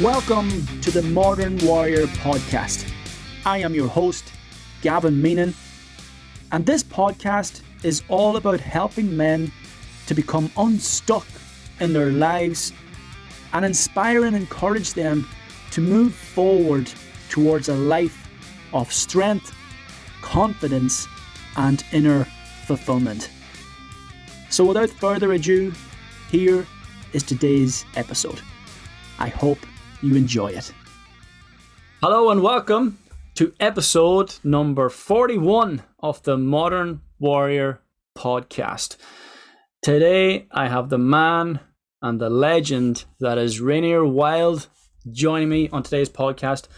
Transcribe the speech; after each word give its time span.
Welcome 0.00 0.50
to 0.80 0.90
the 0.90 1.02
Modern 1.02 1.56
Warrior 1.58 2.08
Podcast. 2.08 2.92
I 3.46 3.58
am 3.58 3.76
your 3.76 3.86
host, 3.86 4.24
Gavin 4.82 5.22
Meenan, 5.22 5.54
and 6.50 6.66
this 6.66 6.82
podcast 6.82 7.60
is 7.84 8.02
all 8.08 8.36
about 8.36 8.58
helping 8.58 9.16
men 9.16 9.52
to 10.06 10.14
become 10.16 10.50
unstuck 10.56 11.24
in 11.78 11.92
their 11.92 12.10
lives 12.10 12.72
and 13.52 13.64
inspire 13.64 14.24
and 14.24 14.34
encourage 14.34 14.94
them 14.94 15.28
to 15.70 15.80
move 15.80 16.12
forward 16.12 16.90
towards 17.28 17.68
a 17.68 17.76
life 17.76 18.28
of 18.72 18.92
strength, 18.92 19.54
confidence, 20.22 21.06
and 21.56 21.84
inner 21.92 22.24
fulfillment. 22.66 23.30
So, 24.50 24.64
without 24.64 24.90
further 24.90 25.34
ado, 25.34 25.72
here 26.32 26.66
is 27.12 27.22
today's 27.22 27.84
episode. 27.94 28.40
I 29.20 29.28
hope 29.28 29.60
you 30.04 30.16
enjoy 30.16 30.48
it. 30.48 30.70
Hello 32.02 32.28
and 32.28 32.42
welcome 32.42 32.98
to 33.36 33.54
episode 33.58 34.34
number 34.44 34.90
41 34.90 35.82
of 35.98 36.22
the 36.24 36.36
Modern 36.36 37.00
Warrior 37.18 37.80
podcast. 38.14 38.98
Today 39.80 40.46
I 40.50 40.68
have 40.68 40.90
the 40.90 40.98
man 40.98 41.60
and 42.02 42.20
the 42.20 42.28
legend 42.28 43.06
that 43.20 43.38
is 43.38 43.62
Rainier 43.62 44.04
Wylde 44.04 44.66
joining 45.10 45.48
me 45.48 45.70
on 45.70 45.82
today's 45.82 46.10
podcast. 46.10 46.68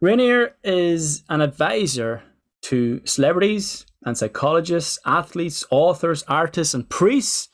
Rainier 0.00 0.54
is 0.64 1.22
an 1.28 1.42
advisor 1.42 2.22
to 2.62 3.02
celebrities 3.04 3.84
and 4.06 4.16
psychologists, 4.16 4.98
athletes, 5.04 5.66
authors, 5.70 6.24
artists, 6.28 6.72
and 6.72 6.88
priests. 6.88 7.50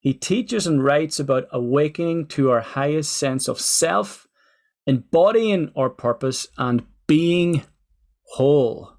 He 0.00 0.12
teaches 0.12 0.66
and 0.66 0.84
writes 0.84 1.18
about 1.18 1.48
awakening 1.50 2.26
to 2.26 2.50
our 2.50 2.60
highest 2.60 3.14
sense 3.14 3.48
of 3.48 3.58
self 3.58 4.23
embodying 4.86 5.70
our 5.76 5.90
purpose 5.90 6.46
and 6.58 6.84
being 7.06 7.62
whole. 8.24 8.92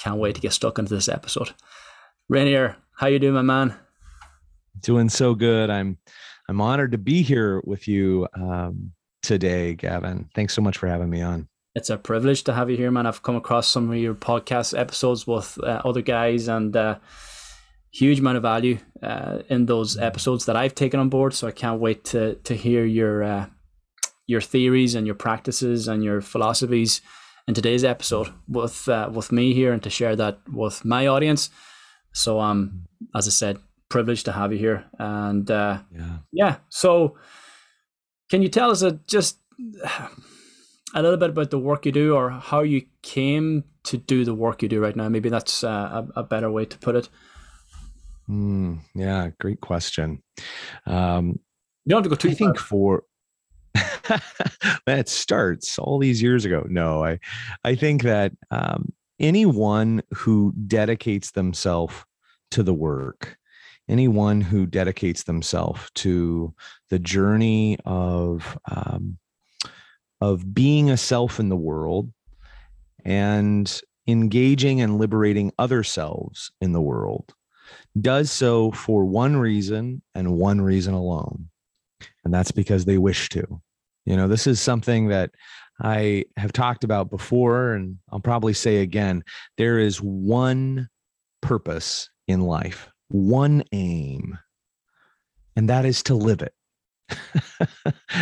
Can't 0.00 0.18
wait 0.18 0.34
to 0.34 0.40
get 0.40 0.52
stuck 0.52 0.78
into 0.78 0.94
this 0.94 1.08
episode. 1.08 1.52
Rainier, 2.28 2.76
how 2.96 3.06
you 3.06 3.18
doing, 3.18 3.34
my 3.34 3.42
man? 3.42 3.74
Doing 4.80 5.08
so 5.08 5.34
good. 5.34 5.70
I'm 5.70 5.98
I'm 6.48 6.60
honored 6.60 6.92
to 6.92 6.98
be 6.98 7.22
here 7.22 7.60
with 7.64 7.88
you 7.88 8.28
um, 8.34 8.92
today, 9.22 9.74
Gavin. 9.74 10.28
Thanks 10.34 10.54
so 10.54 10.62
much 10.62 10.78
for 10.78 10.86
having 10.86 11.10
me 11.10 11.20
on. 11.22 11.48
It's 11.74 11.90
a 11.90 11.98
privilege 11.98 12.44
to 12.44 12.54
have 12.54 12.70
you 12.70 12.76
here, 12.76 12.90
man. 12.90 13.06
I've 13.06 13.22
come 13.22 13.36
across 13.36 13.68
some 13.68 13.90
of 13.90 13.96
your 13.96 14.14
podcast 14.14 14.78
episodes 14.78 15.26
with 15.26 15.58
uh, 15.62 15.82
other 15.84 16.02
guys 16.02 16.48
and 16.48 16.74
uh, 16.74 16.98
huge 17.90 18.20
amount 18.20 18.36
of 18.36 18.42
value 18.42 18.78
uh, 19.02 19.40
in 19.48 19.66
those 19.66 19.98
episodes 19.98 20.46
that 20.46 20.56
I've 20.56 20.74
taken 20.74 21.00
on 21.00 21.08
board. 21.08 21.34
So 21.34 21.48
I 21.48 21.52
can't 21.52 21.80
wait 21.80 22.04
to 22.04 22.36
to 22.36 22.54
hear 22.54 22.84
your 22.84 23.22
uh, 23.22 23.46
your 24.26 24.40
theories 24.40 24.94
and 24.94 25.06
your 25.06 25.14
practices 25.14 25.88
and 25.88 26.02
your 26.02 26.20
philosophies 26.20 27.00
in 27.48 27.54
today's 27.54 27.84
episode 27.84 28.32
with 28.48 28.88
uh, 28.88 29.08
with 29.12 29.30
me 29.32 29.54
here 29.54 29.72
and 29.72 29.82
to 29.82 29.90
share 29.90 30.16
that 30.16 30.38
with 30.52 30.84
my 30.84 31.06
audience. 31.06 31.50
So 32.12 32.40
um, 32.40 32.86
as 33.14 33.26
I 33.26 33.30
said, 33.30 33.58
privileged 33.88 34.24
to 34.24 34.32
have 34.32 34.52
you 34.52 34.58
here, 34.58 34.84
and 34.98 35.50
uh, 35.50 35.80
yeah, 35.94 36.18
yeah. 36.32 36.56
So, 36.68 37.16
can 38.30 38.42
you 38.42 38.48
tell 38.48 38.70
us 38.70 38.82
a, 38.82 38.92
just 39.06 39.38
a 40.94 41.02
little 41.02 41.16
bit 41.16 41.30
about 41.30 41.50
the 41.50 41.58
work 41.58 41.86
you 41.86 41.92
do, 41.92 42.14
or 42.14 42.30
how 42.30 42.60
you 42.62 42.82
came 43.02 43.64
to 43.84 43.96
do 43.96 44.24
the 44.24 44.34
work 44.34 44.62
you 44.62 44.68
do 44.68 44.80
right 44.80 44.96
now? 44.96 45.08
Maybe 45.08 45.28
that's 45.28 45.62
uh, 45.62 46.06
a, 46.16 46.20
a 46.20 46.22
better 46.22 46.50
way 46.50 46.64
to 46.64 46.78
put 46.78 46.96
it. 46.96 47.08
Mm, 48.28 48.80
yeah, 48.94 49.30
great 49.38 49.60
question. 49.60 50.22
Um, 50.86 51.38
you 51.84 51.90
don't 51.90 51.98
have 51.98 52.04
to 52.04 52.08
go 52.10 52.16
too. 52.16 52.28
I 52.30 52.34
far. 52.34 52.38
think 52.38 52.58
for 52.58 53.04
that 54.86 55.08
starts 55.08 55.78
all 55.78 55.98
these 55.98 56.22
years 56.22 56.44
ago. 56.44 56.66
No, 56.68 57.04
I, 57.04 57.18
I 57.64 57.74
think 57.74 58.02
that 58.02 58.32
um, 58.50 58.92
anyone 59.18 60.02
who 60.14 60.52
dedicates 60.66 61.32
themselves 61.32 61.94
to 62.52 62.62
the 62.62 62.74
work, 62.74 63.36
anyone 63.88 64.40
who 64.40 64.66
dedicates 64.66 65.24
themselves 65.24 65.90
to 65.96 66.54
the 66.90 66.98
journey 66.98 67.78
of 67.84 68.58
um, 68.70 69.18
of 70.20 70.54
being 70.54 70.90
a 70.90 70.96
self 70.96 71.38
in 71.38 71.48
the 71.48 71.56
world 71.56 72.10
and 73.04 73.80
engaging 74.06 74.80
and 74.80 74.98
liberating 74.98 75.52
other 75.58 75.82
selves 75.82 76.50
in 76.60 76.72
the 76.72 76.80
world 76.80 77.34
does 78.00 78.30
so 78.30 78.70
for 78.70 79.04
one 79.04 79.36
reason 79.36 80.00
and 80.14 80.32
one 80.32 80.60
reason 80.60 80.94
alone 80.94 81.48
and 82.24 82.32
that's 82.32 82.50
because 82.50 82.84
they 82.84 82.98
wish 82.98 83.28
to 83.28 83.60
you 84.06 84.16
know, 84.16 84.28
this 84.28 84.46
is 84.46 84.60
something 84.60 85.08
that 85.08 85.32
I 85.82 86.24
have 86.36 86.52
talked 86.52 86.84
about 86.84 87.10
before, 87.10 87.74
and 87.74 87.98
I'll 88.10 88.20
probably 88.20 88.54
say 88.54 88.76
again 88.78 89.24
there 89.58 89.78
is 89.78 89.98
one 90.00 90.88
purpose 91.42 92.08
in 92.26 92.40
life, 92.40 92.88
one 93.08 93.64
aim, 93.72 94.38
and 95.54 95.68
that 95.68 95.84
is 95.84 96.02
to 96.04 96.14
live 96.14 96.40
it. 96.40 96.54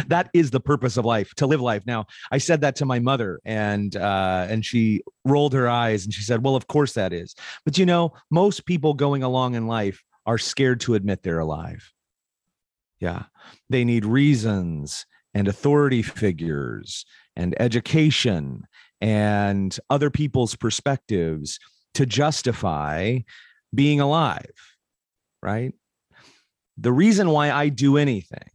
that 0.08 0.28
is 0.34 0.50
the 0.50 0.60
purpose 0.60 0.96
of 0.96 1.04
life 1.04 1.32
to 1.36 1.46
live 1.46 1.60
life. 1.60 1.82
Now 1.86 2.04
i 2.30 2.36
said 2.36 2.60
that 2.60 2.76
to 2.76 2.84
my 2.84 2.98
mother 2.98 3.40
and 3.42 3.96
uh, 3.96 4.46
and 4.48 4.62
she 4.64 5.02
rolled 5.24 5.54
her 5.54 5.66
eyes 5.66 6.04
and 6.04 6.12
she 6.12 6.22
said 6.22 6.44
well 6.44 6.54
of 6.54 6.66
course 6.66 6.92
that 6.92 7.12
is. 7.12 7.34
But 7.64 7.78
you 7.78 7.86
know 7.86 8.12
most 8.30 8.66
people 8.66 8.92
going 8.92 9.22
along 9.22 9.54
in 9.54 9.66
life 9.66 10.02
are 10.26 10.36
scared 10.36 10.80
to 10.80 10.94
admit 10.94 11.22
they're 11.22 11.38
alive. 11.38 11.92
Yeah. 13.00 13.24
They 13.70 13.84
need 13.84 14.04
reasons 14.04 15.06
and 15.34 15.48
authority 15.48 16.02
figures 16.02 17.04
and 17.36 17.54
education 17.60 18.66
and 19.00 19.78
other 19.90 20.08
people's 20.08 20.54
perspectives 20.54 21.58
to 21.94 22.06
justify 22.06 23.18
being 23.74 24.00
alive, 24.00 24.52
right? 25.42 25.72
The 26.78 26.92
reason 26.92 27.30
why 27.30 27.50
I 27.50 27.68
do 27.68 27.96
anything 27.96 28.48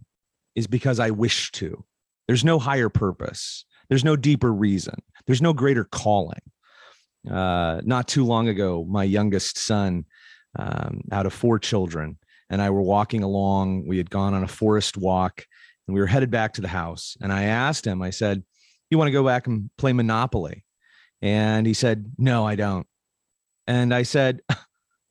is 0.56 0.67
because 0.67 1.00
I 1.00 1.12
wish 1.12 1.51
to. 1.53 1.84
There's 2.28 2.45
no 2.45 2.59
higher 2.59 2.90
purpose, 2.90 3.66
there's 3.90 4.03
no 4.03 4.16
deeper 4.16 4.51
reason, 4.53 4.96
there's 5.25 5.41
no 5.41 5.53
greater 5.53 5.84
calling. 5.84 6.41
Uh, 7.29 7.81
not 7.84 8.07
too 8.07 8.23
long 8.23 8.47
ago, 8.47 8.85
my 8.88 9.03
youngest 9.03 9.57
son, 9.57 10.06
um, 10.57 11.01
out 11.11 11.25
of 11.25 11.34
four 11.34 11.59
children, 11.59 12.17
and 12.50 12.61
I 12.61 12.69
were 12.69 12.81
walking 12.81 13.23
along. 13.23 13.88
We 13.88 13.97
had 13.97 14.09
gone 14.09 14.34
on 14.34 14.44
a 14.44 14.47
forest 14.47 14.97
walk 14.97 15.46
and 15.89 15.95
we 15.95 16.01
were 16.01 16.05
headed 16.05 16.29
back 16.29 16.53
to 16.53 16.61
the 16.61 16.67
house. 16.67 17.17
And 17.19 17.33
I 17.33 17.45
asked 17.45 17.88
him, 17.88 18.03
I 18.03 18.11
said, 18.11 18.44
You 18.91 19.00
want 19.00 19.07
to 19.07 19.11
go 19.11 19.25
back 19.25 19.47
and 19.47 19.72
play 19.75 19.91
Monopoly? 19.91 20.63
And 21.19 21.66
he 21.66 21.73
said, 21.73 22.11
No, 22.19 22.45
I 22.45 22.55
don't. 22.55 22.85
And 23.66 23.91
I 23.91 24.03
said, 24.03 24.41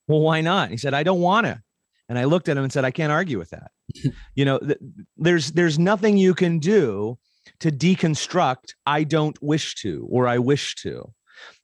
Well, 0.07 0.21
why 0.21 0.41
not? 0.41 0.71
He 0.71 0.77
said, 0.77 0.95
I 0.95 1.03
don't 1.03 1.21
want 1.21 1.47
to. 1.49 1.61
And 2.09 2.17
I 2.17 2.25
looked 2.25 2.49
at 2.49 2.57
him 2.57 2.63
and 2.63 2.73
said, 2.73 2.85
I 2.85 2.93
can't 2.93 3.11
argue 3.11 3.39
with 3.39 3.51
that. 3.51 3.73
you 4.37 4.45
know, 4.45 4.59
th- 4.61 4.79
there's 5.17 5.51
there's 5.51 5.81
nothing 5.81 6.17
you 6.17 6.33
can 6.33 6.61
do 6.61 7.19
to 7.59 7.73
deconstruct 7.73 8.75
I 8.87 9.03
don't 9.03 9.37
wish 9.43 9.75
to 9.83 10.07
or 10.09 10.29
I 10.29 10.39
wish 10.39 10.77
to. 10.77 11.13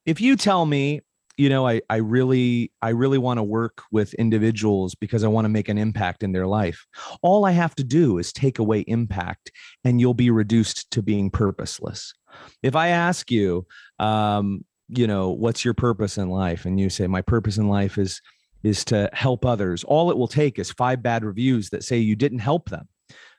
If 0.05 0.21
you 0.21 0.35
tell 0.35 0.67
me 0.67 1.03
you 1.37 1.49
know 1.49 1.67
i 1.67 1.81
i 1.91 1.97
really 1.97 2.71
i 2.83 2.91
really 2.91 3.19
want 3.19 3.39
to 3.39 3.43
work 3.43 3.83
with 3.91 4.15
individuals 4.15 4.95
because 4.95 5.25
i 5.25 5.29
want 5.29 5.45
to 5.45 5.49
make 5.49 5.69
an 5.69 5.79
impact 5.79 6.23
in 6.23 6.33
their 6.33 6.47
life. 6.47 6.87
All 7.23 7.45
i 7.45 7.51
have 7.51 7.75
to 7.77 7.85
do 7.85 8.19
is 8.19 8.33
take 8.33 8.59
away 8.59 8.81
impact 8.81 9.51
and 9.85 10.01
you'll 10.01 10.15
be 10.15 10.31
reduced 10.31 10.91
to 10.93 11.03
being 11.03 11.31
purposeless. 11.31 12.15
If 12.63 12.77
i 12.77 12.89
ask 12.89 13.31
you 13.31 13.67
um 13.99 14.65
you 14.89 15.07
know 15.07 15.31
what's 15.31 15.65
your 15.65 15.75
purpose 15.75 16.19
in 16.19 16.29
life? 16.29 16.65
and 16.65 16.79
you 16.79 16.91
say 16.91 17.07
my 17.07 17.23
purpose 17.23 17.59
in 17.59 17.69
life 17.69 17.99
is 17.99 18.21
is 18.63 18.85
to 18.87 19.11
help 19.13 19.45
others 19.45 19.85
all 19.85 20.11
it 20.11 20.17
will 20.17 20.29
take 20.29 20.59
is 20.59 20.71
five 20.71 21.03
bad 21.03 21.25
reviews 21.25 21.71
that 21.71 21.85
say 21.85 21.99
you 21.99 22.17
didn't 22.17 22.39
help 22.39 22.71
them 22.71 22.89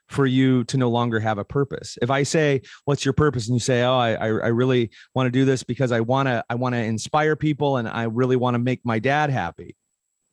for 0.08 0.26
you 0.26 0.64
to 0.64 0.76
no 0.76 0.88
longer 0.88 1.20
have 1.20 1.38
a 1.38 1.44
purpose. 1.44 1.98
If 2.00 2.10
I 2.10 2.22
say, 2.22 2.62
"What's 2.84 3.04
your 3.04 3.14
purpose?" 3.14 3.48
and 3.48 3.56
you 3.56 3.60
say, 3.60 3.82
"Oh, 3.82 3.96
I 3.96 4.14
I 4.14 4.26
I 4.26 4.48
really 4.48 4.90
want 5.14 5.26
to 5.26 5.30
do 5.30 5.44
this 5.44 5.62
because 5.62 5.92
I 5.92 6.00
want 6.00 6.28
to 6.28 6.44
I 6.48 6.54
want 6.54 6.74
to 6.74 6.82
inspire 6.82 7.36
people 7.36 7.76
and 7.76 7.88
I 7.88 8.04
really 8.04 8.36
want 8.36 8.54
to 8.54 8.58
make 8.58 8.80
my 8.84 8.98
dad 8.98 9.30
happy." 9.30 9.76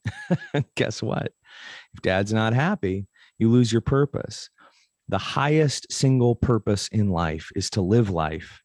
Guess 0.76 1.02
what? 1.02 1.32
If 1.94 2.02
dad's 2.02 2.34
not 2.34 2.54
happy, 2.54 3.08
you 3.38 3.50
lose 3.50 3.72
your 3.72 3.82
purpose. 3.82 4.50
The 5.10 5.18
highest 5.18 5.92
single 5.92 6.36
purpose 6.36 6.88
in 6.90 7.10
life 7.10 7.50
is 7.56 7.70
to 7.72 7.82
live 7.82 8.10
life 8.10 8.62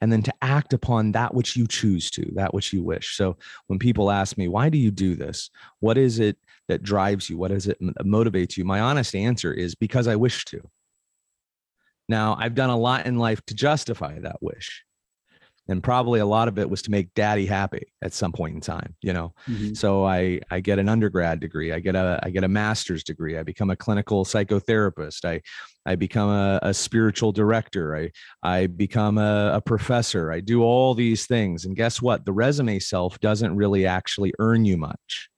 and 0.00 0.12
then 0.12 0.22
to 0.22 0.32
act 0.42 0.72
upon 0.72 1.12
that 1.12 1.34
which 1.34 1.56
you 1.56 1.66
choose 1.66 2.10
to, 2.10 2.30
that 2.34 2.54
which 2.54 2.72
you 2.72 2.82
wish. 2.82 3.16
So 3.16 3.36
when 3.66 3.78
people 3.78 4.10
ask 4.10 4.38
me, 4.38 4.48
why 4.48 4.68
do 4.68 4.78
you 4.78 4.90
do 4.90 5.14
this? 5.14 5.50
What 5.80 5.98
is 5.98 6.18
it 6.18 6.38
that 6.68 6.82
drives 6.82 7.28
you? 7.28 7.36
What 7.36 7.50
is 7.52 7.66
it 7.66 7.78
that 7.80 8.06
motivates 8.06 8.56
you? 8.56 8.64
My 8.64 8.80
honest 8.80 9.14
answer 9.14 9.52
is 9.52 9.74
because 9.74 10.08
I 10.08 10.16
wish 10.16 10.44
to. 10.46 10.60
Now, 12.08 12.36
I've 12.38 12.54
done 12.54 12.70
a 12.70 12.76
lot 12.76 13.06
in 13.06 13.18
life 13.18 13.40
to 13.46 13.54
justify 13.54 14.18
that 14.20 14.42
wish. 14.42 14.84
and 15.68 15.82
probably 15.82 16.20
a 16.20 16.26
lot 16.26 16.48
of 16.48 16.58
it 16.58 16.68
was 16.68 16.82
to 16.82 16.90
make 16.90 17.14
daddy 17.14 17.46
happy 17.46 17.92
at 18.02 18.12
some 18.12 18.32
point 18.32 18.54
in 18.54 18.60
time 18.60 18.94
you 19.00 19.12
know 19.12 19.32
mm-hmm. 19.48 19.72
so 19.74 20.04
i 20.04 20.40
i 20.50 20.60
get 20.60 20.78
an 20.78 20.88
undergrad 20.88 21.40
degree 21.40 21.72
i 21.72 21.78
get 21.78 21.94
a 21.94 22.18
i 22.22 22.30
get 22.30 22.44
a 22.44 22.48
master's 22.48 23.04
degree 23.04 23.38
i 23.38 23.42
become 23.42 23.70
a 23.70 23.76
clinical 23.76 24.24
psychotherapist 24.24 25.24
i 25.24 25.40
i 25.86 25.94
become 25.94 26.28
a, 26.28 26.58
a 26.62 26.74
spiritual 26.74 27.32
director 27.32 27.96
i 27.96 28.10
i 28.42 28.66
become 28.66 29.18
a, 29.18 29.52
a 29.54 29.60
professor 29.60 30.32
i 30.32 30.40
do 30.40 30.62
all 30.62 30.94
these 30.94 31.26
things 31.26 31.64
and 31.64 31.76
guess 31.76 32.02
what 32.02 32.24
the 32.24 32.32
resume 32.32 32.78
self 32.78 33.18
doesn't 33.20 33.54
really 33.54 33.86
actually 33.86 34.32
earn 34.38 34.64
you 34.64 34.76
much 34.76 35.28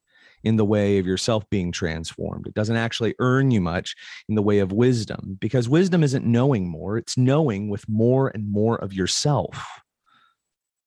in 0.44 0.56
the 0.56 0.64
way 0.64 0.98
of 0.98 1.06
yourself 1.06 1.48
being 1.50 1.72
transformed. 1.72 2.46
It 2.46 2.54
doesn't 2.54 2.76
actually 2.76 3.14
earn 3.18 3.50
you 3.50 3.60
much 3.60 3.96
in 4.28 4.34
the 4.34 4.42
way 4.42 4.58
of 4.58 4.72
wisdom 4.72 5.38
because 5.40 5.68
wisdom 5.68 6.02
isn't 6.02 6.24
knowing 6.24 6.68
more, 6.68 6.98
it's 6.98 7.16
knowing 7.16 7.68
with 7.68 7.88
more 7.88 8.28
and 8.28 8.50
more 8.50 8.76
of 8.76 8.92
yourself. 8.92 9.66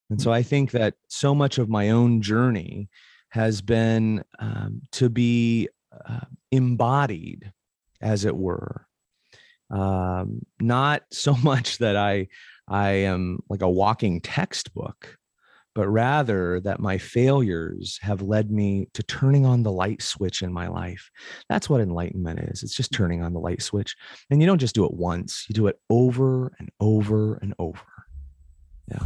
And 0.09 0.21
so 0.21 0.31
I 0.31 0.44
think 0.44 0.71
that 0.71 0.94
so 1.09 1.36
much 1.36 1.57
of 1.57 1.69
my 1.69 1.89
own 1.89 2.21
journey 2.21 2.89
has 3.30 3.62
been 3.62 4.24
um, 4.39 4.81
to 4.94 5.09
be 5.09 5.68
uh, 6.07 6.21
embodied, 6.51 7.51
as 8.00 8.25
it 8.25 8.36
were. 8.36 8.86
Um, 9.69 10.45
not 10.62 11.04
so 11.12 11.36
much 11.44 11.80
that 11.80 11.98
I 11.98 12.27
I 12.69 12.89
am 12.89 13.39
like 13.50 13.62
a 13.62 13.69
walking 13.69 14.21
textbook, 14.21 15.18
but 15.77 15.88
rather 15.89 16.59
that 16.59 16.79
my 16.79 16.97
failures 16.97 18.00
have 18.01 18.24
led 18.24 18.50
me 18.50 18.88
to 18.95 19.03
turning 19.03 19.45
on 19.45 19.62
the 19.62 19.71
light 19.71 20.01
switch 20.01 20.41
in 20.41 20.51
my 20.51 20.68
life. 20.68 21.12
That's 21.50 21.69
what 21.69 21.81
enlightenment 21.81 22.39
is. 22.39 22.63
It's 22.63 22.75
just 22.75 22.91
turning 22.91 23.21
on 23.21 23.31
the 23.31 23.39
light 23.39 23.62
switch. 23.62 23.95
And 24.31 24.41
you 24.41 24.47
don't 24.47 24.57
just 24.57 24.74
do 24.74 24.85
it 24.85 24.94
once, 24.95 25.45
you 25.47 25.53
do 25.53 25.68
it 25.68 25.79
over 25.91 26.51
and 26.57 26.71
over 26.79 27.35
and 27.44 27.53
over. 27.59 27.79
Yeah. 28.89 29.06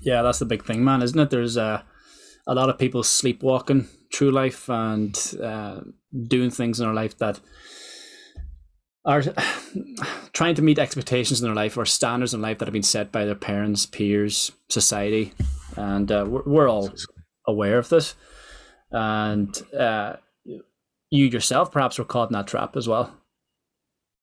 Yeah, 0.00 0.22
that's 0.22 0.38
the 0.38 0.46
big 0.46 0.64
thing, 0.64 0.82
man, 0.82 1.02
isn't 1.02 1.20
it? 1.20 1.28
There's 1.28 1.58
uh, 1.58 1.82
a 2.46 2.54
lot 2.54 2.70
of 2.70 2.78
people 2.78 3.02
sleepwalking 3.02 3.86
through 4.10 4.30
life 4.30 4.70
and 4.70 5.14
uh, 5.42 5.80
doing 6.28 6.50
things 6.50 6.80
in 6.80 6.86
their 6.86 6.94
life 6.94 7.18
that 7.18 7.40
are 9.04 9.22
trying 10.32 10.54
to 10.54 10.62
meet 10.62 10.78
expectations 10.78 11.42
in 11.42 11.46
their 11.46 11.54
life 11.54 11.76
or 11.76 11.84
standards 11.84 12.32
in 12.32 12.40
life 12.40 12.56
that 12.56 12.68
have 12.68 12.72
been 12.72 12.82
set 12.82 13.12
by 13.12 13.26
their 13.26 13.34
parents, 13.34 13.84
peers, 13.84 14.50
society, 14.70 15.34
and 15.76 16.10
uh, 16.10 16.24
we're, 16.28 16.42
we're, 16.44 16.68
all 16.68 16.90
aware 17.46 17.78
of 17.78 17.88
this. 17.88 18.14
And 18.90 19.56
uh, 19.72 20.16
you 21.10 21.26
yourself 21.26 21.70
perhaps 21.70 21.98
were 21.98 22.04
caught 22.04 22.30
in 22.30 22.34
that 22.34 22.46
trap 22.46 22.76
as 22.76 22.88
well. 22.88 23.16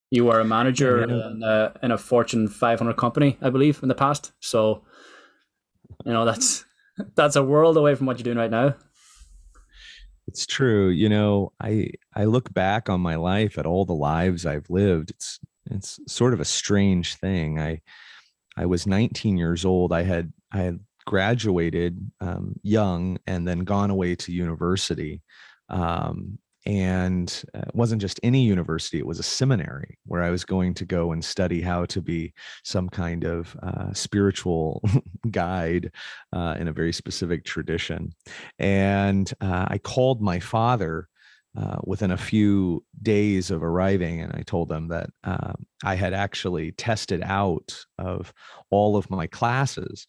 You 0.10 0.26
were 0.26 0.40
a 0.40 0.46
manager 0.46 1.00
yeah. 1.00 1.28
in, 1.28 1.44
a, 1.44 1.74
in 1.84 1.92
a 1.92 1.98
Fortune 1.98 2.48
500 2.48 2.94
company, 2.96 3.38
I 3.42 3.50
believe, 3.50 3.82
in 3.82 3.90
the 3.90 3.96
past. 3.96 4.32
So 4.40 4.84
you 6.06 6.14
know, 6.14 6.26
that's 6.26 6.66
that's 7.16 7.36
a 7.36 7.44
world 7.44 7.78
away 7.78 7.96
from 7.96 8.08
what 8.08 8.18
you're 8.18 8.24
doing 8.24 8.38
right 8.38 8.52
now. 8.52 8.76
It's 10.28 10.46
true. 10.46 10.90
You 10.90 11.10
know, 11.10 11.54
I 11.62 11.92
I 12.16 12.26
look 12.26 12.54
back 12.54 12.90
on 12.90 13.02
my 13.02 13.16
life 13.16 13.58
at 13.58 13.66
all 13.66 13.86
the 13.86 13.94
lives 13.94 14.46
I've 14.46 14.70
lived. 14.70 15.12
It's 15.12 15.40
it's 15.70 16.00
sort 16.08 16.34
of 16.34 16.40
a 16.40 16.46
strange 16.46 17.16
thing. 17.16 17.60
I 17.60 17.82
I 18.56 18.66
was 18.66 18.88
19 18.88 19.38
years 19.38 19.66
old. 19.66 19.94
I 19.94 20.04
had 20.04 20.34
I 20.52 20.60
had 20.60 20.80
graduated 21.08 22.12
um, 22.20 22.54
young 22.64 23.18
and 23.26 23.48
then 23.48 23.60
gone 23.60 23.90
away 23.90 24.14
to 24.14 24.34
university. 24.34 25.22
Um, 25.70 26.38
and 26.66 27.44
uh, 27.56 27.60
it 27.60 27.76
wasn't 27.76 28.02
just 28.02 28.20
any 28.24 28.44
university 28.44 29.00
it 29.00 29.06
was 29.06 29.20
a 29.20 29.24
seminary 29.24 29.98
where 30.06 30.22
i 30.22 30.30
was 30.30 30.44
going 30.44 30.74
to 30.74 30.84
go 30.86 31.14
and 31.14 31.24
study 31.24 31.62
how 31.62 31.86
to 31.86 32.02
be 32.02 32.34
some 32.64 32.90
kind 32.90 33.24
of 33.24 33.56
uh, 33.64 33.94
spiritual 33.94 34.84
guide 35.32 35.90
uh, 36.34 36.56
in 36.60 36.68
a 36.68 36.74
very 36.74 36.92
specific 36.92 37.46
tradition 37.46 38.12
and 38.60 39.34
uh, 39.40 39.66
i 39.70 39.78
called 39.78 40.22
my 40.22 40.42
father 40.42 41.08
uh, 41.58 41.78
within 41.86 42.12
a 42.12 42.18
few 42.18 42.84
days 43.02 43.50
of 43.50 43.64
arriving 43.64 44.20
and 44.20 44.34
i 44.34 44.42
told 44.42 44.68
them 44.68 44.90
that 44.90 45.10
um, 45.24 45.56
i 45.86 45.96
had 45.96 46.14
actually 46.14 46.74
tested 46.74 47.22
out 47.24 47.86
of 47.98 48.34
all 48.72 48.98
of 48.98 49.10
my 49.10 49.26
classes 49.26 50.06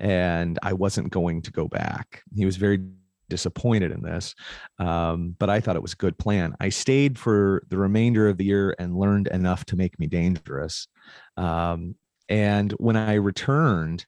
and 0.00 0.58
i 0.62 0.72
wasn't 0.72 1.10
going 1.10 1.42
to 1.42 1.50
go 1.50 1.68
back 1.68 2.22
he 2.34 2.44
was 2.44 2.56
very 2.56 2.80
disappointed 3.28 3.92
in 3.92 4.02
this, 4.02 4.34
um, 4.78 5.36
but 5.38 5.50
I 5.50 5.60
thought 5.60 5.76
it 5.76 5.82
was 5.82 5.92
a 5.92 5.96
good 5.96 6.18
plan. 6.18 6.54
I 6.60 6.70
stayed 6.70 7.18
for 7.18 7.62
the 7.68 7.78
remainder 7.78 8.28
of 8.28 8.38
the 8.38 8.44
year 8.44 8.74
and 8.78 8.98
learned 8.98 9.28
enough 9.28 9.64
to 9.66 9.76
make 9.76 9.98
me 9.98 10.06
dangerous. 10.06 10.88
Um, 11.36 11.94
and 12.28 12.72
when 12.72 12.96
I 12.96 13.14
returned, 13.14 14.06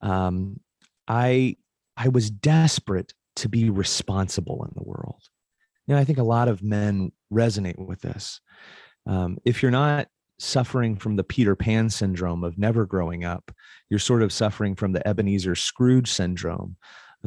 um, 0.00 0.60
I 1.08 1.56
I 1.96 2.08
was 2.08 2.30
desperate 2.30 3.14
to 3.36 3.48
be 3.48 3.70
responsible 3.70 4.64
in 4.64 4.72
the 4.74 4.84
world. 4.84 5.22
You 5.86 5.94
know, 5.94 6.00
I 6.00 6.04
think 6.04 6.18
a 6.18 6.24
lot 6.24 6.48
of 6.48 6.62
men 6.62 7.12
resonate 7.32 7.78
with 7.78 8.00
this. 8.00 8.40
Um, 9.06 9.38
if 9.44 9.62
you're 9.62 9.70
not 9.70 10.08
suffering 10.38 10.96
from 10.96 11.16
the 11.16 11.24
Peter 11.24 11.56
Pan 11.56 11.90
syndrome 11.90 12.44
of 12.44 12.58
never 12.58 12.86
growing 12.86 13.24
up, 13.24 13.50
you're 13.88 13.98
sort 13.98 14.22
of 14.22 14.32
suffering 14.32 14.74
from 14.74 14.92
the 14.92 15.06
Ebenezer 15.06 15.54
Scrooge 15.54 16.10
syndrome 16.10 16.76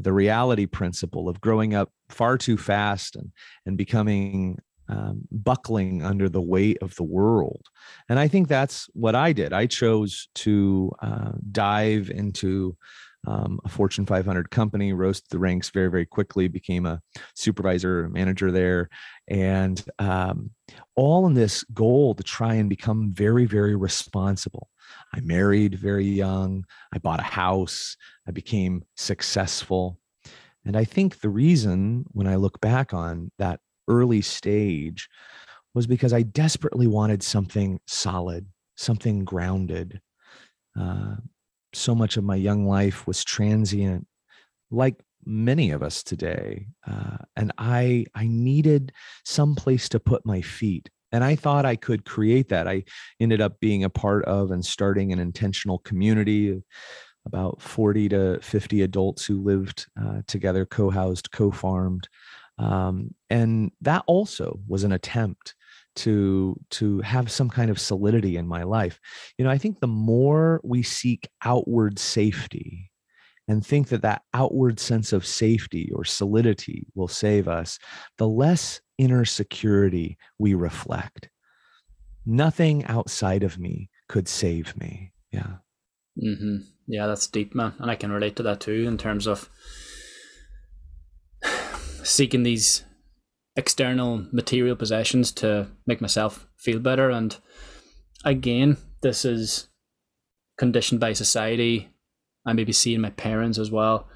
the 0.04 0.14
reality 0.14 0.66
principle 0.66 1.30
of 1.30 1.42
growing 1.42 1.74
up 1.74 1.92
far 2.10 2.38
too 2.38 2.58
fast 2.58 3.16
and, 3.16 3.32
and 3.66 3.78
becoming 3.78 4.58
um, 4.88 5.22
buckling 5.32 6.04
under 6.04 6.30
the 6.30 6.42
weight 6.42 6.78
of 6.82 6.96
the 6.96 7.04
world. 7.04 7.66
And 8.08 8.18
I 8.18 8.28
think 8.28 8.48
that's 8.48 8.90
what 8.94 9.16
I 9.16 9.34
did. 9.34 9.54
I 9.54 9.68
chose 9.68 10.30
to 10.36 10.92
uh, 11.02 11.32
dive 11.52 12.10
into 12.10 12.76
um, 13.28 13.60
a 13.66 13.70
Fortune 13.70 14.06
500 14.06 14.50
company, 14.50 14.94
rose 14.94 15.22
the 15.30 15.40
ranks 15.40 15.70
very, 15.70 15.90
very 15.90 16.06
quickly, 16.06 16.48
became 16.48 16.86
a 16.86 17.02
supervisor, 17.36 18.10
manager 18.10 18.52
there, 18.52 18.90
and 19.28 19.84
um, 20.00 20.52
all 20.96 21.28
in 21.28 21.34
this 21.34 21.64
goal 21.74 22.16
to 22.16 22.24
try 22.24 22.56
and 22.56 22.70
become 22.70 23.12
very, 23.14 23.46
very 23.46 23.76
responsible. 23.76 24.70
I 25.14 25.20
married 25.22 25.76
very 25.76 26.06
young. 26.06 26.66
I 26.94 26.98
bought 27.00 27.20
a 27.20 27.24
house. 27.24 27.96
I 28.28 28.32
became 28.32 28.84
successful. 28.96 30.00
And 30.66 30.76
I 30.76 30.86
think 30.86 31.20
the 31.20 31.30
reason, 31.30 32.06
when 32.12 32.28
I 32.28 32.36
look 32.36 32.60
back 32.62 32.94
on 32.94 33.32
that 33.38 33.60
early 33.88 34.22
stage, 34.22 35.10
was 35.74 35.88
because 35.88 36.14
I 36.14 36.24
desperately 36.24 36.88
wanted 36.88 37.24
something 37.24 37.80
solid, 37.88 38.48
something 38.76 39.24
grounded. 39.24 40.02
Uh, 40.80 41.16
so 41.74 41.94
much 41.96 42.18
of 42.18 42.24
my 42.24 42.36
young 42.36 42.66
life 42.66 43.08
was 43.08 43.24
transient, 43.24 44.08
like 44.72 44.96
many 45.26 45.72
of 45.72 45.84
us 45.84 46.04
today. 46.04 46.68
Uh, 46.88 47.18
and 47.36 47.52
I, 47.58 48.06
I 48.16 48.28
needed 48.28 48.92
some 49.26 49.56
place 49.56 49.90
to 49.90 50.00
put 50.00 50.26
my 50.26 50.42
feet 50.42 50.90
and 51.12 51.24
i 51.24 51.36
thought 51.36 51.66
i 51.66 51.76
could 51.76 52.06
create 52.06 52.50
that 52.50 52.68
i 52.68 52.84
ended 53.20 53.42
up 53.42 53.60
being 53.60 53.84
a 53.84 53.90
part 53.90 54.24
of 54.26 54.52
and 54.52 54.66
starting 54.66 55.12
an 55.12 55.20
intentional 55.20 55.80
community 55.80 56.62
about 57.26 57.62
40 57.62 58.10
to 58.10 58.40
50 58.42 58.82
adults 58.82 59.26
who 59.26 59.42
lived 59.44 59.88
uh, 60.02 60.22
together 60.28 60.66
co-housed 60.66 61.32
co-farmed 61.32 62.08
um, 62.58 63.14
and 63.30 63.72
that 63.82 64.04
also 64.08 64.60
was 64.68 64.84
an 64.84 64.92
attempt 64.92 65.56
to 66.00 66.56
to 66.70 67.00
have 67.02 67.32
some 67.32 67.50
kind 67.50 67.70
of 67.70 67.80
solidity 67.80 68.38
in 68.38 68.48
my 68.48 68.64
life 68.64 69.00
you 69.38 69.46
know 69.46 69.52
i 69.52 69.58
think 69.58 69.80
the 69.80 69.88
more 69.88 70.62
we 70.64 70.82
seek 70.82 71.30
outward 71.44 72.00
safety 72.00 72.90
and 73.50 73.66
think 73.66 73.88
that 73.88 74.04
that 74.04 74.22
outward 74.36 74.80
sense 74.80 75.12
of 75.12 75.26
safety 75.26 75.92
or 75.94 76.06
solidity 76.06 76.86
will 76.94 77.08
save 77.08 77.48
us 77.48 77.80
the 78.18 78.28
less 78.28 78.80
inner 79.00 79.26
security 79.26 80.20
we 80.38 80.54
reflect. 80.54 81.30
Nothing 82.28 82.86
outside 82.86 83.42
of 83.42 83.58
me 83.58 83.90
could 84.08 84.28
save 84.28 84.78
me. 84.78 85.14
Yeah. 85.32 85.56
Mm-hmm. 86.22 86.58
Yeah, 86.86 87.08
that's 87.08 87.26
deep, 87.26 87.56
man. 87.56 87.74
And 87.80 87.90
I 87.90 87.96
can 87.96 88.12
relate 88.12 88.36
to 88.36 88.44
that 88.44 88.60
too 88.60 88.86
in 88.88 89.00
terms 89.00 89.26
of 89.26 89.50
seeking 92.04 92.44
these 92.44 92.84
external 93.56 94.26
material 94.32 94.76
possessions 94.76 95.32
to 95.34 95.68
make 95.86 96.02
myself 96.02 96.48
feel 96.58 96.80
better. 96.80 97.10
And 97.10 97.36
again, 98.24 98.78
this 99.02 99.26
is 99.26 99.68
conditioned 100.58 101.00
by 101.00 101.14
society. 101.14 101.90
I 102.46 102.54
maybe 102.54 102.72
seeing 102.72 103.02
my 103.02 103.10
parents 103.12 103.58
as 103.58 103.72
well. 103.72 104.08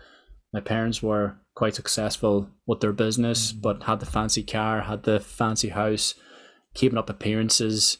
My 0.53 0.61
parents 0.61 1.01
were 1.01 1.37
quite 1.55 1.75
successful 1.75 2.49
with 2.65 2.79
their 2.79 2.93
business, 2.93 3.51
mm-hmm. 3.51 3.61
but 3.61 3.83
had 3.83 3.99
the 3.99 4.05
fancy 4.05 4.43
car, 4.43 4.81
had 4.81 5.03
the 5.03 5.19
fancy 5.19 5.69
house, 5.69 6.15
keeping 6.73 6.97
up 6.97 7.09
appearances. 7.09 7.97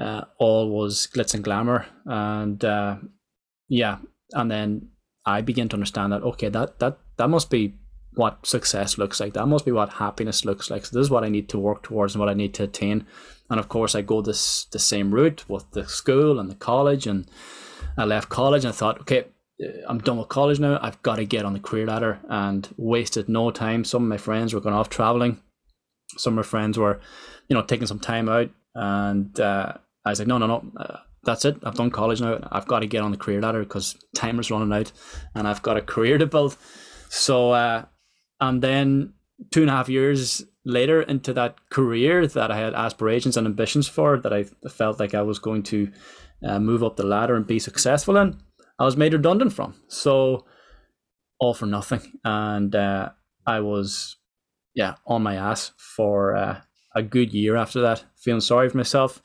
Uh, 0.00 0.22
all 0.38 0.70
was 0.70 1.08
glitz 1.12 1.34
and 1.34 1.42
glamour, 1.42 1.84
and 2.06 2.64
uh, 2.64 2.94
yeah, 3.68 3.98
and 4.34 4.48
then 4.48 4.88
I 5.26 5.40
begin 5.40 5.68
to 5.70 5.74
understand 5.74 6.12
that 6.12 6.22
okay, 6.22 6.48
that 6.48 6.78
that 6.78 6.98
that 7.16 7.28
must 7.28 7.50
be 7.50 7.74
what 8.14 8.46
success 8.46 8.98
looks 8.98 9.20
like. 9.20 9.34
That 9.34 9.46
must 9.46 9.64
be 9.64 9.72
what 9.72 9.94
happiness 9.94 10.44
looks 10.44 10.70
like. 10.70 10.84
So 10.84 10.96
this 10.96 11.06
is 11.06 11.10
what 11.10 11.24
I 11.24 11.28
need 11.28 11.48
to 11.50 11.58
work 11.58 11.82
towards 11.82 12.14
and 12.14 12.20
what 12.20 12.28
I 12.28 12.34
need 12.34 12.54
to 12.54 12.64
attain. 12.64 13.06
And 13.48 13.58
of 13.58 13.68
course, 13.68 13.94
I 13.94 14.02
go 14.02 14.22
this 14.22 14.64
the 14.66 14.78
same 14.78 15.12
route 15.12 15.44
with 15.48 15.70
the 15.72 15.86
school 15.86 16.38
and 16.38 16.50
the 16.50 16.54
college, 16.54 17.06
and 17.06 17.28
I 17.96 18.04
left 18.04 18.28
college 18.28 18.64
and 18.64 18.72
I 18.72 18.76
thought, 18.76 19.00
okay, 19.02 19.24
I'm 19.86 19.98
done 19.98 20.18
with 20.18 20.28
college 20.28 20.60
now. 20.60 20.78
I've 20.80 21.02
got 21.02 21.16
to 21.16 21.24
get 21.24 21.44
on 21.44 21.52
the 21.52 21.60
career 21.60 21.86
ladder 21.86 22.20
and 22.28 22.68
wasted 22.76 23.28
no 23.28 23.50
time. 23.50 23.84
Some 23.84 24.04
of 24.04 24.08
my 24.08 24.16
friends 24.16 24.54
were 24.54 24.60
going 24.60 24.74
off 24.74 24.88
traveling. 24.88 25.40
Some 26.16 26.34
of 26.34 26.44
my 26.44 26.48
friends 26.48 26.78
were, 26.78 27.00
you 27.48 27.54
know, 27.54 27.62
taking 27.62 27.86
some 27.86 27.98
time 27.98 28.28
out. 28.28 28.50
And 28.74 29.38
uh, 29.38 29.74
I 30.04 30.10
was 30.10 30.18
like, 30.18 30.28
no, 30.28 30.38
no, 30.38 30.46
no, 30.46 30.72
uh, 30.76 30.98
that's 31.24 31.44
it. 31.44 31.56
I've 31.62 31.74
done 31.74 31.90
college 31.90 32.20
now. 32.20 32.38
I've 32.50 32.66
got 32.66 32.80
to 32.80 32.86
get 32.86 33.02
on 33.02 33.10
the 33.10 33.18
career 33.18 33.42
ladder 33.42 33.60
because 33.60 33.96
time 34.14 34.38
is 34.38 34.50
running 34.50 34.72
out 34.72 34.92
and 35.34 35.46
I've 35.46 35.62
got 35.62 35.76
a 35.76 35.82
career 35.82 36.16
to 36.18 36.26
build. 36.26 36.56
So, 37.08 37.50
uh, 37.50 37.84
and 38.40 38.62
then 38.62 39.14
two 39.50 39.62
and 39.62 39.70
a 39.70 39.74
half 39.74 39.88
years 39.88 40.44
later 40.64 41.02
into 41.02 41.32
that 41.32 41.70
career 41.70 42.26
that 42.26 42.50
I 42.50 42.58
had 42.58 42.74
aspirations 42.74 43.36
and 43.36 43.46
ambitions 43.46 43.88
for, 43.88 44.18
that 44.18 44.32
I 44.32 44.44
felt 44.68 45.00
like 45.00 45.14
I 45.14 45.22
was 45.22 45.38
going 45.38 45.62
to 45.64 45.90
uh, 46.44 46.58
move 46.58 46.82
up 46.82 46.96
the 46.96 47.06
ladder 47.06 47.36
and 47.36 47.46
be 47.46 47.58
successful 47.58 48.16
in, 48.16 48.38
I 48.78 48.84
was 48.84 48.96
made 48.96 49.12
redundant 49.12 49.52
from. 49.52 49.74
So, 49.88 50.46
all 51.38 51.54
for 51.54 51.66
nothing. 51.66 52.00
And 52.24 52.74
uh, 52.74 53.10
I 53.46 53.60
was, 53.60 54.16
yeah, 54.74 54.94
on 55.06 55.22
my 55.22 55.36
ass 55.36 55.72
for 55.78 56.36
uh, 56.36 56.60
a 56.94 57.02
good 57.02 57.32
year 57.32 57.56
after 57.56 57.80
that, 57.82 58.04
feeling 58.16 58.40
sorry 58.40 58.68
for 58.68 58.76
myself. 58.76 59.22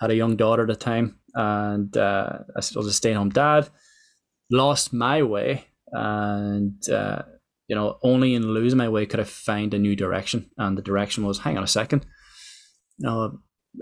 Had 0.00 0.10
a 0.10 0.16
young 0.16 0.36
daughter 0.36 0.62
at 0.62 0.68
the 0.68 0.76
time, 0.76 1.18
and 1.34 1.96
uh, 1.96 2.38
I 2.54 2.56
was 2.56 2.86
a 2.86 2.92
stay 2.92 3.12
at 3.12 3.16
home 3.16 3.30
dad. 3.30 3.68
Lost 4.50 4.92
my 4.92 5.22
way, 5.22 5.66
and 5.92 6.86
uh, 6.88 7.22
you 7.68 7.76
know, 7.76 7.98
only 8.02 8.34
in 8.34 8.52
losing 8.52 8.78
my 8.78 8.88
way 8.88 9.06
could 9.06 9.20
I 9.20 9.24
find 9.24 9.72
a 9.74 9.78
new 9.78 9.96
direction. 9.96 10.50
And 10.58 10.76
the 10.76 10.82
direction 10.82 11.24
was, 11.24 11.38
hang 11.38 11.56
on 11.56 11.64
a 11.64 11.68
second, 11.68 12.04
you 12.98 13.06
know, 13.06 13.38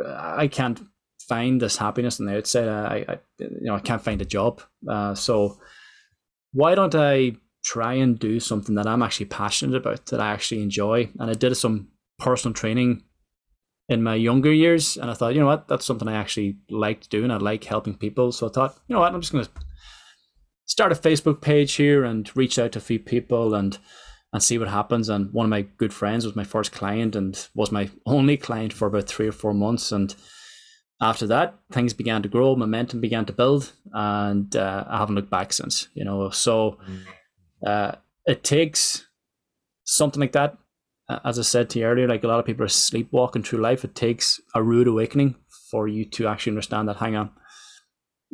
I 0.06 0.48
can't 0.48 0.80
find 1.28 1.60
this 1.60 1.76
happiness 1.76 2.20
on 2.20 2.26
the 2.26 2.36
outside. 2.36 2.68
I, 2.68 3.04
I 3.08 3.18
you 3.38 3.66
know, 3.66 3.74
I 3.74 3.80
can't 3.80 4.02
find 4.02 4.20
a 4.22 4.26
job. 4.26 4.62
Uh, 4.88 5.14
so 5.14 5.58
why 6.52 6.74
don't 6.74 6.94
I 6.94 7.36
try 7.64 7.94
and 7.94 8.18
do 8.18 8.40
something 8.40 8.74
that 8.74 8.86
I'm 8.86 9.02
actually 9.02 9.26
passionate 9.26 9.76
about, 9.76 10.06
that 10.06 10.20
I 10.20 10.32
actually 10.32 10.62
enjoy? 10.62 11.10
And 11.18 11.30
I 11.30 11.34
did 11.34 11.56
some 11.56 11.88
personal 12.18 12.54
training 12.54 13.04
in 13.88 14.02
my 14.02 14.14
younger 14.14 14.52
years, 14.52 14.96
and 14.96 15.10
I 15.10 15.14
thought, 15.14 15.34
you 15.34 15.40
know 15.40 15.46
what, 15.46 15.68
that's 15.68 15.84
something 15.84 16.08
I 16.08 16.14
actually 16.14 16.56
liked 16.70 17.10
doing. 17.10 17.30
I 17.30 17.36
like 17.36 17.64
helping 17.64 17.94
people, 17.94 18.32
so 18.32 18.48
I 18.48 18.50
thought, 18.50 18.78
you 18.86 18.94
know 18.94 19.00
what, 19.00 19.12
I'm 19.12 19.20
just 19.20 19.32
going 19.32 19.44
to 19.44 19.50
start 20.64 20.92
a 20.92 20.94
Facebook 20.94 21.40
page 21.40 21.74
here 21.74 22.04
and 22.04 22.30
reach 22.36 22.58
out 22.58 22.72
to 22.72 22.78
a 22.78 22.82
few 22.82 22.98
people 22.98 23.54
and 23.54 23.78
and 24.32 24.42
see 24.42 24.56
what 24.56 24.68
happens. 24.68 25.08
And 25.08 25.32
one 25.32 25.44
of 25.44 25.50
my 25.50 25.62
good 25.76 25.92
friends 25.92 26.24
was 26.24 26.34
my 26.34 26.44
first 26.44 26.72
client 26.72 27.14
and 27.14 27.48
was 27.54 27.70
my 27.70 27.90
only 28.06 28.36
client 28.36 28.72
for 28.72 28.88
about 28.88 29.06
three 29.06 29.28
or 29.28 29.32
four 29.32 29.52
months. 29.52 29.92
And 29.92 30.14
after 31.02 31.26
that, 31.26 31.58
things 31.70 31.92
began 31.92 32.22
to 32.22 32.28
grow, 32.28 32.56
momentum 32.56 33.00
began 33.00 33.26
to 33.26 33.32
build, 33.32 33.72
and 33.92 34.54
uh, 34.56 34.84
I 34.88 34.98
haven't 34.98 35.16
looked 35.16 35.30
back 35.30 35.52
since. 35.52 35.88
You 35.94 36.04
know, 36.04 36.30
so 36.30 36.78
uh, 37.66 37.96
it 38.24 38.44
takes 38.44 39.06
something 39.84 40.20
like 40.20 40.32
that. 40.32 40.56
As 41.24 41.38
I 41.38 41.42
said 41.42 41.68
to 41.70 41.80
you 41.80 41.84
earlier, 41.84 42.08
like 42.08 42.24
a 42.24 42.28
lot 42.28 42.38
of 42.38 42.46
people 42.46 42.64
are 42.64 42.68
sleepwalking 42.68 43.42
through 43.42 43.60
life. 43.60 43.84
It 43.84 43.94
takes 43.94 44.40
a 44.54 44.62
rude 44.62 44.86
awakening 44.86 45.34
for 45.70 45.88
you 45.88 46.06
to 46.10 46.26
actually 46.26 46.52
understand 46.52 46.88
that. 46.88 46.96
Hang 46.96 47.16
on, 47.16 47.30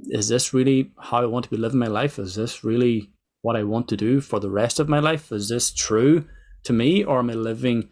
is 0.07 0.29
this 0.29 0.55
really 0.55 0.93
how 0.99 1.23
I 1.23 1.27
want 1.27 1.45
to 1.45 1.51
be 1.51 1.57
living 1.57 1.79
my 1.79 1.87
life? 1.87 2.19
Is 2.19 2.35
this 2.35 2.65
really 2.65 3.11
what 3.43 3.57
I 3.57 3.65
want 3.65 3.89
to 3.89 3.97
do 3.97 4.21
for 4.21 4.41
the 4.41 4.51
rest 4.51 4.81
of 4.81 4.89
my 4.89 4.99
life? 4.99 5.33
Is 5.33 5.49
this 5.49 5.71
true 5.71 6.25
to 6.65 6.73
me, 6.73 7.05
or 7.05 7.19
am 7.19 7.31
I 7.31 7.35
living 7.35 7.89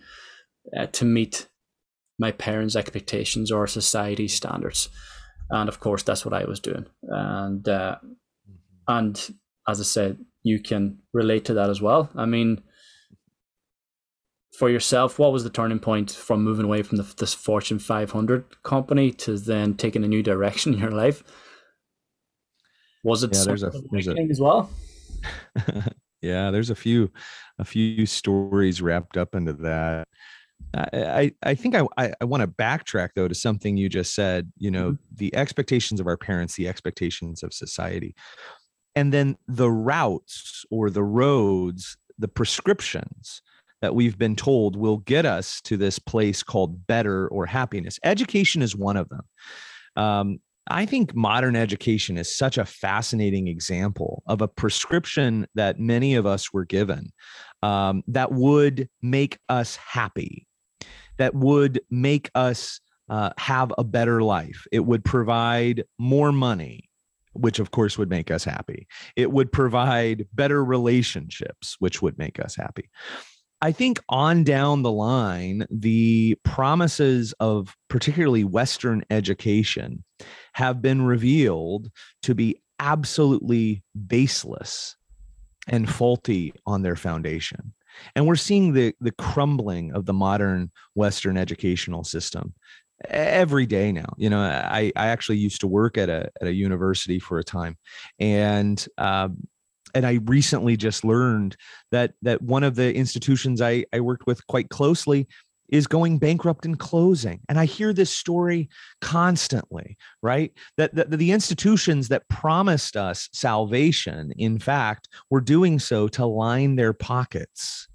uh, 0.76 0.86
to 0.86 1.04
meet 1.04 1.48
my 2.18 2.32
parents' 2.32 2.76
expectations 2.76 3.50
or 3.50 3.66
society's 3.66 4.34
standards? 4.34 4.88
And 5.50 5.68
of 5.68 5.80
course, 5.80 6.02
that's 6.02 6.24
what 6.24 6.34
I 6.34 6.44
was 6.44 6.60
doing. 6.60 6.86
And 7.02 7.68
uh, 7.68 7.96
and 8.88 9.16
as 9.68 9.80
I 9.80 9.84
said, 9.84 10.18
you 10.42 10.60
can 10.60 10.98
relate 11.12 11.44
to 11.46 11.54
that 11.54 11.70
as 11.70 11.80
well. 11.80 12.10
I 12.14 12.26
mean, 12.26 12.62
for 14.56 14.70
yourself, 14.70 15.18
what 15.18 15.32
was 15.32 15.44
the 15.44 15.50
turning 15.50 15.80
point 15.80 16.10
from 16.10 16.42
moving 16.42 16.64
away 16.64 16.82
from 16.82 16.98
the, 16.98 17.14
this 17.18 17.34
Fortune 17.34 17.78
500 17.78 18.62
company 18.62 19.10
to 19.12 19.36
then 19.36 19.74
taking 19.74 20.04
a 20.04 20.08
new 20.08 20.22
direction 20.22 20.72
in 20.74 20.80
your 20.80 20.92
life? 20.92 21.22
Was 23.06 23.22
it 23.22 23.30
yeah, 23.32 23.44
there's 23.44 23.62
a, 23.62 23.72
there's 23.92 24.08
a, 24.08 24.16
as 24.18 24.40
well? 24.40 24.68
yeah, 26.22 26.50
there's 26.50 26.70
a 26.70 26.74
few 26.74 27.08
a 27.60 27.64
few 27.64 28.04
stories 28.04 28.82
wrapped 28.82 29.16
up 29.16 29.36
into 29.36 29.52
that. 29.52 30.08
I, 30.74 31.32
I 31.42 31.54
think 31.54 31.76
I, 31.76 31.86
I, 31.96 32.24
want 32.24 32.40
to 32.40 32.48
backtrack 32.48 33.10
though 33.14 33.28
to 33.28 33.34
something 33.34 33.76
you 33.76 33.88
just 33.88 34.12
said, 34.12 34.50
you 34.58 34.70
know, 34.72 34.92
mm-hmm. 34.92 35.14
the 35.14 35.34
expectations 35.36 36.00
of 36.00 36.08
our 36.08 36.16
parents, 36.16 36.56
the 36.56 36.66
expectations 36.66 37.44
of 37.44 37.54
society, 37.54 38.16
and 38.96 39.12
then 39.12 39.36
the 39.46 39.70
routes 39.70 40.64
or 40.70 40.90
the 40.90 41.04
roads, 41.04 41.96
the 42.18 42.28
prescriptions 42.28 43.40
that 43.82 43.94
we've 43.94 44.18
been 44.18 44.34
told 44.34 44.74
will 44.74 44.96
get 44.96 45.24
us 45.24 45.60
to 45.62 45.76
this 45.76 46.00
place 46.00 46.42
called 46.42 46.88
better 46.88 47.28
or 47.28 47.46
happiness. 47.46 48.00
Education 48.02 48.62
is 48.62 48.74
one 48.74 48.96
of 48.96 49.08
them. 49.10 49.22
Um, 49.94 50.40
I 50.68 50.86
think 50.86 51.14
modern 51.14 51.54
education 51.54 52.18
is 52.18 52.34
such 52.34 52.58
a 52.58 52.64
fascinating 52.64 53.46
example 53.48 54.22
of 54.26 54.40
a 54.42 54.48
prescription 54.48 55.46
that 55.54 55.78
many 55.78 56.14
of 56.14 56.26
us 56.26 56.52
were 56.52 56.64
given 56.64 57.12
um, 57.62 58.02
that 58.08 58.32
would 58.32 58.88
make 59.00 59.38
us 59.48 59.76
happy, 59.76 60.46
that 61.18 61.34
would 61.34 61.80
make 61.90 62.30
us 62.34 62.80
uh, 63.08 63.30
have 63.38 63.72
a 63.78 63.84
better 63.84 64.22
life. 64.22 64.66
It 64.72 64.84
would 64.84 65.04
provide 65.04 65.84
more 65.98 66.32
money, 66.32 66.88
which 67.32 67.60
of 67.60 67.70
course 67.70 67.96
would 67.96 68.10
make 68.10 68.30
us 68.30 68.44
happy. 68.44 68.88
It 69.14 69.30
would 69.30 69.52
provide 69.52 70.26
better 70.32 70.64
relationships, 70.64 71.76
which 71.78 72.02
would 72.02 72.18
make 72.18 72.40
us 72.40 72.56
happy. 72.56 72.90
I 73.62 73.72
think 73.72 74.00
on 74.08 74.44
down 74.44 74.82
the 74.82 74.92
line, 74.92 75.66
the 75.70 76.36
promises 76.44 77.32
of 77.40 77.74
particularly 77.88 78.44
Western 78.44 79.04
education 79.10 80.04
have 80.52 80.82
been 80.82 81.02
revealed 81.02 81.90
to 82.22 82.34
be 82.34 82.60
absolutely 82.78 83.82
baseless 84.06 84.96
and 85.68 85.88
faulty 85.88 86.52
on 86.66 86.82
their 86.82 86.96
foundation. 86.96 87.72
And 88.14 88.26
we're 88.26 88.36
seeing 88.36 88.74
the, 88.74 88.94
the 89.00 89.12
crumbling 89.12 89.92
of 89.92 90.04
the 90.04 90.12
modern 90.12 90.70
Western 90.94 91.38
educational 91.38 92.04
system 92.04 92.54
every 93.08 93.66
day 93.66 93.90
now. 93.90 94.14
You 94.18 94.30
know, 94.30 94.40
I, 94.40 94.92
I 94.96 95.08
actually 95.08 95.38
used 95.38 95.60
to 95.62 95.66
work 95.66 95.96
at 95.96 96.10
a, 96.10 96.30
at 96.40 96.48
a 96.48 96.52
university 96.52 97.18
for 97.18 97.38
a 97.38 97.44
time. 97.44 97.76
And 98.18 98.86
um, 98.98 99.38
and 99.96 100.06
I 100.06 100.18
recently 100.26 100.76
just 100.76 101.04
learned 101.04 101.56
that 101.90 102.12
that 102.20 102.42
one 102.42 102.64
of 102.64 102.74
the 102.74 102.94
institutions 102.94 103.62
I, 103.62 103.86
I 103.94 104.00
worked 104.00 104.26
with 104.26 104.46
quite 104.46 104.68
closely 104.68 105.26
is 105.70 105.86
going 105.86 106.18
bankrupt 106.18 106.66
and 106.66 106.78
closing. 106.78 107.40
And 107.48 107.58
I 107.58 107.64
hear 107.64 107.94
this 107.94 108.10
story 108.10 108.68
constantly, 109.00 109.96
right? 110.22 110.52
That, 110.76 110.94
that, 110.94 111.10
the 111.10 111.32
institutions 111.32 112.08
that 112.08 112.28
promised 112.28 112.96
us 112.96 113.28
salvation, 113.32 114.32
in 114.36 114.58
fact, 114.58 115.08
were 115.30 115.40
doing 115.40 115.78
so 115.78 116.08
to 116.08 116.26
line 116.26 116.76
their 116.76 116.92
pockets. 116.92 117.88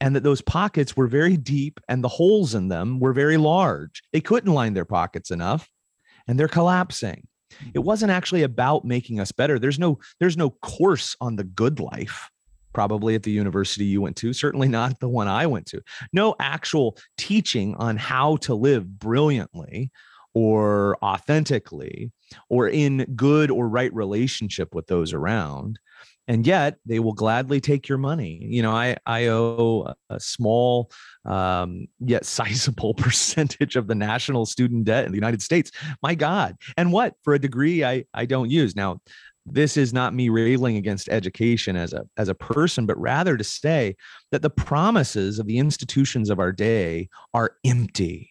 And 0.00 0.14
that 0.14 0.22
those 0.22 0.42
pockets 0.42 0.96
were 0.96 1.08
very 1.08 1.36
deep 1.36 1.80
and 1.88 2.04
the 2.04 2.08
holes 2.08 2.54
in 2.54 2.68
them 2.68 3.00
were 3.00 3.14
very 3.14 3.38
large. 3.38 4.02
They 4.12 4.20
couldn't 4.20 4.52
line 4.52 4.74
their 4.74 4.84
pockets 4.84 5.32
enough 5.32 5.68
and 6.28 6.38
they're 6.38 6.46
collapsing 6.46 7.26
it 7.74 7.80
wasn't 7.80 8.10
actually 8.10 8.42
about 8.42 8.84
making 8.84 9.20
us 9.20 9.32
better. 9.32 9.58
There's 9.58 9.78
no 9.78 9.98
there's 10.20 10.36
no 10.36 10.50
course 10.50 11.16
on 11.20 11.36
the 11.36 11.44
good 11.44 11.80
life 11.80 12.30
probably 12.74 13.14
at 13.14 13.22
the 13.22 13.30
university 13.30 13.84
you 13.84 14.00
went 14.00 14.14
to 14.14 14.32
certainly 14.32 14.68
not 14.68 15.00
the 15.00 15.08
one 15.08 15.26
i 15.26 15.46
went 15.46 15.66
to. 15.66 15.80
No 16.12 16.36
actual 16.38 16.96
teaching 17.16 17.74
on 17.76 17.96
how 17.96 18.36
to 18.36 18.54
live 18.54 18.98
brilliantly 18.98 19.90
or 20.34 20.96
authentically 21.02 22.12
or 22.48 22.68
in 22.68 23.04
good 23.16 23.50
or 23.50 23.68
right 23.68 23.92
relationship 23.92 24.74
with 24.74 24.86
those 24.86 25.12
around 25.12 25.78
and 26.28 26.46
yet 26.46 26.76
they 26.84 27.00
will 27.00 27.14
gladly 27.14 27.60
take 27.60 27.88
your 27.88 27.98
money. 27.98 28.38
You 28.42 28.62
know 28.62 28.70
i 28.70 28.96
i 29.06 29.26
owe 29.26 29.92
a 30.10 30.20
small 30.20 30.92
um, 31.24 31.88
yet 31.98 32.24
sizable 32.36 32.94
percentage 32.94 33.74
of 33.74 33.88
the 33.88 33.94
national 33.94 34.46
student 34.46 34.84
debt 34.84 35.06
in 35.06 35.10
the 35.10 35.16
united 35.16 35.42
states. 35.42 35.72
My 36.02 36.14
god. 36.14 36.56
And 36.76 36.92
what? 36.92 37.14
For 37.24 37.34
a 37.34 37.38
degree 37.40 37.84
i 37.84 38.04
i 38.14 38.26
don't 38.26 38.50
use. 38.50 38.76
Now 38.76 39.00
this 39.50 39.78
is 39.78 39.94
not 39.94 40.14
me 40.14 40.28
railing 40.28 40.76
against 40.76 41.08
education 41.08 41.74
as 41.74 41.94
a 41.94 42.04
as 42.18 42.28
a 42.28 42.34
person 42.34 42.84
but 42.84 43.00
rather 43.00 43.36
to 43.36 43.44
say 43.44 43.96
that 44.30 44.42
the 44.42 44.50
promises 44.50 45.38
of 45.38 45.46
the 45.46 45.58
institutions 45.58 46.28
of 46.28 46.38
our 46.38 46.52
day 46.52 47.08
are 47.32 47.56
empty. 47.64 48.30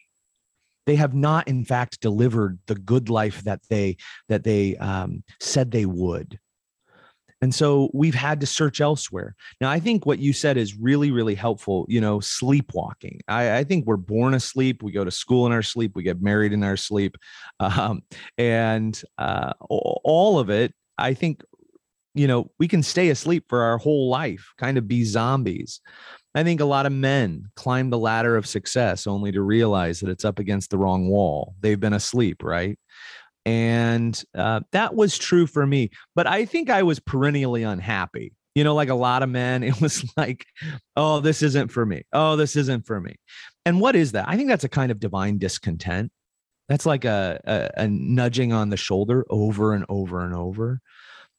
They 0.86 0.94
have 0.94 1.12
not 1.12 1.48
in 1.48 1.64
fact 1.64 2.00
delivered 2.00 2.60
the 2.66 2.76
good 2.76 3.10
life 3.10 3.42
that 3.42 3.60
they 3.68 3.96
that 4.28 4.44
they 4.44 4.76
um, 4.76 5.24
said 5.40 5.70
they 5.70 5.84
would 5.84 6.38
and 7.40 7.54
so 7.54 7.90
we've 7.94 8.14
had 8.14 8.40
to 8.40 8.46
search 8.46 8.80
elsewhere. 8.80 9.34
Now, 9.60 9.70
I 9.70 9.78
think 9.78 10.04
what 10.04 10.18
you 10.18 10.32
said 10.32 10.56
is 10.56 10.76
really, 10.76 11.10
really 11.10 11.36
helpful. 11.36 11.86
You 11.88 12.00
know, 12.00 12.20
sleepwalking. 12.20 13.20
I, 13.28 13.58
I 13.58 13.64
think 13.64 13.86
we're 13.86 13.96
born 13.96 14.34
asleep. 14.34 14.82
We 14.82 14.92
go 14.92 15.04
to 15.04 15.10
school 15.10 15.46
in 15.46 15.52
our 15.52 15.62
sleep. 15.62 15.92
We 15.94 16.02
get 16.02 16.20
married 16.20 16.52
in 16.52 16.64
our 16.64 16.76
sleep. 16.76 17.16
Um, 17.60 18.02
and 18.38 19.00
uh, 19.18 19.52
all 19.68 20.38
of 20.38 20.48
it, 20.48 20.72
I 20.96 21.12
think, 21.12 21.42
you 22.14 22.26
know, 22.26 22.50
we 22.58 22.66
can 22.68 22.82
stay 22.82 23.10
asleep 23.10 23.44
for 23.48 23.62
our 23.62 23.78
whole 23.78 24.08
life, 24.08 24.52
kind 24.58 24.78
of 24.78 24.88
be 24.88 25.04
zombies. 25.04 25.80
I 26.34 26.44
think 26.44 26.60
a 26.60 26.64
lot 26.64 26.86
of 26.86 26.92
men 26.92 27.46
climb 27.56 27.90
the 27.90 27.98
ladder 27.98 28.36
of 28.36 28.46
success 28.46 29.06
only 29.06 29.32
to 29.32 29.42
realize 29.42 30.00
that 30.00 30.10
it's 30.10 30.24
up 30.24 30.38
against 30.38 30.70
the 30.70 30.78
wrong 30.78 31.08
wall. 31.08 31.54
They've 31.60 31.80
been 31.80 31.94
asleep, 31.94 32.42
right? 32.42 32.78
And 33.48 34.22
uh, 34.36 34.60
that 34.72 34.94
was 34.94 35.16
true 35.16 35.46
for 35.46 35.66
me. 35.66 35.88
But 36.14 36.26
I 36.26 36.44
think 36.44 36.68
I 36.68 36.82
was 36.82 37.00
perennially 37.00 37.62
unhappy. 37.62 38.34
You 38.54 38.62
know, 38.62 38.74
like 38.74 38.90
a 38.90 38.94
lot 38.94 39.22
of 39.22 39.30
men, 39.30 39.62
it 39.62 39.80
was 39.80 40.04
like, 40.18 40.44
oh, 40.96 41.20
this 41.20 41.42
isn't 41.42 41.72
for 41.72 41.86
me. 41.86 42.02
Oh, 42.12 42.36
this 42.36 42.56
isn't 42.56 42.86
for 42.86 43.00
me. 43.00 43.16
And 43.64 43.80
what 43.80 43.96
is 43.96 44.12
that? 44.12 44.28
I 44.28 44.36
think 44.36 44.50
that's 44.50 44.64
a 44.64 44.68
kind 44.68 44.92
of 44.92 45.00
divine 45.00 45.38
discontent. 45.38 46.12
That's 46.68 46.84
like 46.84 47.06
a, 47.06 47.40
a, 47.46 47.84
a 47.84 47.88
nudging 47.88 48.52
on 48.52 48.68
the 48.68 48.76
shoulder 48.76 49.24
over 49.30 49.72
and 49.72 49.86
over 49.88 50.22
and 50.22 50.34
over 50.34 50.80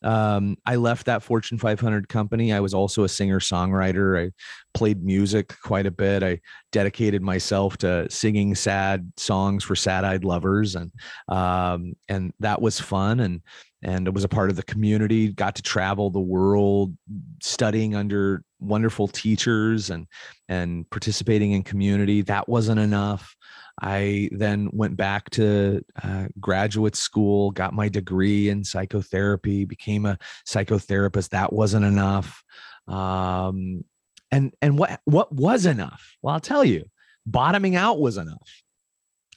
um, 0.01 0.57
I 0.65 0.75
left 0.75 1.05
that 1.07 1.23
Fortune 1.23 1.57
500 1.57 2.07
company. 2.07 2.53
I 2.53 2.59
was 2.59 2.73
also 2.73 3.03
a 3.03 3.09
singer 3.09 3.39
songwriter. 3.39 4.27
I 4.27 4.31
played 4.73 5.03
music 5.03 5.53
quite 5.61 5.85
a 5.85 5.91
bit. 5.91 6.23
I 6.23 6.39
dedicated 6.71 7.21
myself 7.21 7.77
to 7.77 8.09
singing 8.09 8.55
sad 8.55 9.11
songs 9.17 9.63
for 9.63 9.75
sad 9.75 10.05
eyed 10.05 10.23
lovers, 10.23 10.75
and 10.75 10.91
um, 11.27 11.93
and 12.07 12.33
that 12.39 12.61
was 12.61 12.79
fun. 12.79 13.19
And 13.19 13.41
and 13.81 14.07
it 14.07 14.13
was 14.13 14.23
a 14.23 14.29
part 14.29 14.49
of 14.49 14.55
the 14.55 14.63
community. 14.63 15.33
Got 15.33 15.55
to 15.55 15.61
travel 15.61 16.09
the 16.09 16.19
world, 16.19 16.95
studying 17.41 17.95
under 17.95 18.43
wonderful 18.59 19.07
teachers 19.07 19.89
and 19.89 20.07
and 20.47 20.89
participating 20.89 21.51
in 21.51 21.63
community. 21.63 22.21
That 22.21 22.47
wasn't 22.47 22.79
enough. 22.79 23.35
I 23.81 24.29
then 24.31 24.69
went 24.73 24.97
back 24.97 25.29
to 25.31 25.81
uh, 26.03 26.27
graduate 26.39 26.95
school, 26.95 27.51
got 27.51 27.73
my 27.73 27.89
degree 27.89 28.49
in 28.49 28.63
psychotherapy, 28.63 29.65
became 29.65 30.05
a 30.05 30.17
psychotherapist. 30.47 31.29
That 31.29 31.53
wasn't 31.53 31.85
enough. 31.85 32.43
Um, 32.87 33.83
and 34.31 34.53
and 34.61 34.77
what 34.77 34.99
what 35.05 35.31
was 35.33 35.65
enough? 35.65 36.15
Well, 36.21 36.33
I'll 36.33 36.39
tell 36.39 36.65
you, 36.65 36.85
bottoming 37.25 37.75
out 37.75 37.99
was 37.99 38.17
enough. 38.17 38.63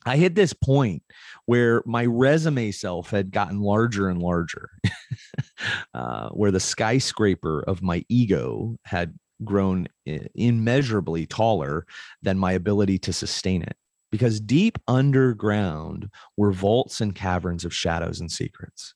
I 0.04 0.16
hit 0.16 0.34
this 0.34 0.52
point 0.52 1.02
where 1.46 1.82
my 1.86 2.04
resume 2.04 2.72
self 2.72 3.10
had 3.10 3.30
gotten 3.30 3.60
larger 3.60 4.08
and 4.08 4.20
larger, 4.20 4.70
uh, 5.94 6.30
where 6.30 6.50
the 6.50 6.60
skyscraper 6.60 7.62
of 7.62 7.82
my 7.82 8.04
ego 8.08 8.76
had 8.84 9.14
grown 9.44 9.86
immeasurably 10.34 11.26
taller 11.26 11.86
than 12.22 12.38
my 12.38 12.52
ability 12.52 12.98
to 12.98 13.12
sustain 13.12 13.62
it 13.62 13.76
because 14.12 14.40
deep 14.40 14.78
underground 14.86 16.08
were 16.36 16.52
vaults 16.52 17.00
and 17.00 17.14
caverns 17.14 17.64
of 17.64 17.74
shadows 17.74 18.20
and 18.20 18.30
secrets. 18.30 18.94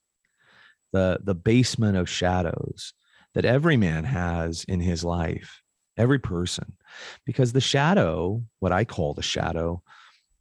The, 0.92 1.18
the 1.24 1.34
basement 1.34 1.96
of 1.96 2.08
shadows 2.08 2.92
that 3.34 3.46
every 3.46 3.76
man 3.76 4.04
has 4.04 4.64
in 4.64 4.78
his 4.80 5.02
life, 5.02 5.62
every 5.96 6.18
person, 6.18 6.76
because 7.24 7.52
the 7.52 7.60
shadow, 7.60 8.44
what 8.60 8.72
I 8.72 8.84
call 8.84 9.14
the 9.14 9.22
shadow, 9.22 9.82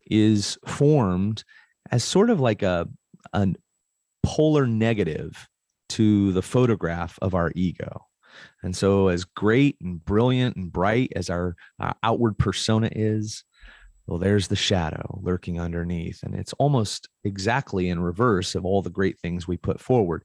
is 0.07 0.57
formed 0.67 1.43
as 1.89 2.03
sort 2.03 2.29
of 2.29 2.41
like 2.41 2.61
a, 2.61 2.87
a 3.33 3.47
polar 4.23 4.67
negative 4.67 5.47
to 5.89 6.33
the 6.33 6.41
photograph 6.41 7.17
of 7.21 7.33
our 7.33 7.51
ego. 7.55 8.05
And 8.61 8.75
so, 8.75 9.07
as 9.07 9.23
great 9.23 9.77
and 9.81 10.03
brilliant 10.03 10.57
and 10.57 10.71
bright 10.71 11.13
as 11.15 11.29
our 11.29 11.55
uh, 11.79 11.93
outward 12.03 12.37
persona 12.37 12.89
is, 12.91 13.45
well, 14.07 14.19
there's 14.19 14.47
the 14.47 14.55
shadow 14.55 15.19
lurking 15.21 15.59
underneath. 15.59 16.21
And 16.23 16.35
it's 16.35 16.53
almost 16.53 17.09
exactly 17.23 17.89
in 17.89 17.99
reverse 17.99 18.55
of 18.55 18.65
all 18.65 18.81
the 18.81 18.89
great 18.89 19.19
things 19.19 19.47
we 19.47 19.57
put 19.57 19.79
forward. 19.79 20.23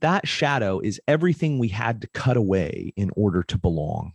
That 0.00 0.26
shadow 0.26 0.80
is 0.80 1.00
everything 1.06 1.58
we 1.58 1.68
had 1.68 2.00
to 2.00 2.08
cut 2.08 2.36
away 2.36 2.92
in 2.96 3.10
order 3.16 3.42
to 3.44 3.58
belong, 3.58 4.12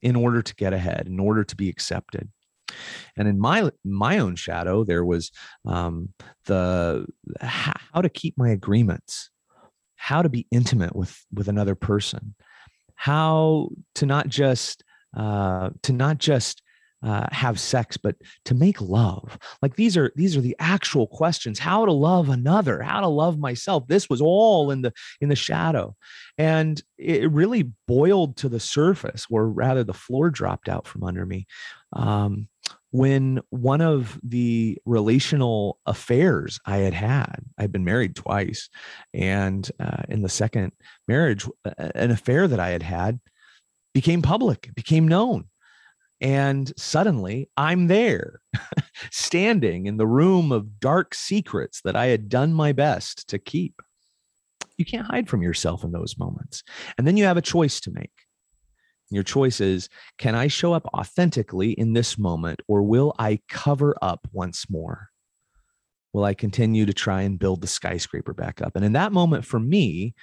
in 0.00 0.16
order 0.16 0.42
to 0.42 0.54
get 0.54 0.72
ahead, 0.72 1.06
in 1.06 1.20
order 1.20 1.44
to 1.44 1.56
be 1.56 1.68
accepted. 1.68 2.30
And 3.16 3.26
in 3.26 3.38
my 3.38 3.70
my 3.84 4.18
own 4.18 4.36
shadow, 4.36 4.84
there 4.84 5.04
was 5.04 5.30
um, 5.64 6.10
the 6.44 7.06
how 7.40 8.00
to 8.00 8.08
keep 8.08 8.36
my 8.36 8.50
agreements, 8.50 9.30
how 9.96 10.22
to 10.22 10.28
be 10.28 10.46
intimate 10.50 10.94
with 10.94 11.18
with 11.32 11.48
another 11.48 11.74
person, 11.74 12.34
how 12.94 13.70
to 13.96 14.06
not 14.06 14.28
just 14.28 14.84
uh, 15.16 15.70
to 15.82 15.92
not 15.92 16.18
just 16.18 16.62
uh, 17.02 17.26
have 17.30 17.60
sex 17.60 17.96
but 17.96 18.16
to 18.44 18.54
make 18.54 18.80
love. 18.80 19.38
Like 19.62 19.76
these 19.76 19.96
are 19.96 20.12
these 20.16 20.36
are 20.36 20.40
the 20.40 20.56
actual 20.58 21.06
questions. 21.06 21.58
How 21.58 21.84
to 21.84 21.92
love 21.92 22.28
another 22.28 22.82
how 22.82 23.00
to 23.00 23.08
love 23.08 23.38
myself. 23.38 23.86
This 23.86 24.08
was 24.08 24.20
all 24.20 24.70
in 24.70 24.82
the 24.82 24.92
in 25.20 25.28
the 25.28 25.36
shadow. 25.36 25.94
And 26.36 26.82
it 26.96 27.30
really 27.30 27.72
boiled 27.86 28.36
to 28.38 28.48
the 28.48 28.60
surface 28.60 29.26
or 29.30 29.48
rather 29.48 29.84
the 29.84 29.94
floor 29.94 30.30
dropped 30.30 30.68
out 30.68 30.86
from 30.86 31.04
under 31.04 31.26
me 31.26 31.46
um, 31.92 32.48
when 32.90 33.40
one 33.50 33.80
of 33.80 34.18
the 34.22 34.78
relational 34.86 35.78
affairs 35.86 36.58
I 36.64 36.78
had 36.78 36.94
had, 36.94 37.40
I'd 37.58 37.72
been 37.72 37.84
married 37.84 38.16
twice, 38.16 38.68
and 39.12 39.70
uh, 39.78 40.02
in 40.08 40.22
the 40.22 40.28
second 40.28 40.72
marriage, 41.06 41.46
an 41.76 42.10
affair 42.10 42.48
that 42.48 42.60
I 42.60 42.70
had 42.70 42.82
had 42.82 43.20
became 43.92 44.22
public, 44.22 44.70
became 44.74 45.06
known. 45.06 45.48
And 46.20 46.72
suddenly 46.76 47.48
I'm 47.56 47.86
there, 47.86 48.40
standing 49.10 49.86
in 49.86 49.96
the 49.96 50.06
room 50.06 50.50
of 50.50 50.80
dark 50.80 51.14
secrets 51.14 51.80
that 51.84 51.96
I 51.96 52.06
had 52.06 52.28
done 52.28 52.52
my 52.52 52.72
best 52.72 53.28
to 53.28 53.38
keep. 53.38 53.80
You 54.76 54.84
can't 54.84 55.06
hide 55.06 55.28
from 55.28 55.42
yourself 55.42 55.84
in 55.84 55.92
those 55.92 56.18
moments. 56.18 56.62
And 56.96 57.06
then 57.06 57.16
you 57.16 57.24
have 57.24 57.36
a 57.36 57.42
choice 57.42 57.80
to 57.80 57.90
make. 57.92 58.12
Your 59.10 59.22
choice 59.22 59.60
is 59.60 59.88
can 60.18 60.34
I 60.34 60.48
show 60.48 60.72
up 60.72 60.86
authentically 60.94 61.72
in 61.72 61.94
this 61.94 62.18
moment, 62.18 62.60
or 62.68 62.82
will 62.82 63.14
I 63.18 63.40
cover 63.48 63.96
up 64.02 64.28
once 64.32 64.68
more? 64.68 65.08
Will 66.12 66.24
I 66.24 66.34
continue 66.34 66.84
to 66.84 66.92
try 66.92 67.22
and 67.22 67.38
build 67.38 67.60
the 67.60 67.66
skyscraper 67.66 68.34
back 68.34 68.60
up? 68.60 68.76
And 68.76 68.84
in 68.84 68.92
that 68.94 69.12
moment, 69.12 69.44
for 69.44 69.60
me, 69.60 70.14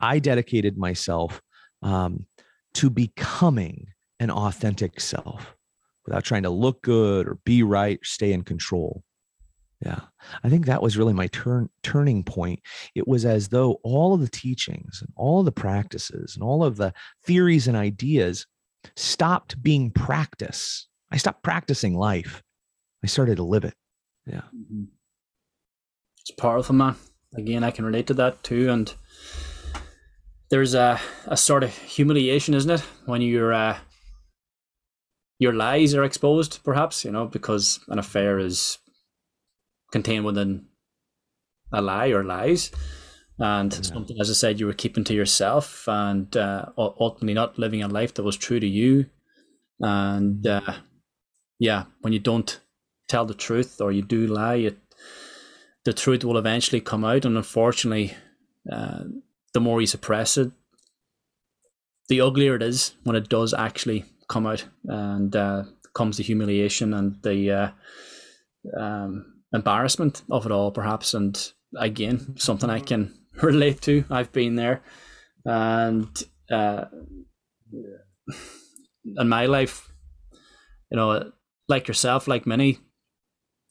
I 0.00 0.18
dedicated 0.18 0.76
myself 0.76 1.40
um, 1.82 2.26
to 2.74 2.90
becoming 2.90 3.88
an 4.20 4.30
authentic 4.30 5.00
self 5.00 5.54
without 6.04 6.24
trying 6.24 6.42
to 6.42 6.50
look 6.50 6.82
good 6.82 7.28
or 7.28 7.38
be 7.44 7.62
right, 7.62 7.98
or 7.98 8.04
stay 8.04 8.32
in 8.32 8.42
control. 8.42 9.02
Yeah. 9.84 10.00
I 10.42 10.48
think 10.48 10.66
that 10.66 10.82
was 10.82 10.96
really 10.96 11.12
my 11.12 11.28
turn 11.28 11.68
turning 11.82 12.24
point. 12.24 12.60
It 12.96 13.06
was 13.06 13.24
as 13.24 13.48
though 13.48 13.78
all 13.84 14.14
of 14.14 14.20
the 14.20 14.28
teachings 14.28 15.00
and 15.00 15.12
all 15.16 15.38
of 15.38 15.44
the 15.44 15.52
practices 15.52 16.34
and 16.34 16.42
all 16.42 16.64
of 16.64 16.76
the 16.76 16.92
theories 17.24 17.68
and 17.68 17.76
ideas 17.76 18.46
stopped 18.96 19.62
being 19.62 19.90
practice. 19.90 20.88
I 21.12 21.16
stopped 21.16 21.44
practicing 21.44 21.94
life. 21.94 22.42
I 23.04 23.06
started 23.06 23.36
to 23.36 23.44
live 23.44 23.64
it. 23.64 23.74
Yeah. 24.26 24.42
Mm-hmm. 24.54 24.84
It's 26.20 26.32
powerful, 26.32 26.74
man. 26.74 26.96
Again, 27.36 27.62
I 27.62 27.70
can 27.70 27.84
relate 27.84 28.08
to 28.08 28.14
that 28.14 28.42
too. 28.42 28.70
And 28.70 28.92
there's 30.50 30.74
a, 30.74 31.00
a 31.26 31.36
sort 31.36 31.62
of 31.62 31.76
humiliation, 31.76 32.54
isn't 32.54 32.70
it? 32.70 32.80
When 33.06 33.22
you're 33.22 33.52
uh, 33.52 33.78
your 35.38 35.52
lies 35.52 35.94
are 35.94 36.04
exposed, 36.04 36.60
perhaps, 36.64 37.04
you 37.04 37.12
know, 37.12 37.26
because 37.26 37.80
an 37.88 37.98
affair 37.98 38.38
is 38.38 38.78
contained 39.92 40.24
within 40.24 40.66
a 41.72 41.80
lie 41.80 42.08
or 42.08 42.24
lies. 42.24 42.70
And 43.38 43.72
yeah. 43.72 43.82
something, 43.82 44.16
as 44.20 44.30
I 44.30 44.32
said, 44.32 44.58
you 44.58 44.66
were 44.66 44.72
keeping 44.72 45.04
to 45.04 45.14
yourself 45.14 45.86
and 45.86 46.36
uh, 46.36 46.66
ultimately 46.76 47.34
not 47.34 47.58
living 47.58 47.82
a 47.82 47.88
life 47.88 48.14
that 48.14 48.24
was 48.24 48.36
true 48.36 48.58
to 48.58 48.66
you. 48.66 49.06
And 49.80 50.44
uh, 50.44 50.74
yeah, 51.60 51.84
when 52.00 52.12
you 52.12 52.18
don't 52.18 52.58
tell 53.06 53.24
the 53.24 53.34
truth 53.34 53.80
or 53.80 53.92
you 53.92 54.02
do 54.02 54.26
lie, 54.26 54.56
it, 54.56 54.78
the 55.84 55.92
truth 55.92 56.24
will 56.24 56.36
eventually 56.36 56.80
come 56.80 57.04
out. 57.04 57.24
And 57.24 57.36
unfortunately, 57.36 58.14
uh, 58.70 59.04
the 59.54 59.60
more 59.60 59.80
you 59.80 59.86
suppress 59.86 60.36
it, 60.36 60.50
the 62.08 62.20
uglier 62.20 62.56
it 62.56 62.62
is 62.62 62.94
when 63.04 63.14
it 63.14 63.28
does 63.28 63.54
actually 63.54 64.04
come 64.28 64.46
out, 64.46 64.64
and 64.84 65.34
uh, 65.34 65.64
comes 65.94 66.16
the 66.16 66.22
humiliation 66.22 66.94
and 66.94 67.20
the 67.22 67.50
uh, 67.50 67.70
um, 68.80 69.42
embarrassment 69.52 70.22
of 70.30 70.46
it 70.46 70.52
all, 70.52 70.70
perhaps. 70.70 71.14
And 71.14 71.52
again, 71.76 72.36
something 72.38 72.70
I 72.70 72.80
can 72.80 73.14
relate 73.42 73.80
to. 73.82 74.04
I've 74.10 74.32
been 74.32 74.56
there, 74.56 74.82
and 75.44 76.22
uh, 76.50 76.84
in 79.16 79.28
my 79.28 79.46
life, 79.46 79.90
you 80.90 80.96
know, 80.96 81.32
like 81.68 81.88
yourself, 81.88 82.28
like 82.28 82.46
many, 82.46 82.78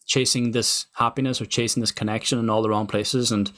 chasing 0.06 0.52
this 0.52 0.88
happiness 0.96 1.42
or 1.42 1.46
chasing 1.46 1.82
this 1.82 1.92
connection 1.92 2.40
in 2.40 2.50
all 2.50 2.62
the 2.62 2.70
wrong 2.70 2.88
places, 2.88 3.32
and 3.32 3.52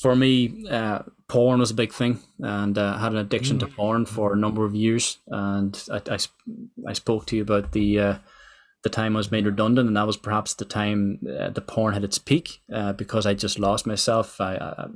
for 0.00 0.14
me, 0.14 0.66
uh, 0.68 1.00
porn 1.28 1.60
was 1.60 1.70
a 1.70 1.74
big 1.74 1.92
thing, 1.92 2.20
and 2.40 2.76
uh, 2.76 2.98
had 2.98 3.12
an 3.12 3.18
addiction 3.18 3.58
to 3.60 3.66
mm. 3.66 3.74
porn 3.74 4.06
for 4.06 4.32
a 4.32 4.36
number 4.36 4.64
of 4.64 4.74
years. 4.74 5.18
And 5.28 5.82
I, 5.90 6.02
I, 6.10 6.18
I 6.88 6.92
spoke 6.92 7.26
to 7.26 7.36
you 7.36 7.42
about 7.42 7.72
the 7.72 7.98
uh, 7.98 8.18
the 8.82 8.90
time 8.90 9.16
I 9.16 9.18
was 9.18 9.32
made 9.32 9.46
redundant, 9.46 9.88
and 9.88 9.96
that 9.96 10.06
was 10.06 10.16
perhaps 10.16 10.54
the 10.54 10.64
time 10.64 11.20
uh, 11.28 11.50
the 11.50 11.60
porn 11.60 11.94
had 11.94 12.04
its 12.04 12.18
peak 12.18 12.60
uh, 12.72 12.92
because 12.92 13.26
I 13.26 13.34
just 13.34 13.58
lost 13.58 13.86
myself. 13.86 14.40
I, 14.40 14.54
I, 14.56 14.86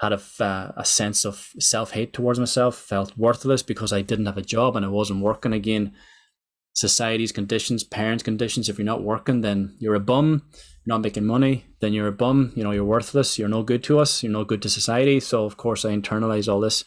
had 0.00 0.12
a, 0.12 0.20
uh, 0.42 0.72
a 0.76 0.84
sense 0.84 1.24
of 1.24 1.50
self 1.60 1.92
hate 1.92 2.12
towards 2.12 2.38
myself, 2.38 2.76
felt 2.76 3.16
worthless 3.16 3.62
because 3.62 3.92
I 3.92 4.02
didn't 4.02 4.26
have 4.26 4.38
a 4.38 4.42
job 4.42 4.74
and 4.74 4.84
I 4.84 4.88
wasn't 4.88 5.22
working 5.22 5.52
again. 5.52 5.92
Society's 6.74 7.30
conditions, 7.30 7.84
parents' 7.84 8.24
conditions. 8.24 8.68
If 8.68 8.78
you're 8.78 8.84
not 8.84 9.04
working, 9.04 9.42
then 9.42 9.76
you're 9.78 9.94
a 9.94 10.00
bum. 10.00 10.42
Not 10.84 11.02
making 11.02 11.26
money, 11.26 11.64
then 11.78 11.92
you're 11.92 12.08
a 12.08 12.12
bum. 12.12 12.52
You 12.56 12.64
know, 12.64 12.72
you're 12.72 12.84
worthless. 12.84 13.38
You're 13.38 13.48
no 13.48 13.62
good 13.62 13.84
to 13.84 14.00
us. 14.00 14.22
You're 14.22 14.32
no 14.32 14.44
good 14.44 14.62
to 14.62 14.68
society. 14.68 15.20
So 15.20 15.44
of 15.44 15.56
course, 15.56 15.84
I 15.84 15.90
internalized 15.90 16.52
all 16.52 16.60
this, 16.60 16.84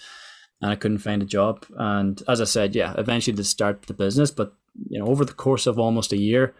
and 0.61 0.69
I 0.69 0.75
couldn't 0.75 0.97
find 0.97 1.21
a 1.21 1.25
job. 1.25 1.65
And 1.77 2.21
as 2.27 2.41
I 2.41 2.43
said, 2.43 2.75
yeah, 2.75 2.93
eventually 2.97 3.35
did 3.35 3.45
start 3.45 3.83
the 3.83 3.93
business, 3.93 4.31
but 4.31 4.53
you 4.89 4.99
know, 4.99 5.07
over 5.07 5.23
the 5.23 5.33
course 5.33 5.65
of 5.65 5.79
almost 5.79 6.11
a 6.11 6.17
year, 6.17 6.53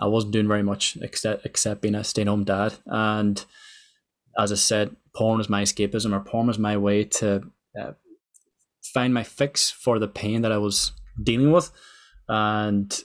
I 0.00 0.06
wasn't 0.06 0.32
doing 0.32 0.46
very 0.46 0.62
much 0.62 0.96
except 1.02 1.44
except 1.44 1.82
being 1.82 1.96
a 1.96 2.04
stay-at-home 2.04 2.44
dad. 2.44 2.74
And 2.86 3.44
as 4.38 4.52
I 4.52 4.54
said, 4.54 4.94
porn 5.16 5.38
was 5.38 5.48
my 5.48 5.62
escapism, 5.62 6.12
or 6.12 6.20
porn 6.20 6.46
was 6.46 6.60
my 6.60 6.76
way 6.76 7.02
to 7.02 7.42
uh, 7.80 7.92
find 8.94 9.12
my 9.12 9.24
fix 9.24 9.68
for 9.68 9.98
the 9.98 10.06
pain 10.06 10.42
that 10.42 10.52
I 10.52 10.58
was 10.58 10.92
dealing 11.20 11.50
with, 11.50 11.72
and 12.28 13.02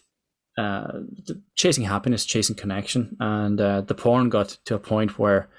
uh, 0.57 0.99
chasing 1.55 1.83
happiness, 1.83 2.25
chasing 2.25 2.55
connection. 2.55 3.15
And 3.19 3.59
uh, 3.59 3.81
the 3.81 3.95
porn 3.95 4.29
got 4.29 4.57
to 4.65 4.75
a 4.75 4.79
point 4.79 5.17
where 5.19 5.49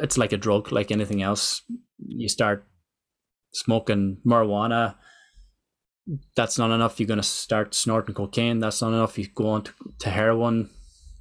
it's 0.00 0.18
like 0.18 0.32
a 0.32 0.36
drug, 0.36 0.72
like 0.72 0.90
anything 0.90 1.22
else. 1.22 1.62
You 1.98 2.28
start 2.28 2.66
smoking 3.52 4.18
marijuana 4.26 4.94
that's 6.36 6.58
not 6.58 6.70
enough. 6.70 6.98
You're 6.98 7.06
going 7.06 7.18
to 7.18 7.22
start 7.22 7.74
snorting 7.74 8.14
cocaine. 8.14 8.58
That's 8.58 8.82
not 8.82 8.92
enough. 8.92 9.18
You 9.18 9.26
go 9.34 9.50
on 9.50 9.62
to, 9.64 9.72
to 10.00 10.10
heroin, 10.10 10.70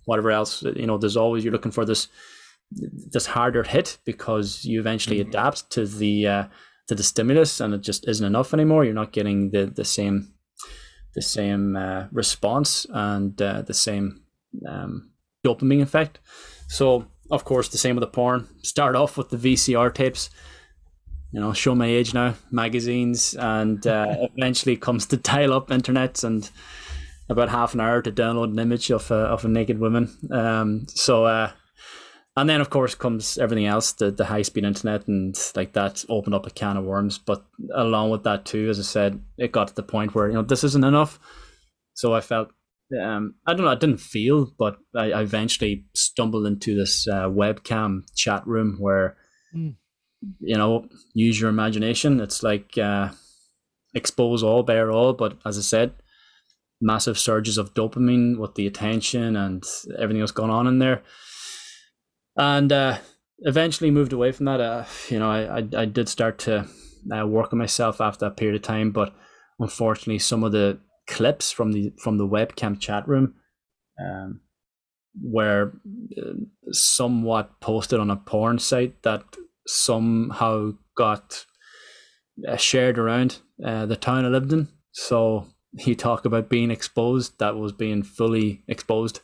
whatever 0.06 0.32
else. 0.32 0.64
You 0.64 0.88
know, 0.88 0.98
there's 0.98 1.18
always 1.18 1.44
you're 1.44 1.54
looking 1.54 1.72
for 1.72 1.86
this 1.86 2.08
this 2.72 3.26
harder 3.26 3.64
hit 3.64 3.98
because 4.06 4.64
you 4.64 4.80
eventually 4.80 5.20
mm-hmm. 5.20 5.30
adapt 5.30 5.72
to 5.72 5.86
the 5.86 6.28
uh, 6.28 6.44
to 6.88 6.96
the 6.96 7.04
stimulus, 7.04 7.60
and 7.60 7.74
it 7.74 7.82
just 7.82 8.08
isn't 8.08 8.26
enough 8.26 8.54
anymore. 8.54 8.86
You're 8.86 8.94
not 8.94 9.12
getting 9.12 9.52
the 9.52 9.66
the 9.66 9.86
same 9.86 10.34
the 11.16 11.22
same 11.22 11.76
uh, 11.76 12.08
response 12.12 12.86
and 12.90 13.42
uh, 13.42 13.62
the 13.62 13.74
same 13.74 14.24
um, 14.68 15.12
dopamine 15.46 15.82
effect. 15.82 16.20
So, 16.68 17.08
of 17.32 17.46
course, 17.46 17.70
the 17.70 17.78
same 17.78 17.96
with 17.96 18.02
the 18.02 18.08
porn. 18.08 18.48
Start 18.64 18.96
off 18.96 19.18
with 19.18 19.30
the 19.30 19.38
VCR 19.38 19.94
tapes 19.94 20.30
you 21.32 21.40
know, 21.40 21.54
show 21.54 21.76
my 21.76 21.86
age 21.86 22.14
now, 22.14 22.36
magazines, 22.52 23.36
and 23.36 23.86
uh, 23.86 24.16
eventually 24.38 24.76
comes 24.76 25.06
to 25.08 25.18
dial 25.18 25.54
up 25.54 25.72
internet 25.72 26.24
and 26.24 26.50
about 27.30 27.50
half 27.50 27.74
an 27.76 27.80
hour 27.80 28.02
to 28.02 28.12
download 28.12 28.52
an 28.52 28.60
image 28.60 28.90
of 28.90 29.12
a, 29.12 29.16
of 29.16 29.46
a 29.46 29.48
naked 29.48 29.80
woman. 29.80 30.18
Um, 30.32 30.88
so, 30.88 31.26
uh, 31.26 31.52
and 32.38 32.50
then 32.50 32.62
of 32.62 32.70
course 32.70 32.96
comes 32.96 33.38
everything 33.38 33.66
else, 33.66 33.92
the, 33.94 34.12
the 34.12 34.26
high 34.26 34.42
speed 34.42 34.64
internet 34.64 35.08
and 35.08 35.36
like 35.56 35.74
that 35.74 36.04
opened 36.10 36.36
up 36.36 36.46
a 36.46 36.50
can 36.50 36.78
of 36.78 36.86
worms. 36.86 37.18
But 37.18 37.46
along 37.76 38.12
with 38.12 38.24
that 38.24 38.46
too, 38.46 38.70
as 38.70 38.80
I 38.80 38.84
said, 38.84 39.22
it 39.38 39.52
got 39.52 39.70
to 39.70 39.76
the 39.76 39.84
point 39.84 40.16
where, 40.16 40.28
you 40.28 40.36
know, 40.36 40.44
this 40.44 40.64
isn't 40.64 40.86
enough. 40.86 41.20
So 41.94 42.14
I 42.14 42.22
felt, 42.22 42.50
um, 43.02 43.36
I 43.46 43.54
don't 43.54 43.66
know, 43.66 43.72
I 43.72 43.76
didn't 43.76 44.00
feel, 44.00 44.52
but 44.58 44.78
I, 44.96 45.12
I 45.12 45.22
eventually 45.22 45.86
stumbled 45.94 46.48
into 46.48 46.76
this 46.76 47.08
uh, 47.08 47.26
webcam 47.26 48.04
chat 48.16 48.46
room 48.48 48.78
where 48.80 49.18
mm 49.54 49.76
you 50.40 50.58
know, 50.58 50.88
use 51.14 51.40
your 51.40 51.50
imagination. 51.50 52.20
It's 52.20 52.44
like 52.44 52.78
uh, 52.78 53.10
expose 53.94 54.44
all, 54.44 54.64
bare 54.64 54.92
all. 54.92 55.14
But 55.14 55.38
as 55.46 55.58
I 55.58 55.62
said, 55.62 55.94
massive 56.82 57.18
surges 57.18 57.58
of 57.58 57.74
dopamine 57.74 58.38
with 58.38 58.56
the 58.56 58.68
attention 58.68 59.36
and 59.36 59.64
everything 59.98 60.20
that's 60.20 60.32
going 60.32 60.52
on 60.52 60.68
in 60.68 60.80
there. 60.80 61.02
And 62.40 62.72
uh, 62.72 63.00
eventually 63.40 63.92
moved 63.92 64.14
away 64.14 64.32
from 64.32 64.46
that. 64.46 64.62
Uh, 64.62 64.86
you 65.10 65.20
know, 65.20 65.30
I, 65.30 65.60
I, 65.60 65.68
I 65.82 65.86
did 65.86 66.08
start 66.08 66.40
to 66.40 66.66
uh, 67.14 67.28
work 67.28 67.52
on 67.52 67.60
myself 67.60 68.00
after 68.00 68.26
that 68.26 68.38
period 68.38 68.56
of 68.56 68.62
time, 68.62 68.92
but 68.92 69.14
unfortunately, 69.60 70.20
some 70.20 70.46
of 70.46 70.54
the 70.54 70.80
clips 71.06 71.52
from 71.52 71.74
the 71.74 71.92
from 72.02 72.18
the 72.18 72.28
webcam 72.28 72.80
chat 72.80 73.06
room 73.08 73.34
um, 74.00 74.40
were 75.22 75.74
uh, 76.18 76.32
somewhat 76.72 77.60
posted 77.60 78.00
on 78.00 78.10
a 78.10 78.16
porn 78.16 78.58
site 78.58 79.04
that 79.04 79.24
somehow 79.68 80.72
got 80.96 81.46
uh, 82.48 82.56
shared 82.56 82.98
around 82.98 83.40
uh, 83.66 83.86
the 83.86 83.98
town 83.98 84.24
I 84.24 84.30
lived 84.30 84.54
in. 84.54 84.70
So 84.92 85.48
he 85.78 85.94
talked 85.94 86.26
about 86.26 86.50
being 86.50 86.72
exposed, 86.72 87.38
that 87.40 87.58
was 87.58 87.74
being 87.74 88.02
fully 88.02 88.64
exposed. 88.70 89.20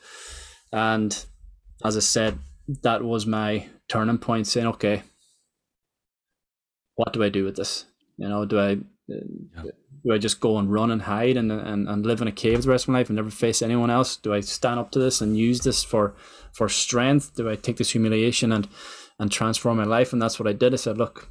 And 0.73 1.25
as 1.83 1.95
I 1.95 2.01
said, 2.01 2.39
that 2.81 3.03
was 3.03 3.25
my 3.25 3.67
turning 3.87 4.17
point 4.17 4.47
saying, 4.47 4.67
okay, 4.67 5.03
what 6.95 7.13
do 7.13 7.23
I 7.23 7.29
do 7.29 7.43
with 7.43 7.55
this? 7.55 7.85
You 8.17 8.29
know, 8.29 8.45
do 8.45 8.59
I 8.59 8.77
yeah. 9.07 9.71
do 10.03 10.13
I 10.13 10.17
just 10.17 10.39
go 10.39 10.57
and 10.57 10.71
run 10.71 10.91
and 10.91 11.01
hide 11.01 11.37
and, 11.37 11.51
and 11.51 11.87
and 11.87 12.05
live 12.05 12.21
in 12.21 12.27
a 12.27 12.31
cave 12.31 12.63
the 12.63 12.69
rest 12.69 12.85
of 12.85 12.89
my 12.89 12.99
life 12.99 13.09
and 13.09 13.15
never 13.15 13.29
face 13.29 13.61
anyone 13.61 13.89
else? 13.89 14.15
Do 14.15 14.33
I 14.33 14.39
stand 14.39 14.79
up 14.79 14.91
to 14.91 14.99
this 14.99 15.21
and 15.21 15.37
use 15.37 15.61
this 15.61 15.83
for 15.83 16.15
for 16.53 16.69
strength? 16.69 17.35
Do 17.35 17.49
I 17.49 17.55
take 17.55 17.77
this 17.77 17.91
humiliation 17.91 18.51
and 18.51 18.67
and 19.19 19.31
transform 19.31 19.77
my 19.77 19.83
life. 19.83 20.13
And 20.13 20.21
that's 20.21 20.39
what 20.39 20.47
I 20.47 20.53
did. 20.53 20.73
I 20.73 20.77
said, 20.77 20.97
look, 20.97 21.29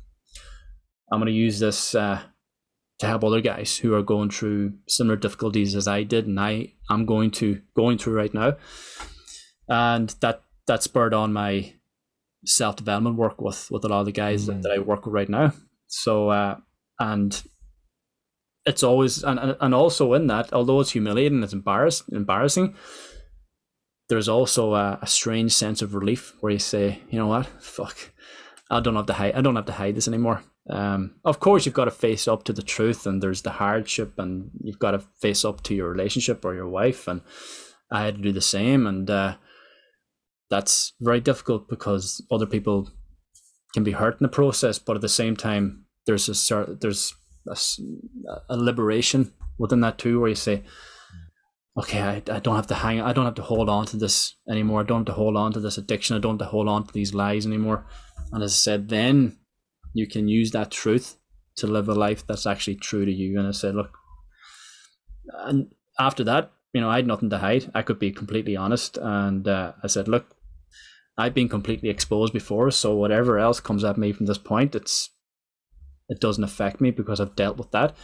I'm 1.12 1.20
going 1.20 1.26
to 1.26 1.32
use 1.32 1.58
this 1.58 1.94
uh, 1.94 2.22
to 2.98 3.06
help 3.06 3.24
other 3.24 3.40
guys 3.40 3.76
who 3.76 3.94
are 3.94 4.02
going 4.02 4.30
through 4.30 4.74
similar 4.88 5.16
difficulties 5.16 5.74
as 5.74 5.86
I 5.86 6.02
did, 6.02 6.26
and 6.26 6.40
I 6.40 6.72
am 6.90 7.06
going 7.06 7.30
to 7.32 7.60
going 7.76 7.98
through 7.98 8.16
right 8.16 8.32
now. 8.32 8.56
And 9.68 10.10
that 10.20 10.43
that 10.66 10.82
spurred 10.82 11.14
on 11.14 11.32
my 11.32 11.74
self 12.44 12.76
development 12.76 13.16
work 13.16 13.40
with 13.40 13.70
with 13.70 13.84
a 13.84 13.88
lot 13.88 14.00
of 14.00 14.06
the 14.06 14.12
guys 14.12 14.42
mm-hmm. 14.42 14.60
that, 14.62 14.68
that, 14.68 14.72
I 14.76 14.78
work 14.78 15.06
with 15.06 15.14
right 15.14 15.28
now. 15.28 15.52
So 15.86 16.30
uh, 16.30 16.56
and 16.98 17.42
it's 18.66 18.82
always 18.82 19.22
and 19.22 19.56
and 19.60 19.74
also 19.74 20.14
in 20.14 20.26
that, 20.28 20.52
although 20.52 20.80
it's 20.80 20.92
humiliating, 20.92 21.42
it's 21.42 21.52
embarrassed 21.52 22.04
embarrassing 22.12 22.74
there's 24.08 24.28
also 24.28 24.74
a, 24.74 24.98
a, 25.02 25.06
strange 25.06 25.52
sense 25.52 25.82
of 25.82 25.94
relief 25.94 26.34
where 26.40 26.52
you 26.52 26.58
say, 26.58 27.00
you 27.08 27.18
know 27.18 27.26
what, 27.26 27.46
fuck, 27.62 28.12
I 28.70 28.80
don't 28.80 28.96
have 28.96 29.06
to 29.06 29.14
hide. 29.14 29.34
I 29.34 29.40
don't 29.40 29.56
have 29.56 29.66
to 29.66 29.72
hide 29.72 29.94
this 29.94 30.08
anymore. 30.08 30.42
Um, 30.68 31.16
of 31.24 31.40
course, 31.40 31.66
you've 31.66 31.74
got 31.74 31.86
to 31.86 31.90
face 31.90 32.26
up 32.28 32.44
to 32.44 32.52
the 32.52 32.62
truth, 32.62 33.06
and 33.06 33.22
there's 33.22 33.42
the 33.42 33.50
hardship, 33.50 34.18
and 34.18 34.50
you've 34.60 34.78
got 34.78 34.92
to 34.92 34.98
face 35.20 35.44
up 35.44 35.62
to 35.64 35.74
your 35.74 35.90
relationship 35.90 36.44
or 36.44 36.54
your 36.54 36.68
wife. 36.68 37.06
And 37.08 37.22
I 37.90 38.04
had 38.04 38.16
to 38.16 38.22
do 38.22 38.32
the 38.32 38.40
same, 38.40 38.86
and 38.86 39.08
uh, 39.08 39.36
that's 40.50 40.92
very 41.00 41.20
difficult 41.20 41.68
because 41.68 42.24
other 42.30 42.46
people 42.46 42.90
can 43.72 43.84
be 43.84 43.92
hurt 43.92 44.20
in 44.20 44.24
the 44.24 44.28
process. 44.28 44.78
But 44.78 44.96
at 44.96 45.02
the 45.02 45.08
same 45.08 45.36
time, 45.36 45.86
there's 46.06 46.28
a 46.28 46.34
certain 46.34 46.78
there's 46.80 47.14
a, 47.48 47.56
a 48.48 48.56
liberation 48.56 49.32
within 49.58 49.80
that 49.80 49.98
too, 49.98 50.20
where 50.20 50.28
you 50.28 50.34
say, 50.34 50.62
okay, 51.76 52.00
I, 52.00 52.22
I 52.30 52.38
don't 52.40 52.56
have 52.56 52.68
to 52.68 52.74
hang, 52.74 53.00
I 53.00 53.12
don't 53.12 53.24
have 53.24 53.34
to 53.36 53.42
hold 53.42 53.68
on 53.68 53.86
to 53.86 53.96
this 53.96 54.36
anymore. 54.48 54.80
I 54.80 54.84
don't 54.84 55.00
have 55.00 55.06
to 55.06 55.20
hold 55.20 55.36
on 55.36 55.52
to 55.52 55.60
this 55.60 55.78
addiction. 55.78 56.16
I 56.16 56.20
don't 56.20 56.38
have 56.38 56.46
to 56.46 56.50
hold 56.50 56.68
on 56.68 56.86
to 56.86 56.92
these 56.92 57.14
lies 57.14 57.46
anymore. 57.46 57.86
And 58.32 58.42
as 58.42 58.52
I 58.52 58.56
said, 58.56 58.88
then 58.88 59.38
you 59.92 60.06
can 60.06 60.28
use 60.28 60.50
that 60.52 60.70
truth 60.70 61.16
to 61.56 61.66
live 61.66 61.88
a 61.88 61.94
life 61.94 62.26
that's 62.26 62.46
actually 62.46 62.76
true 62.76 63.04
to 63.04 63.12
you. 63.12 63.38
And 63.38 63.46
I 63.46 63.52
said, 63.52 63.74
look, 63.74 63.96
and 65.38 65.72
after 65.98 66.24
that, 66.24 66.52
you 66.74 66.80
know, 66.80 66.90
I 66.90 66.96
had 66.96 67.06
nothing 67.06 67.30
to 67.30 67.38
hide. 67.38 67.70
I 67.74 67.82
could 67.82 67.98
be 67.98 68.10
completely 68.10 68.56
honest. 68.56 68.98
And 69.00 69.46
uh, 69.46 69.72
I 69.82 69.86
said, 69.86 70.08
look, 70.08 70.36
I've 71.16 71.32
been 71.32 71.48
completely 71.48 71.88
exposed 71.88 72.32
before, 72.32 72.72
so 72.72 72.96
whatever 72.96 73.38
else 73.38 73.60
comes 73.60 73.84
at 73.84 73.96
me 73.96 74.12
from 74.12 74.26
this 74.26 74.38
point, 74.38 74.74
it's 74.74 75.10
it 76.08 76.20
doesn't 76.20 76.44
affect 76.44 76.80
me 76.80 76.90
because 76.90 77.20
I've 77.20 77.36
dealt 77.36 77.56
with 77.56 77.70
that. 77.70 77.96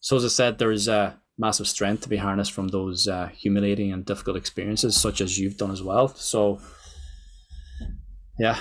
So 0.00 0.16
as 0.16 0.24
I 0.24 0.28
said, 0.28 0.58
there 0.58 0.72
is 0.72 0.88
a 0.88 1.20
massive 1.38 1.68
strength 1.68 2.02
to 2.02 2.08
be 2.08 2.16
harnessed 2.16 2.52
from 2.52 2.68
those 2.68 3.06
uh, 3.06 3.28
humiliating 3.28 3.92
and 3.92 4.04
difficult 4.04 4.36
experiences, 4.36 4.96
such 4.96 5.20
as 5.20 5.38
you've 5.38 5.58
done 5.58 5.70
as 5.70 5.82
well. 5.82 6.08
So, 6.08 6.60
yeah. 8.38 8.58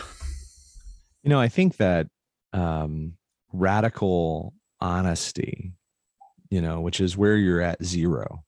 You 1.24 1.30
know, 1.30 1.40
I 1.40 1.48
think 1.48 1.78
that 1.78 2.08
um, 2.54 3.14
radical 3.54 4.54
honesty, 4.82 5.74
you 6.50 6.62
know, 6.62 6.82
which 6.82 7.00
is 7.00 7.18
where 7.18 7.38
you're 7.38 7.62
at 7.62 7.84
zero, 7.84 8.45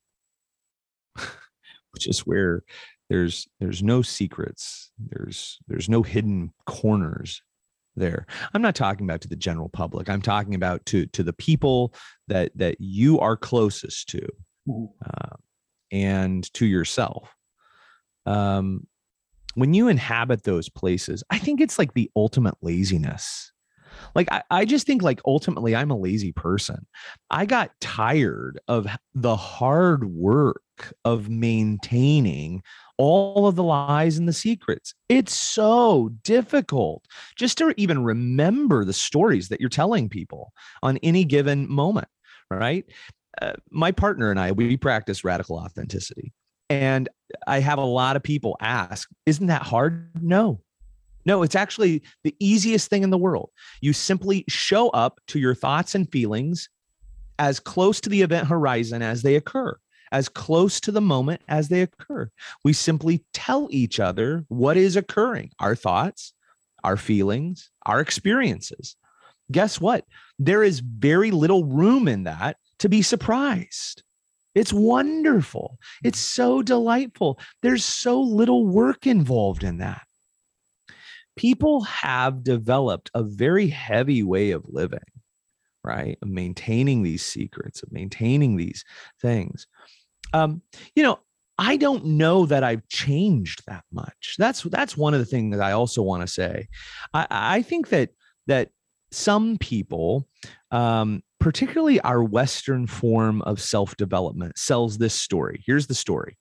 which 1.98 2.08
is 2.08 2.20
where 2.28 2.62
there's 3.10 3.48
there's 3.60 3.82
no 3.82 4.04
secrets, 4.04 4.92
there's 5.00 5.58
there's 5.68 5.90
no 5.90 6.04
hidden 6.04 6.54
corners 6.68 7.42
there. 7.96 8.28
I'm 8.54 8.62
not 8.62 8.76
talking 8.76 9.08
about 9.08 9.22
to 9.22 9.28
the 9.28 9.36
general 9.36 9.70
public. 9.70 10.08
I'm 10.08 10.22
talking 10.22 10.54
about 10.54 10.86
to 10.88 11.08
to 11.08 11.24
the 11.24 11.34
people 11.34 11.96
that 12.28 12.52
that 12.54 12.76
you 12.80 13.20
are 13.20 13.36
closest 13.36 14.10
to 14.10 14.28
uh, 15.04 15.36
and 15.92 16.54
to 16.54 16.68
yourself. 16.68 17.34
Um 18.28 18.86
when 19.56 19.74
you 19.74 19.88
inhabit 19.88 20.44
those 20.44 20.70
places 20.70 21.24
i 21.32 21.40
think 21.40 21.60
it's 21.60 21.80
like 21.80 21.92
the 21.96 22.12
ultimate 22.16 22.54
laziness 22.62 23.52
Like, 24.16 24.32
I, 24.32 24.44
I 24.50 24.66
just 24.66 24.86
think, 24.86 25.02
like, 25.02 25.22
ultimately, 25.26 25.76
I'm 25.76 25.92
a 25.92 25.98
lazy 25.98 26.32
person. 26.32 26.86
I 27.30 27.46
got 27.46 27.72
tired 27.82 28.60
of 28.68 28.88
the 29.14 29.36
hard 29.36 30.06
work 30.06 30.62
of 31.06 31.30
maintaining 31.30 32.62
all 32.98 33.48
of 33.48 33.56
the 33.56 33.64
lies 33.64 34.18
and 34.18 34.28
the 34.28 34.34
secrets. 34.34 34.94
It's 35.10 35.34
so 35.34 36.10
difficult 36.24 37.06
just 37.36 37.58
to 37.60 37.74
even 37.78 38.04
remember 38.04 38.86
the 38.86 38.94
stories 38.94 39.50
that 39.50 39.60
you're 39.60 39.70
telling 39.70 40.10
people 40.10 40.54
on 40.82 40.98
any 40.98 41.24
given 41.24 41.70
moment, 41.70 42.08
right? 42.50 42.86
Uh, 43.42 43.54
my 43.70 43.92
partner 43.92 44.32
and 44.32 44.40
I, 44.40 44.52
we 44.52 44.78
practice 44.78 45.24
radical 45.24 45.58
authenticity. 45.58 46.34
And 46.70 47.08
I 47.46 47.60
have 47.60 47.78
a 47.78 47.86
lot 47.86 48.16
of 48.16 48.24
people 48.24 48.58
ask, 48.60 49.10
isn't 49.26 49.48
that 49.48 49.62
hard? 49.62 50.10
No. 50.22 50.62
No, 51.28 51.44
it's 51.44 51.56
actually 51.56 52.02
the 52.24 52.36
easiest 52.40 52.90
thing 52.90 53.04
in 53.04 53.12
the 53.12 53.18
world. 53.18 53.52
You 53.82 53.94
simply 53.94 54.46
show 54.48 54.90
up 54.90 55.20
to 55.28 55.40
your 55.40 55.54
thoughts 55.54 55.94
and 55.94 56.12
feelings 56.12 56.70
as 57.38 57.60
close 57.60 58.02
to 58.02 58.10
the 58.10 58.24
event 58.24 58.48
horizon 58.48 59.04
as 59.04 59.22
they 59.22 59.36
occur 59.36 59.78
as 60.12 60.30
close 60.30 60.80
to 60.82 60.92
the 60.92 61.02
moment 61.02 61.42
as 61.48 61.70
they 61.70 61.82
occur. 61.82 62.30
We 62.64 62.74
simply 62.74 63.24
tell 63.34 63.68
each 63.72 64.00
other 64.00 64.46
what 64.48 64.78
is 64.78 64.96
occurring 64.96 65.52
our 65.60 65.76
thoughts, 65.76 66.34
our 66.84 66.98
feelings, 66.98 67.70
our 67.86 68.00
experiences. 68.00 68.96
Guess 69.52 69.80
what? 69.80 70.06
There 70.40 70.64
is 70.64 70.80
very 70.80 71.32
little 71.32 71.66
room 71.66 72.08
in 72.08 72.24
that 72.24 72.58
to 72.80 72.90
be 72.90 73.02
surprised. 73.02 74.04
It's 74.56 74.74
wonderful. 74.74 75.78
It's 76.04 76.20
so 76.20 76.62
delightful. 76.62 77.40
There's 77.62 77.86
so 77.86 78.22
little 78.22 78.66
work 78.66 79.06
involved 79.06 79.64
in 79.64 79.78
that. 79.78 80.02
People 81.38 81.82
have 81.84 82.44
developed 82.44 83.10
a 83.14 83.24
very 83.24 83.68
heavy 83.68 84.24
way 84.24 84.52
of 84.52 84.66
living, 84.68 85.00
right? 85.84 86.18
Of 86.22 86.28
maintaining 86.28 87.04
these 87.04 87.26
secrets, 87.26 87.82
of 87.84 87.92
maintaining 87.92 88.58
these 88.58 88.84
things 89.22 89.68
um, 90.34 90.62
you 90.96 91.04
know, 91.04 91.20
I 91.58 91.78
don't 91.78 92.06
know 92.06 92.46
that 92.46 92.64
I've 92.64 92.88
changed 92.88 93.64
that 93.68 93.84
much. 93.92 94.36
That's 94.38 94.62
that's 94.64 94.96
one 94.96 95.14
of 95.14 95.20
the 95.20 95.26
things 95.26 95.56
that 95.56 95.64
I 95.64 95.72
also 95.72 96.02
want 96.02 96.22
to 96.22 96.28
say. 96.28 96.68
I, 97.14 97.28
I 97.30 97.62
think 97.62 97.90
that 97.90 98.12
that 98.46 98.70
some 99.12 99.58
people, 99.58 100.28
um, 100.72 101.24
particularly 101.40 102.00
our 102.02 102.24
Western 102.24 102.86
form 102.86 103.42
of 103.44 103.60
self 103.62 103.98
development, 103.98 104.58
sells 104.58 104.98
this 104.98 105.16
story. 105.16 105.64
Here's 105.66 105.88
the 105.88 105.96
story: 105.96 106.38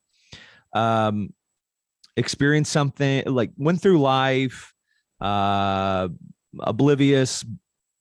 um, 0.74 1.30
experience 2.16 2.68
something 2.68 3.22
like 3.26 3.52
went 3.56 3.80
through 3.80 4.00
life, 4.00 4.74
uh, 5.20 6.08
oblivious, 6.60 7.44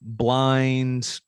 blind, 0.02 1.20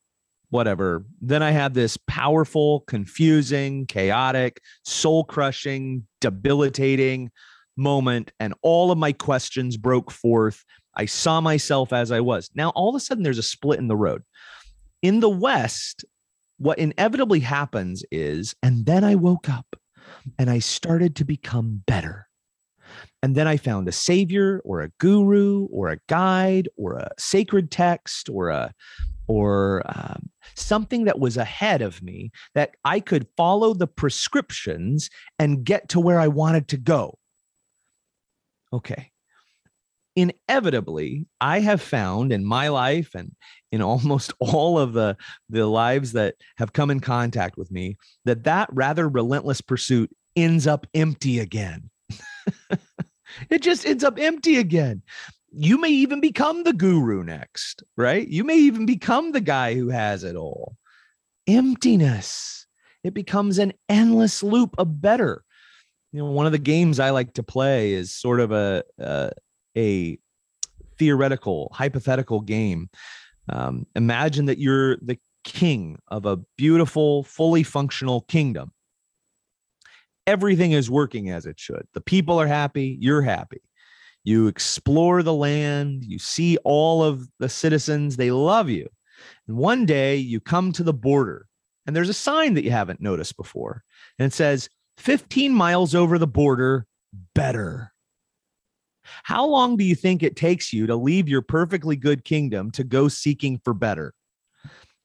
whatever. 0.50 1.06
Then 1.22 1.44
I 1.44 1.52
had 1.52 1.74
this 1.74 1.98
powerful, 2.08 2.82
confusing, 2.82 3.86
chaotic, 3.86 4.62
soul 4.84 5.24
crushing, 5.24 6.08
debilitating 6.22 7.32
moment, 7.76 8.32
and 8.40 8.54
all 8.62 8.92
of 8.92 8.98
my 8.98 9.12
questions 9.12 9.78
broke 9.78 10.12
forth. 10.12 10.64
I 10.96 11.06
saw 11.06 11.42
myself 11.42 11.94
as 11.94 12.12
I 12.12 12.22
was. 12.22 12.50
Now, 12.56 12.70
all 12.70 12.90
of 12.90 12.96
a 12.96 13.00
sudden, 13.00 13.24
there's 13.24 13.38
a 13.38 13.44
split 13.44 13.80
in 13.80 13.88
the 13.88 13.96
road. 13.96 14.24
In 15.02 15.20
the 15.20 15.30
West, 15.30 16.06
what 16.58 16.80
inevitably 16.80 17.42
happens 17.42 18.04
is, 18.12 18.56
and 18.64 18.86
then 18.86 19.04
I 19.04 19.16
woke 19.16 19.48
up 19.48 19.68
and 20.40 20.50
I 20.50 20.60
started 20.60 21.16
to 21.18 21.26
become 21.26 21.84
better. 21.86 22.27
And 23.22 23.36
then 23.36 23.48
I 23.48 23.58
found 23.58 23.88
a 23.88 23.92
savior 23.92 24.62
or 24.64 24.82
a 24.82 24.92
guru 25.00 25.68
or 25.72 25.90
a 25.90 26.00
guide 26.08 26.70
or 26.78 26.94
a 26.94 27.12
sacred 27.18 27.72
text 27.72 28.30
or 28.30 28.50
a 28.50 28.74
or 29.28 29.84
um, 29.86 30.30
something 30.56 31.04
that 31.06 31.20
was 31.20 31.38
ahead 31.38 31.82
of 31.82 32.02
me 32.02 32.32
that 32.56 32.72
I 32.86 33.00
could 33.00 33.28
follow 33.36 33.74
the 33.74 33.88
prescriptions 33.88 35.10
and 35.38 35.64
get 35.64 35.90
to 35.90 36.00
where 36.00 36.20
I 36.20 36.30
wanted 36.30 36.70
to 36.70 36.78
go. 36.78 37.18
Okay. 38.72 39.12
Inevitably, 40.16 41.28
I 41.40 41.60
have 41.60 41.82
found 41.82 42.32
in 42.32 42.44
my 42.44 42.70
life 42.70 43.12
and 43.14 43.34
in 43.72 43.82
almost 43.82 44.34
all 44.40 44.80
of 44.80 44.94
the, 44.94 45.18
the 45.50 45.68
lives 45.68 46.14
that 46.14 46.36
have 46.58 46.74
come 46.74 46.90
in 46.90 47.00
contact 47.00 47.58
with 47.58 47.70
me 47.70 47.98
that 48.26 48.46
that 48.46 48.70
rather 48.72 49.08
relentless 49.08 49.62
pursuit 49.62 50.10
ends 50.36 50.68
up 50.68 50.88
empty 50.94 51.40
again. 51.40 51.90
it 53.50 53.62
just 53.62 53.86
ends 53.86 54.04
up 54.04 54.20
empty 54.20 54.58
again 54.58 55.02
you 55.52 55.80
may 55.80 55.90
even 55.90 56.20
become 56.20 56.64
the 56.64 56.74
guru 56.74 57.24
next, 57.24 57.84
right? 57.96 58.28
You 58.28 58.44
may 58.44 58.58
even 58.58 58.86
become 58.86 59.32
the 59.32 59.42
guy 59.42 59.74
who 59.74 59.90
has 59.90 60.24
it 60.24 60.36
all. 60.36 60.78
Emptiness. 61.48 62.68
It 63.04 63.14
becomes 63.14 63.58
an 63.58 63.74
endless 63.90 64.44
loop 64.44 64.76
of 64.78 65.02
better. 65.02 65.44
You 66.12 66.20
know, 66.20 66.32
one 66.32 66.46
of 66.46 66.52
the 66.52 66.58
games 66.58 67.00
I 67.00 67.10
like 67.12 67.34
to 67.34 67.44
play 67.44 67.94
is 67.94 68.14
sort 68.14 68.40
of 68.40 68.52
a 68.52 68.84
uh, 69.02 69.30
a 69.78 70.18
theoretical, 70.98 71.72
hypothetical 71.74 72.42
game. 72.42 72.90
Um, 73.50 73.88
imagine 73.96 74.46
that 74.46 74.58
you're 74.58 74.98
the 74.98 75.18
king 75.44 76.00
of 76.10 76.26
a 76.26 76.38
beautiful, 76.58 77.24
fully 77.24 77.64
functional 77.64 78.22
kingdom. 78.22 78.74
Everything 80.28 80.74
is 80.74 80.92
working 80.92 81.32
as 81.32 81.48
it 81.48 81.60
should. 81.60 81.88
The 81.94 82.02
people 82.02 82.40
are 82.40 82.48
happy. 82.48 82.98
You're 83.00 83.24
happy 83.24 83.62
you 84.28 84.48
explore 84.48 85.24
the 85.24 85.34
land, 85.34 86.04
you 86.04 86.20
see 86.20 86.58
all 86.66 87.02
of 87.02 87.30
the 87.40 87.48
citizens, 87.48 88.18
they 88.18 88.30
love 88.30 88.70
you. 88.70 88.86
And 89.48 89.56
one 89.56 89.86
day 89.86 90.18
you 90.18 90.42
come 90.42 90.74
to 90.74 90.84
the 90.84 90.94
border 90.94 91.48
and 91.86 91.96
there's 91.96 92.10
a 92.10 92.14
sign 92.14 92.54
that 92.56 92.66
you 92.66 92.72
haven't 92.72 93.00
noticed 93.00 93.38
before. 93.38 93.86
And 94.20 94.26
it 94.26 94.36
says 94.36 94.68
15 94.98 95.54
miles 95.54 95.96
over 95.96 96.20
the 96.20 96.28
border, 96.28 96.86
better. 97.36 97.94
How 99.24 99.46
long 99.46 99.78
do 99.78 99.86
you 99.86 99.96
think 99.96 100.24
it 100.24 100.36
takes 100.36 100.74
you 100.74 100.88
to 100.88 100.96
leave 100.98 101.30
your 101.30 101.42
perfectly 101.42 101.96
good 101.96 102.26
kingdom 102.26 102.70
to 102.72 102.84
go 102.84 103.08
seeking 103.08 103.62
for 103.64 103.74
better? 103.74 104.14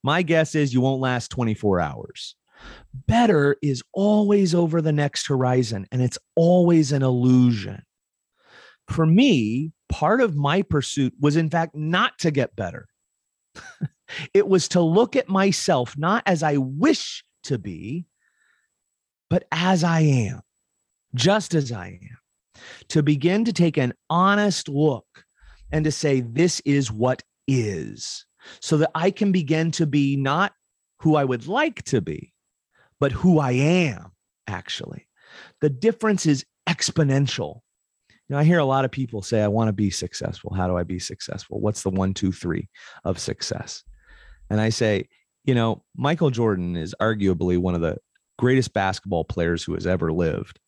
My 0.02 0.22
guess 0.22 0.56
is 0.56 0.74
you 0.74 0.80
won't 0.80 1.00
last 1.00 1.30
24 1.30 1.80
hours. 1.80 2.34
Better 3.06 3.56
is 3.62 3.82
always 3.92 4.54
over 4.54 4.80
the 4.80 4.92
next 4.92 5.26
horizon 5.26 5.86
and 5.90 6.02
it's 6.02 6.18
always 6.36 6.92
an 6.92 7.02
illusion 7.02 7.82
for 8.88 9.06
me, 9.06 9.72
part 9.88 10.20
of 10.20 10.36
my 10.36 10.62
pursuit 10.62 11.14
was, 11.20 11.36
in 11.36 11.50
fact, 11.50 11.74
not 11.74 12.18
to 12.20 12.30
get 12.30 12.54
better. 12.54 12.86
it 14.34 14.46
was 14.46 14.68
to 14.68 14.80
look 14.80 15.16
at 15.16 15.28
myself 15.28 15.96
not 15.96 16.22
as 16.26 16.42
I 16.42 16.56
wish 16.58 17.24
to 17.44 17.58
be, 17.58 18.06
but 19.28 19.44
as 19.50 19.82
I 19.82 20.00
am, 20.00 20.40
just 21.14 21.54
as 21.54 21.72
I 21.72 21.98
am. 22.02 22.18
To 22.88 23.02
begin 23.02 23.44
to 23.46 23.52
take 23.52 23.76
an 23.76 23.94
honest 24.08 24.68
look 24.68 25.06
and 25.72 25.84
to 25.84 25.90
say, 25.90 26.20
this 26.20 26.60
is 26.60 26.92
what 26.92 27.22
is, 27.48 28.26
so 28.60 28.76
that 28.76 28.90
I 28.94 29.10
can 29.10 29.32
begin 29.32 29.70
to 29.72 29.86
be 29.86 30.16
not 30.16 30.52
who 31.00 31.16
I 31.16 31.24
would 31.24 31.48
like 31.48 31.82
to 31.84 32.00
be, 32.00 32.31
but 33.02 33.10
who 33.10 33.40
I 33.40 33.50
am, 33.50 34.12
actually. 34.46 35.08
The 35.60 35.68
difference 35.68 36.24
is 36.24 36.46
exponential 36.68 37.62
You 38.28 38.36
know, 38.36 38.38
I 38.38 38.44
hear 38.44 38.60
a 38.60 38.64
lot 38.64 38.84
of 38.84 38.92
people 38.92 39.22
say, 39.22 39.42
I 39.42 39.48
want 39.48 39.66
to 39.66 39.72
be 39.72 39.90
successful. 39.90 40.54
How 40.54 40.68
do 40.68 40.76
I 40.76 40.84
be 40.84 41.00
successful? 41.00 41.58
What's 41.58 41.82
the 41.82 41.90
one, 41.90 42.14
two, 42.14 42.30
three 42.30 42.68
of 43.02 43.18
success? 43.18 43.82
And 44.50 44.60
I 44.60 44.68
say, 44.68 45.08
you 45.44 45.56
know, 45.56 45.82
Michael 45.96 46.30
Jordan 46.30 46.76
is 46.76 46.94
arguably 47.00 47.58
one 47.58 47.74
of 47.74 47.80
the 47.80 47.98
greatest 48.38 48.72
basketball 48.72 49.24
players 49.24 49.64
who 49.64 49.74
has 49.74 49.84
ever 49.84 50.12
lived. 50.12 50.60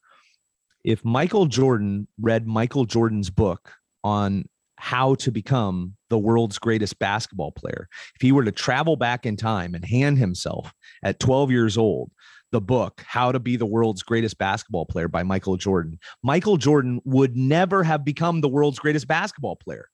If 0.83 1.05
Michael 1.05 1.47
Jordan 1.47 2.09
read 2.21 2.49
Michael 2.49 2.85
Jordan's 2.85 3.31
book 3.31 3.75
on 4.03 4.47
how 4.77 5.15
to 5.17 5.31
become 5.31 5.95
the 6.11 6.19
world's 6.19 6.59
greatest 6.59 6.99
basketball 6.99 7.53
player, 7.53 7.89
if 8.15 8.21
he 8.21 8.33
were 8.33 8.45
to 8.45 8.53
travel 8.53 8.97
back 8.97 9.27
in 9.27 9.37
time 9.37 9.75
and 9.75 9.85
hand 9.85 10.19
himself 10.19 10.73
at 11.03 11.21
12 11.21 11.51
years 11.51 11.79
old 11.79 12.11
the 12.55 12.61
book, 12.61 13.03
How 13.05 13.33
to 13.33 13.41
Be 13.41 13.57
the 13.57 13.67
World's 13.67 14.05
Greatest 14.05 14.39
Basketball 14.39 14.87
Player 14.87 15.09
by 15.09 15.25
Michael 15.25 15.57
Jordan, 15.57 15.99
Michael 16.23 16.57
Jordan 16.57 17.01
would 17.05 17.37
never 17.37 17.83
have 17.83 18.05
become 18.05 18.41
the 18.41 18.49
world's 18.49 18.79
greatest 18.79 19.09
basketball 19.09 19.57
player. 19.57 19.89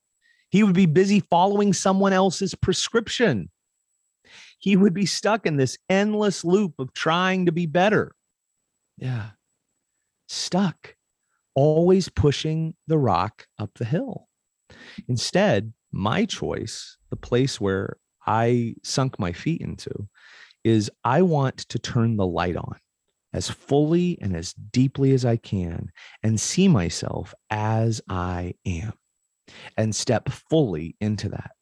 He 0.51 0.63
would 0.63 0.75
be 0.75 0.85
busy 0.85 1.21
following 1.21 1.73
someone 1.73 2.13
else's 2.13 2.55
prescription. 2.55 3.51
He 4.59 4.77
would 4.77 4.93
be 4.93 5.07
stuck 5.07 5.47
in 5.47 5.57
this 5.57 5.79
endless 5.89 6.45
loop 6.45 6.75
of 6.79 6.93
trying 6.93 7.47
to 7.47 7.53
be 7.53 7.65
better. 7.65 8.13
Yeah. 8.99 9.31
Stuck, 10.29 10.97
always 11.55 12.11
pushing 12.11 12.75
the 12.87 12.99
rock 12.99 13.47
up 13.59 13.71
the 13.77 13.87
hill. 13.87 14.29
Instead, 15.09 15.73
my 15.93 16.25
choice, 16.25 16.97
the 17.11 17.17
place 17.17 17.61
where 17.61 17.97
I 18.27 18.75
sunk 18.83 19.19
my 19.19 19.33
feet 19.33 19.61
into, 19.61 20.09
is 20.65 20.91
I 21.05 21.23
want 21.23 21.59
to 21.59 21.79
turn 21.79 22.17
the 22.17 22.27
light 22.27 22.57
on 22.57 22.77
as 23.33 23.49
fully 23.49 24.19
and 24.21 24.37
as 24.37 24.53
deeply 24.53 25.13
as 25.13 25.25
I 25.25 25.37
can 25.37 25.91
and 26.23 26.41
see 26.41 26.69
myself 26.69 27.35
as 27.49 28.01
I 28.09 28.55
am 28.67 28.93
and 29.77 29.95
step 29.95 30.29
fully 30.29 30.97
into 31.01 31.29
that. 31.31 31.53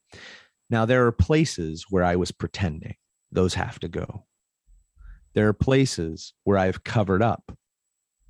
Now, 0.71 0.85
there 0.85 1.07
are 1.07 1.13
places 1.13 1.87
where 1.89 2.05
I 2.05 2.17
was 2.17 2.33
pretending, 2.33 2.97
those 3.33 3.55
have 3.55 3.79
to 3.81 3.89
go. 3.89 4.27
There 5.35 5.49
are 5.49 5.55
places 5.55 6.35
where 6.45 6.59
I've 6.59 6.85
covered 6.85 7.23
up, 7.23 7.57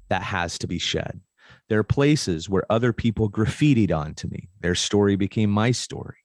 that 0.09 0.23
has 0.23 0.59
to 0.59 0.67
be 0.67 0.79
shed. 0.79 1.21
There 1.69 1.79
are 1.79 1.85
places 1.85 2.49
where 2.49 2.65
other 2.71 2.93
people 2.93 3.31
graffitied 3.31 3.93
onto 3.93 4.29
me, 4.29 4.49
their 4.61 4.75
story 4.75 5.17
became 5.17 5.51
my 5.51 5.71
story, 5.71 6.17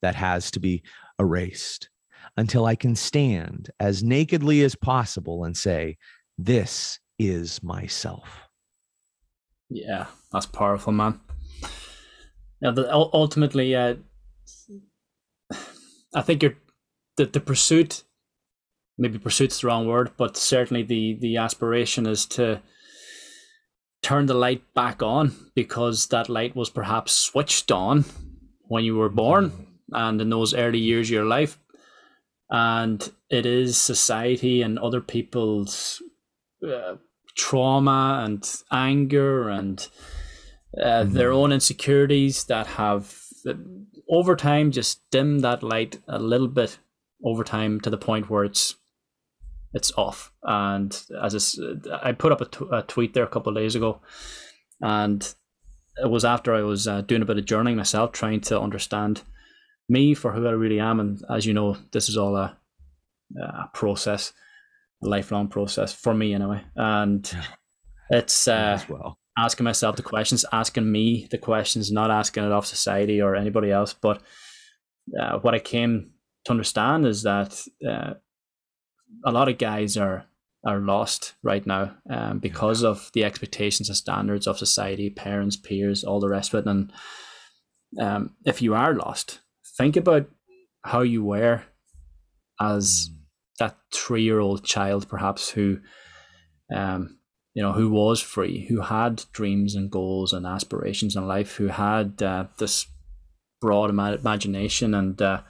that 0.00 0.14
has 0.14 0.50
to 0.52 0.60
be 0.60 0.82
erased 1.18 1.88
until 2.36 2.66
I 2.66 2.76
can 2.76 2.94
stand 2.94 3.70
as 3.80 4.02
nakedly 4.02 4.62
as 4.62 4.74
possible 4.74 5.44
and 5.44 5.56
say, 5.56 5.96
This 6.38 7.00
is 7.18 7.62
myself. 7.62 8.48
Yeah, 9.68 10.06
that's 10.30 10.46
powerful, 10.46 10.92
man. 10.92 11.20
Yeah, 12.60 12.70
the, 12.70 12.92
ultimately, 12.92 13.74
uh, 13.74 13.96
I 16.14 16.22
think 16.22 16.42
you're 16.42 16.56
the, 17.16 17.26
the 17.26 17.40
pursuit, 17.40 18.04
maybe 18.98 19.18
pursuit's 19.18 19.60
the 19.60 19.66
wrong 19.66 19.86
word, 19.86 20.12
but 20.16 20.36
certainly 20.36 20.82
the 20.82 21.14
the 21.20 21.36
aspiration 21.36 22.06
is 22.06 22.26
to 22.26 22.62
turn 24.02 24.26
the 24.26 24.34
light 24.34 24.62
back 24.74 25.02
on 25.02 25.34
because 25.54 26.06
that 26.06 26.28
light 26.28 26.56
was 26.56 26.70
perhaps 26.70 27.12
switched 27.12 27.70
on 27.70 28.04
when 28.62 28.84
you 28.84 28.96
were 28.96 29.08
born 29.08 29.52
and 29.92 30.20
in 30.20 30.30
those 30.30 30.54
early 30.54 30.78
years 30.78 31.08
of 31.08 31.12
your 31.12 31.24
life. 31.24 31.58
And 32.50 33.10
it 33.30 33.46
is 33.46 33.78
society 33.78 34.60
and 34.60 34.78
other 34.78 35.00
people's 35.00 36.02
uh, 36.66 36.96
trauma 37.36 38.22
and 38.24 38.62
anger 38.70 39.48
and 39.48 39.86
uh, 40.78 40.84
mm-hmm. 40.84 41.12
their 41.14 41.32
own 41.32 41.52
insecurities 41.52 42.44
that 42.44 42.66
have 42.66 43.16
over 44.08 44.36
time 44.36 44.70
just 44.70 45.00
dimmed 45.10 45.42
that 45.42 45.62
light 45.62 45.98
a 46.08 46.18
little 46.18 46.48
bit 46.48 46.78
over 47.24 47.44
time 47.44 47.80
to 47.80 47.90
the 47.90 47.98
point 47.98 48.28
where 48.28 48.44
it's 48.44 48.76
it's 49.72 49.92
off. 49.96 50.32
And 50.42 51.00
as 51.22 51.58
I, 51.92 52.10
I 52.10 52.12
put 52.12 52.32
up 52.32 52.40
a, 52.40 52.44
t- 52.46 52.66
a 52.70 52.82
tweet 52.82 53.14
there 53.14 53.24
a 53.24 53.28
couple 53.28 53.50
of 53.50 53.62
days 53.62 53.74
ago, 53.74 54.00
and 54.80 55.34
it 56.02 56.10
was 56.10 56.24
after 56.24 56.54
I 56.54 56.62
was 56.62 56.88
uh, 56.88 57.02
doing 57.02 57.22
a 57.22 57.26
bit 57.26 57.38
of 57.38 57.44
journaling 57.44 57.76
myself, 57.76 58.12
trying 58.12 58.40
to 58.42 58.60
understand 58.60 59.22
me 59.88 60.14
for 60.14 60.32
who 60.32 60.46
I 60.46 60.52
really 60.52 60.80
am. 60.80 61.00
And 61.00 61.20
as 61.30 61.46
you 61.46 61.54
know, 61.54 61.76
this 61.92 62.08
is 62.08 62.16
all 62.16 62.36
a, 62.36 62.56
a 63.40 63.70
process, 63.74 64.32
a 65.02 65.08
lifelong 65.08 65.48
process 65.48 65.92
for 65.92 66.14
me 66.14 66.34
anyway. 66.34 66.62
And 66.76 67.30
it's 68.10 68.48
uh, 68.48 68.80
well. 68.88 69.18
asking 69.36 69.64
myself 69.64 69.96
the 69.96 70.02
questions, 70.02 70.44
asking 70.52 70.90
me 70.90 71.28
the 71.30 71.38
questions, 71.38 71.92
not 71.92 72.10
asking 72.10 72.44
it 72.44 72.52
off 72.52 72.66
society 72.66 73.20
or 73.20 73.36
anybody 73.36 73.70
else. 73.70 73.92
But 73.92 74.22
uh, 75.20 75.38
what 75.40 75.54
I 75.54 75.58
came 75.58 76.12
to 76.44 76.50
understand 76.52 77.06
is 77.06 77.22
that 77.22 77.60
uh, 77.88 78.14
a 79.24 79.32
lot 79.32 79.48
of 79.48 79.58
guys 79.58 79.96
are 79.96 80.26
are 80.64 80.78
lost 80.78 81.34
right 81.42 81.66
now 81.66 81.92
um, 82.08 82.38
because 82.38 82.82
yeah. 82.82 82.90
of 82.90 83.10
the 83.14 83.24
expectations 83.24 83.88
and 83.88 83.96
standards 83.96 84.46
of 84.46 84.58
society, 84.58 85.10
parents, 85.10 85.56
peers, 85.56 86.04
all 86.04 86.20
the 86.20 86.28
rest 86.28 86.54
of 86.54 86.64
it. 86.64 86.70
And 86.70 86.92
um, 88.00 88.36
if 88.44 88.62
you 88.62 88.74
are 88.74 88.94
lost, 88.94 89.40
think 89.76 89.96
about 89.96 90.28
how 90.84 91.00
you 91.00 91.24
were 91.24 91.62
as 92.60 93.08
mm. 93.08 93.16
that 93.58 93.76
three 93.92 94.22
year 94.22 94.38
old 94.38 94.64
child, 94.64 95.08
perhaps 95.08 95.50
who, 95.50 95.78
um, 96.72 97.18
you 97.54 97.62
know, 97.62 97.72
who 97.72 97.90
was 97.90 98.20
free, 98.20 98.66
who 98.66 98.82
had 98.82 99.24
dreams 99.32 99.74
and 99.74 99.90
goals 99.90 100.32
and 100.32 100.46
aspirations 100.46 101.16
in 101.16 101.26
life, 101.26 101.56
who 101.56 101.66
had 101.68 102.22
uh, 102.22 102.44
this 102.58 102.86
broad 103.60 103.90
imagination 103.90 104.94
and 104.94 105.20
uh, 105.20 105.40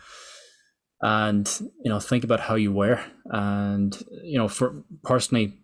and 1.02 1.60
you 1.84 1.90
know 1.90 2.00
think 2.00 2.24
about 2.24 2.40
how 2.40 2.54
you 2.54 2.72
were. 2.72 3.00
And 3.26 3.96
you 4.22 4.38
know 4.38 4.48
for 4.48 4.82
personally 5.02 5.58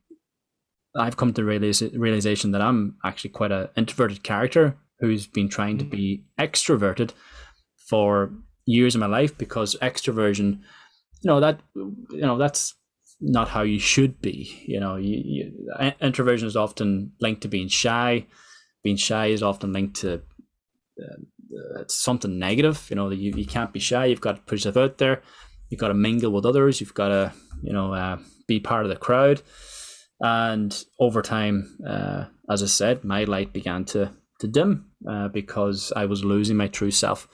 i've 0.96 1.16
come 1.16 1.33
to 1.35 1.44
realize, 1.44 1.83
realization 1.94 2.51
that 2.51 2.62
i'm 2.62 2.96
actually 3.05 3.31
quite 3.31 3.53
an 3.53 3.68
introverted 3.77 4.22
character 4.22 4.77
who's 5.01 5.27
been 5.27 5.48
trying 5.48 5.77
to 5.77 5.85
be 5.85 6.24
extroverted 6.40 7.11
for 7.77 8.33
years 8.64 8.94
of 8.94 9.01
my 9.01 9.07
life 9.07 9.37
because 9.37 9.77
extroversion 9.83 10.61
you 11.22 11.29
know 11.29 11.40
that 11.40 11.61
you 11.74 12.20
know 12.20 12.38
that's 12.38 12.74
not 13.20 13.48
how 13.48 13.62
you 13.62 13.79
should 13.79 14.20
be 14.20 14.62
you 14.66 14.79
know. 14.79 14.96
You, 14.96 15.22
you, 15.24 15.92
introversion 16.01 16.46
is 16.46 16.57
often 16.57 17.12
linked 17.20 17.42
to 17.42 17.48
being 17.48 17.68
shy. 17.68 18.27
Being 18.85 18.96
shy 18.96 19.27
is 19.27 19.42
often 19.42 19.72
linked 19.72 19.96
to 20.01 20.22
uh, 21.03 21.16
it's 21.81 21.97
something 21.97 22.38
negative. 22.38 22.87
You 22.90 22.97
know, 22.97 23.11
you, 23.11 23.33
you 23.37 23.47
can't 23.47 23.73
be 23.73 23.81
shy. 23.81 24.07
You've 24.07 24.21
got 24.21 24.37
to 24.37 24.42
put 24.42 24.55
yourself 24.55 24.77
out 24.77 24.99
there. 24.99 25.23
You've 25.68 25.81
got 25.81 25.88
to 25.88 25.94
mingle 25.94 26.33
with 26.33 26.47
others. 26.47 26.81
You've 26.81 26.94
got 26.94 27.09
to, 27.09 27.33
you 27.62 27.73
know, 27.73 27.92
uh, 27.92 28.18
be 28.47 28.61
part 28.61 28.85
of 28.85 28.90
the 28.90 28.97
crowd. 28.97 29.42
And 30.21 30.85
over 30.99 31.23
time, 31.23 31.79
uh, 31.87 32.25
as 32.51 32.62
I 32.62 32.66
said, 32.66 33.05
my 33.05 33.25
light 33.25 33.53
began 33.53 33.85
to 33.87 34.12
to 34.40 34.47
dim 34.47 34.90
uh, 35.09 35.29
because 35.29 35.92
I 35.97 36.07
was 36.07 36.25
losing 36.25 36.57
my 36.57 36.68
true 36.68 36.90
self 36.90 37.29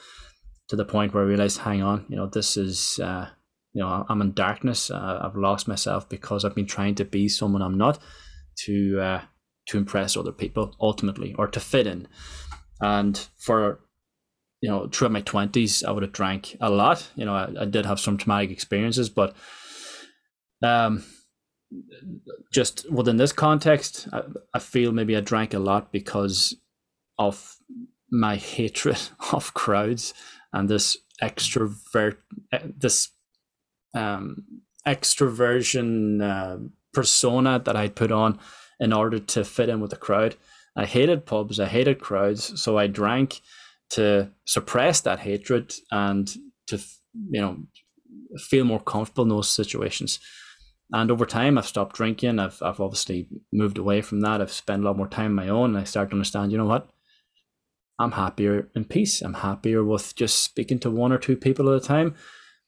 to 0.68 0.76
the 0.76 0.84
point 0.84 1.12
where 1.12 1.22
I 1.22 1.26
realized, 1.26 1.58
hang 1.58 1.82
on, 1.82 2.06
you 2.08 2.16
know, 2.16 2.26
this 2.26 2.56
is, 2.56 2.98
uh, 2.98 3.28
you 3.74 3.82
know, 3.82 4.06
I'm 4.08 4.22
in 4.22 4.32
darkness. 4.32 4.90
Uh, 4.90 5.20
I've 5.22 5.36
lost 5.36 5.68
myself 5.68 6.08
because 6.08 6.44
I've 6.44 6.54
been 6.54 6.66
trying 6.66 6.94
to 6.96 7.04
be 7.04 7.28
someone 7.28 7.60
I'm 7.60 7.76
not 7.76 7.98
to 8.64 9.00
uh, 9.00 9.22
to 9.66 9.78
impress 9.78 10.16
other 10.16 10.32
people 10.32 10.74
ultimately 10.80 11.34
or 11.38 11.46
to 11.48 11.60
fit 11.60 11.86
in. 11.86 12.08
And 12.80 13.28
for 13.38 13.80
you 14.64 14.70
know, 14.70 14.88
throughout 14.88 15.12
my 15.12 15.20
twenties, 15.20 15.84
I 15.84 15.90
would 15.90 16.02
have 16.02 16.12
drank 16.12 16.56
a 16.58 16.70
lot. 16.70 17.10
You 17.16 17.26
know, 17.26 17.34
I, 17.34 17.50
I 17.60 17.64
did 17.66 17.84
have 17.84 18.00
some 18.00 18.16
traumatic 18.16 18.50
experiences, 18.50 19.10
but 19.10 19.36
um, 20.62 21.04
just 22.50 22.90
within 22.90 23.18
this 23.18 23.30
context, 23.30 24.08
I, 24.10 24.22
I 24.54 24.58
feel 24.60 24.90
maybe 24.90 25.18
I 25.18 25.20
drank 25.20 25.52
a 25.52 25.58
lot 25.58 25.92
because 25.92 26.56
of 27.18 27.58
my 28.10 28.36
hatred 28.36 28.96
of 29.32 29.52
crowds 29.52 30.14
and 30.54 30.66
this 30.66 30.96
extrovert, 31.22 32.16
this 32.50 33.10
um, 33.94 34.44
extroversion 34.86 36.22
uh, 36.22 36.56
persona 36.94 37.58
that 37.58 37.76
I'd 37.76 37.96
put 37.96 38.10
on 38.10 38.38
in 38.80 38.94
order 38.94 39.18
to 39.18 39.44
fit 39.44 39.68
in 39.68 39.80
with 39.80 39.90
the 39.90 39.96
crowd. 39.98 40.36
I 40.74 40.86
hated 40.86 41.26
pubs, 41.26 41.60
I 41.60 41.66
hated 41.66 42.00
crowds, 42.00 42.58
so 42.58 42.78
I 42.78 42.86
drank 42.86 43.42
to 43.90 44.30
suppress 44.44 45.00
that 45.02 45.20
hatred 45.20 45.72
and 45.90 46.34
to 46.66 46.78
you 47.30 47.40
know 47.40 47.58
feel 48.38 48.64
more 48.64 48.80
comfortable 48.80 49.24
in 49.24 49.28
those 49.28 49.48
situations. 49.48 50.18
And 50.92 51.10
over 51.10 51.26
time, 51.26 51.56
I've 51.56 51.66
stopped 51.66 51.96
drinking. 51.96 52.38
I've 52.38 52.62
I've 52.62 52.80
obviously 52.80 53.28
moved 53.52 53.78
away 53.78 54.00
from 54.02 54.20
that. 54.20 54.40
I've 54.40 54.52
spent 54.52 54.82
a 54.82 54.86
lot 54.86 54.96
more 54.96 55.08
time 55.08 55.26
on 55.38 55.46
my 55.46 55.48
own. 55.48 55.70
And 55.70 55.78
I 55.78 55.84
start 55.84 56.10
to 56.10 56.14
understand, 56.14 56.52
you 56.52 56.58
know 56.58 56.66
what? 56.66 56.88
I'm 57.98 58.12
happier 58.12 58.68
in 58.74 58.84
peace. 58.84 59.22
I'm 59.22 59.34
happier 59.34 59.84
with 59.84 60.14
just 60.14 60.42
speaking 60.42 60.78
to 60.80 60.90
one 60.90 61.12
or 61.12 61.18
two 61.18 61.36
people 61.36 61.70
at 61.70 61.82
a 61.82 61.84
time. 61.84 62.14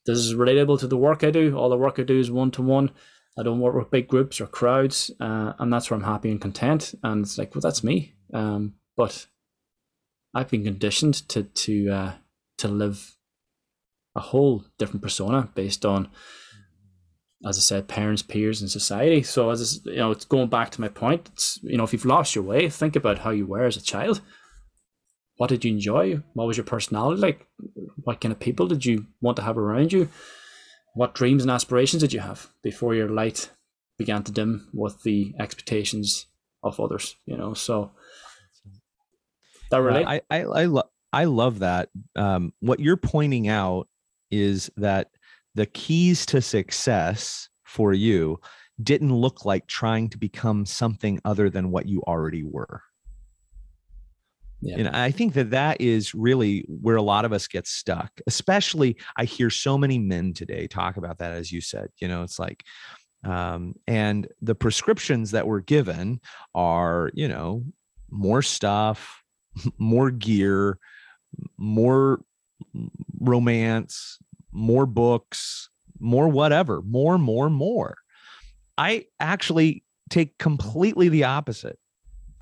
This 0.05 0.19
is 0.19 0.33
relatable 0.35 0.79
to 0.79 0.87
the 0.87 0.97
work 0.97 1.23
I 1.23 1.31
do. 1.31 1.55
All 1.57 1.69
the 1.69 1.77
work 1.77 1.99
I 1.99 2.03
do 2.03 2.19
is 2.19 2.31
one 2.31 2.51
to 2.51 2.61
one. 2.61 2.91
I 3.37 3.43
don't 3.43 3.59
work 3.59 3.75
with 3.75 3.91
big 3.91 4.07
groups 4.07 4.41
or 4.41 4.47
crowds, 4.47 5.11
uh, 5.19 5.53
and 5.59 5.71
that's 5.71 5.91
where 5.91 5.97
I'm 5.97 6.05
happy 6.05 6.31
and 6.31 6.41
content. 6.41 6.95
And 7.03 7.23
it's 7.23 7.37
like, 7.37 7.53
well, 7.53 7.61
that's 7.61 7.83
me. 7.83 8.15
Um, 8.33 8.75
but 8.95 9.27
I've 10.37 10.49
been 10.51 10.63
conditioned 10.63 11.15
to 11.29 11.43
to 11.43 11.89
uh, 11.89 12.11
to 12.59 12.67
live 12.67 13.15
a 14.15 14.19
whole 14.19 14.65
different 14.77 15.01
persona 15.01 15.49
based 15.55 15.83
on, 15.83 16.09
as 17.47 17.57
I 17.57 17.61
said, 17.61 17.87
parents, 17.87 18.21
peers, 18.21 18.61
and 18.61 18.69
society. 18.69 19.23
So 19.23 19.49
as 19.49 19.83
you 19.85 19.95
know, 19.95 20.11
it's 20.11 20.25
going 20.25 20.49
back 20.49 20.69
to 20.71 20.81
my 20.81 20.89
point. 20.89 21.29
It's 21.33 21.59
you 21.63 21.75
know, 21.75 21.83
if 21.83 21.91
you've 21.91 22.05
lost 22.05 22.35
your 22.35 22.43
way, 22.43 22.69
think 22.69 22.95
about 22.95 23.19
how 23.19 23.31
you 23.31 23.47
were 23.47 23.65
as 23.65 23.77
a 23.77 23.81
child. 23.81 24.21
What 25.37 25.49
did 25.49 25.65
you 25.65 25.71
enjoy? 25.71 26.21
What 26.33 26.45
was 26.45 26.57
your 26.57 26.65
personality 26.65 27.19
like? 27.19 27.47
What 28.03 28.21
kind 28.21 28.31
of 28.31 28.39
people 28.39 28.67
did 28.67 28.85
you 28.85 29.07
want 29.21 29.37
to 29.37 29.43
have 29.43 29.57
around 29.57 29.91
you? 29.91 30.07
What 30.93 31.15
dreams 31.15 31.41
and 31.41 31.51
aspirations 31.51 32.03
did 32.03 32.13
you 32.13 32.19
have 32.19 32.51
before 32.61 32.93
your 32.93 33.09
light 33.09 33.49
began 33.97 34.23
to 34.23 34.31
dim 34.31 34.69
with 34.71 35.01
the 35.01 35.33
expectations 35.39 36.27
of 36.61 36.79
others? 36.79 37.15
You 37.25 37.37
know, 37.37 37.55
so 37.55 37.91
that 39.69 39.81
relate? 39.81 40.05
I 40.05 40.21
I 40.29 40.43
I, 40.43 40.65
lo- 40.65 40.89
I 41.13 41.25
love 41.25 41.59
that. 41.59 41.89
Um, 42.15 42.53
what 42.59 42.79
you're 42.79 42.97
pointing 42.97 43.47
out 43.47 43.87
is 44.31 44.69
that 44.77 45.09
the 45.55 45.65
keys 45.65 46.25
to 46.27 46.41
success 46.41 47.49
for 47.63 47.93
you 47.93 48.39
didn't 48.81 49.13
look 49.13 49.45
like 49.45 49.67
trying 49.67 50.09
to 50.09 50.17
become 50.17 50.65
something 50.65 51.19
other 51.25 51.49
than 51.49 51.71
what 51.71 51.87
you 51.87 52.01
already 52.03 52.43
were. 52.43 52.81
Yeah. 54.61 54.75
And 54.77 54.87
I 54.89 55.11
think 55.11 55.33
that 55.33 55.51
that 55.51 55.81
is 55.81 56.15
really 56.15 56.65
where 56.67 56.95
a 56.95 57.01
lot 57.01 57.25
of 57.25 57.33
us 57.33 57.47
get 57.47 57.67
stuck. 57.67 58.11
Especially, 58.25 58.97
I 59.15 59.25
hear 59.25 59.49
so 59.49 59.77
many 59.77 59.99
men 59.99 60.33
today 60.33 60.67
talk 60.67 60.97
about 60.97 61.19
that, 61.19 61.31
as 61.31 61.51
you 61.51 61.61
said. 61.61 61.89
You 61.99 62.07
know, 62.07 62.23
it's 62.23 62.39
like, 62.39 62.63
um, 63.23 63.75
and 63.87 64.27
the 64.41 64.55
prescriptions 64.55 65.31
that 65.31 65.47
were 65.47 65.61
given 65.61 66.21
are, 66.55 67.11
you 67.13 67.27
know, 67.27 67.65
more 68.09 68.41
stuff, 68.41 69.23
more 69.77 70.11
gear, 70.11 70.79
more 71.57 72.21
romance, 73.19 74.19
more 74.51 74.85
books, 74.85 75.69
more 75.99 76.27
whatever, 76.27 76.81
more, 76.81 77.17
more, 77.17 77.49
more. 77.49 77.97
I 78.77 79.05
actually 79.19 79.83
take 80.09 80.37
completely 80.37 81.09
the 81.09 81.25
opposite. 81.25 81.77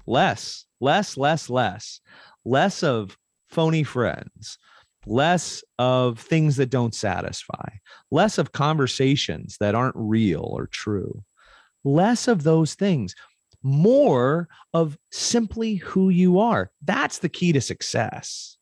Less, 0.05 0.65
less, 0.79 1.17
less, 1.17 1.49
less, 1.49 1.99
less 2.43 2.83
of 2.83 3.17
phony 3.49 3.83
friends, 3.83 4.57
less 5.05 5.63
of 5.79 6.19
things 6.19 6.57
that 6.57 6.69
don't 6.69 6.93
satisfy, 6.93 7.69
less 8.11 8.37
of 8.37 8.51
conversations 8.51 9.57
that 9.59 9.75
aren't 9.75 9.95
real 9.95 10.43
or 10.43 10.67
true, 10.67 11.23
less 11.83 12.27
of 12.27 12.43
those 12.43 12.75
things, 12.75 13.15
more 13.65 14.47
of 14.75 14.95
simply 15.11 15.75
who 15.75 16.09
you 16.09 16.37
are. 16.37 16.69
That's 16.83 17.17
the 17.17 17.29
key 17.29 17.51
to 17.53 17.61
success, 17.61 18.57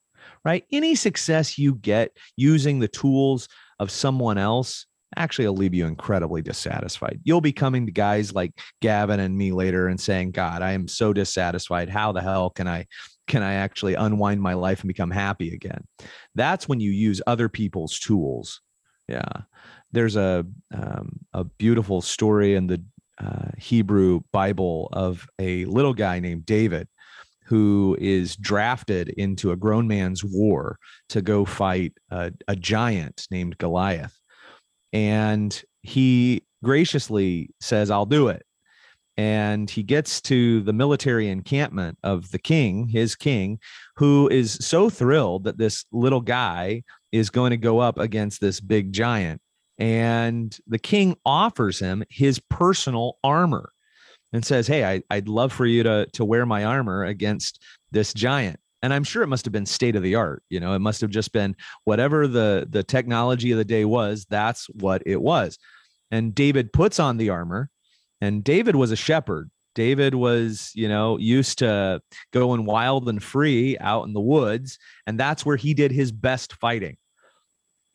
right? 0.46 0.64
Any 0.72 0.94
success 0.94 1.58
you 1.58 1.74
get 1.74 2.16
using 2.36 2.78
the 2.78 2.88
tools 2.88 3.46
of 3.78 3.90
someone 3.90 4.38
else 4.38 4.86
actually 5.14 5.46
will 5.46 5.56
leave 5.56 5.74
you 5.74 5.86
incredibly 5.86 6.40
dissatisfied. 6.40 7.20
You'll 7.22 7.42
be 7.42 7.52
coming 7.52 7.84
to 7.84 7.92
guys 7.92 8.32
like 8.32 8.58
Gavin 8.80 9.20
and 9.20 9.36
me 9.36 9.52
later 9.52 9.88
and 9.88 10.00
saying, 10.00 10.30
God, 10.30 10.62
I 10.62 10.72
am 10.72 10.88
so 10.88 11.12
dissatisfied. 11.12 11.90
How 11.90 12.12
the 12.12 12.22
hell 12.22 12.48
can 12.48 12.66
I 12.66 12.86
can 13.26 13.42
I 13.42 13.54
actually 13.54 13.94
unwind 13.94 14.40
my 14.40 14.54
life 14.54 14.80
and 14.80 14.88
become 14.88 15.10
happy 15.10 15.54
again? 15.54 15.84
That's 16.34 16.66
when 16.66 16.80
you 16.80 16.90
use 16.90 17.20
other 17.26 17.50
people's 17.50 17.98
tools. 17.98 18.62
Yeah. 19.06 19.42
There's 19.92 20.16
a 20.16 20.46
um, 20.72 21.20
a 21.34 21.44
beautiful 21.44 22.00
story 22.00 22.54
in 22.54 22.68
the 22.68 22.82
uh, 23.18 23.50
Hebrew 23.58 24.20
Bible 24.32 24.88
of 24.92 25.26
a 25.38 25.64
little 25.66 25.94
guy 25.94 26.20
named 26.20 26.46
David 26.46 26.88
who 27.46 27.96
is 28.00 28.36
drafted 28.36 29.10
into 29.10 29.52
a 29.52 29.56
grown 29.56 29.86
man's 29.86 30.24
war 30.24 30.78
to 31.10 31.20
go 31.20 31.44
fight 31.44 31.92
a, 32.10 32.32
a 32.48 32.56
giant 32.56 33.26
named 33.30 33.58
Goliath. 33.58 34.18
And 34.94 35.62
he 35.82 36.44
graciously 36.62 37.50
says, 37.60 37.90
I'll 37.90 38.06
do 38.06 38.28
it 38.28 38.46
and 39.16 39.70
he 39.70 39.82
gets 39.82 40.20
to 40.22 40.60
the 40.62 40.72
military 40.72 41.28
encampment 41.28 41.98
of 42.02 42.30
the 42.30 42.38
king, 42.38 42.88
his 42.88 43.14
king, 43.14 43.58
who 43.96 44.28
is 44.28 44.54
so 44.54 44.90
thrilled 44.90 45.44
that 45.44 45.58
this 45.58 45.84
little 45.92 46.20
guy 46.20 46.82
is 47.12 47.30
going 47.30 47.50
to 47.50 47.56
go 47.56 47.78
up 47.78 47.98
against 47.98 48.40
this 48.40 48.60
big 48.60 48.92
giant. 48.92 49.40
And 49.78 50.56
the 50.66 50.78
king 50.78 51.16
offers 51.26 51.78
him 51.78 52.04
his 52.08 52.38
personal 52.38 53.18
armor 53.24 53.72
and 54.32 54.44
says, 54.44 54.66
Hey, 54.66 54.84
I, 54.84 55.14
would 55.14 55.28
love 55.28 55.52
for 55.52 55.66
you 55.66 55.82
to, 55.82 56.06
to 56.12 56.24
wear 56.24 56.46
my 56.46 56.64
armor 56.64 57.04
against 57.04 57.62
this 57.90 58.12
giant. 58.12 58.60
And 58.82 58.92
I'm 58.92 59.04
sure 59.04 59.22
it 59.22 59.28
must 59.28 59.46
have 59.46 59.52
been 59.52 59.66
state 59.66 59.96
of 59.96 60.02
the 60.02 60.14
art. 60.14 60.42
You 60.50 60.60
know, 60.60 60.74
it 60.74 60.80
must 60.80 61.00
have 61.00 61.10
just 61.10 61.32
been 61.32 61.56
whatever 61.84 62.28
the, 62.28 62.66
the 62.68 62.82
technology 62.82 63.50
of 63.50 63.58
the 63.58 63.64
day 63.64 63.84
was, 63.84 64.26
that's 64.28 64.68
what 64.70 65.02
it 65.06 65.20
was. 65.20 65.58
And 66.10 66.34
David 66.34 66.72
puts 66.72 67.00
on 67.00 67.16
the 67.16 67.30
armor 67.30 67.70
and 68.20 68.44
David 68.44 68.76
was 68.76 68.92
a 68.92 68.96
shepherd. 68.96 69.50
David 69.74 70.14
was, 70.14 70.70
you 70.74 70.88
know, 70.88 71.18
used 71.18 71.58
to 71.58 72.00
going 72.32 72.64
wild 72.64 73.08
and 73.08 73.22
free 73.22 73.76
out 73.78 74.06
in 74.06 74.12
the 74.12 74.20
woods. 74.20 74.78
And 75.06 75.18
that's 75.18 75.44
where 75.44 75.56
he 75.56 75.74
did 75.74 75.90
his 75.90 76.12
best 76.12 76.52
fighting. 76.54 76.96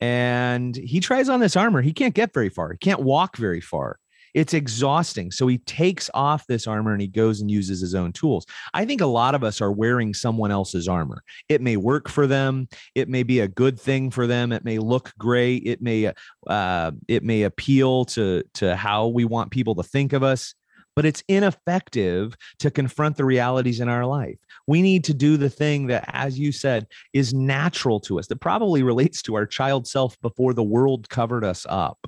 And 0.00 0.74
he 0.76 1.00
tries 1.00 1.28
on 1.28 1.40
this 1.40 1.56
armor. 1.56 1.82
He 1.82 1.92
can't 1.92 2.14
get 2.14 2.32
very 2.32 2.48
far, 2.48 2.72
he 2.72 2.78
can't 2.78 3.00
walk 3.00 3.36
very 3.36 3.60
far. 3.60 3.98
It's 4.34 4.54
exhausting. 4.54 5.32
So 5.32 5.46
he 5.46 5.58
takes 5.58 6.08
off 6.14 6.46
this 6.46 6.66
armor 6.66 6.92
and 6.92 7.00
he 7.00 7.08
goes 7.08 7.40
and 7.40 7.50
uses 7.50 7.80
his 7.80 7.94
own 7.94 8.12
tools. 8.12 8.46
I 8.74 8.84
think 8.84 9.00
a 9.00 9.06
lot 9.06 9.34
of 9.34 9.42
us 9.42 9.60
are 9.60 9.72
wearing 9.72 10.14
someone 10.14 10.50
else's 10.50 10.88
armor. 10.88 11.22
It 11.48 11.60
may 11.60 11.76
work 11.76 12.08
for 12.08 12.26
them. 12.26 12.68
It 12.94 13.08
may 13.08 13.22
be 13.22 13.40
a 13.40 13.48
good 13.48 13.78
thing 13.78 14.10
for 14.10 14.26
them. 14.26 14.52
It 14.52 14.64
may 14.64 14.78
look 14.78 15.12
great. 15.18 15.64
It 15.66 15.82
may 15.82 16.12
uh, 16.46 16.92
it 17.08 17.24
may 17.24 17.42
appeal 17.42 18.04
to 18.06 18.42
to 18.54 18.76
how 18.76 19.08
we 19.08 19.24
want 19.24 19.50
people 19.50 19.74
to 19.76 19.82
think 19.82 20.12
of 20.12 20.22
us 20.22 20.54
but 21.00 21.06
it's 21.06 21.24
ineffective 21.28 22.36
to 22.58 22.70
confront 22.70 23.16
the 23.16 23.24
realities 23.24 23.80
in 23.80 23.88
our 23.88 24.04
life. 24.04 24.38
We 24.66 24.82
need 24.82 25.02
to 25.04 25.14
do 25.14 25.38
the 25.38 25.48
thing 25.48 25.86
that, 25.86 26.04
as 26.08 26.38
you 26.38 26.52
said, 26.52 26.88
is 27.14 27.32
natural 27.32 28.00
to 28.00 28.18
us, 28.18 28.26
that 28.26 28.42
probably 28.42 28.82
relates 28.82 29.22
to 29.22 29.34
our 29.34 29.46
child 29.46 29.86
self 29.86 30.20
before 30.20 30.52
the 30.52 30.62
world 30.62 31.08
covered 31.08 31.42
us 31.42 31.64
up. 31.70 32.06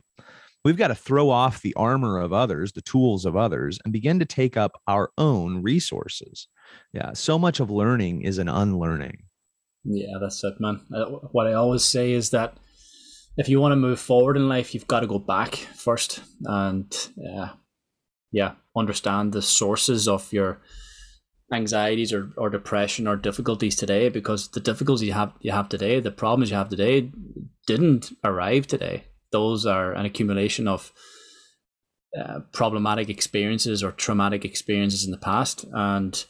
We've 0.62 0.76
got 0.76 0.88
to 0.88 0.94
throw 0.94 1.30
off 1.30 1.62
the 1.62 1.72
armor 1.72 2.18
of 2.18 2.34
others, 2.34 2.72
the 2.72 2.82
tools 2.82 3.24
of 3.24 3.34
others, 3.34 3.78
and 3.82 3.94
begin 3.94 4.18
to 4.18 4.26
take 4.26 4.58
up 4.58 4.72
our 4.86 5.08
own 5.16 5.62
resources. 5.62 6.46
Yeah, 6.92 7.14
so 7.14 7.38
much 7.38 7.60
of 7.60 7.70
learning 7.70 8.20
is 8.20 8.36
an 8.36 8.50
unlearning. 8.50 9.22
Yeah, 9.84 10.18
that's 10.20 10.44
it, 10.44 10.60
man. 10.60 10.82
Uh, 10.94 11.06
what 11.32 11.46
I 11.46 11.54
always 11.54 11.82
say 11.82 12.12
is 12.12 12.28
that 12.28 12.58
if 13.38 13.48
you 13.48 13.58
want 13.58 13.72
to 13.72 13.76
move 13.76 14.00
forward 14.00 14.36
in 14.36 14.50
life, 14.50 14.74
you've 14.74 14.86
got 14.86 15.00
to 15.00 15.06
go 15.06 15.18
back 15.18 15.54
first 15.54 16.20
and 16.44 16.94
uh, 17.34 17.48
yeah, 18.32 18.52
understand 18.76 19.32
the 19.32 19.42
sources 19.42 20.08
of 20.08 20.32
your 20.32 20.60
anxieties 21.52 22.12
or, 22.12 22.30
or 22.36 22.48
depression 22.50 23.06
or 23.06 23.14
difficulties 23.14 23.76
today 23.76 24.08
because 24.08 24.48
the 24.48 24.60
difficulties 24.60 25.06
you 25.06 25.12
have 25.12 25.32
you 25.40 25.52
have 25.52 25.68
today, 25.68 26.00
the 26.00 26.10
problems 26.10 26.50
you 26.50 26.56
have 26.56 26.70
today 26.70 27.12
didn't 27.66 28.10
arrive 28.24 28.66
today 28.66 29.04
those 29.32 29.66
are 29.66 29.92
an 29.92 30.06
accumulation 30.06 30.68
of 30.68 30.92
uh, 32.16 32.40
problematic 32.52 33.08
experiences 33.08 33.82
or 33.82 33.90
traumatic 33.90 34.44
experiences 34.44 35.04
in 35.04 35.10
the 35.10 35.18
past. 35.18 35.64
And 35.72 36.24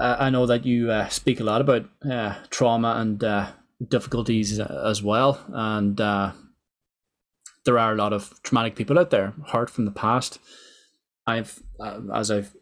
I 0.00 0.30
know 0.30 0.46
that 0.46 0.64
you 0.64 0.90
uh, 0.90 1.08
speak 1.08 1.40
a 1.40 1.44
lot 1.44 1.60
about 1.60 1.86
uh, 2.08 2.36
trauma 2.50 2.94
and 2.98 3.22
uh, 3.22 3.50
difficulties 3.86 4.60
as 4.60 5.02
well. 5.02 5.44
And 5.48 6.00
uh, 6.00 6.32
there 7.68 7.78
are 7.78 7.92
a 7.92 7.96
lot 7.96 8.14
of 8.14 8.32
traumatic 8.42 8.76
people 8.76 8.98
out 8.98 9.10
there, 9.10 9.34
hurt 9.48 9.68
from 9.68 9.84
the 9.84 9.90
past. 9.90 10.38
I've, 11.26 11.62
uh, 11.78 12.00
as 12.14 12.30
I've 12.30 12.56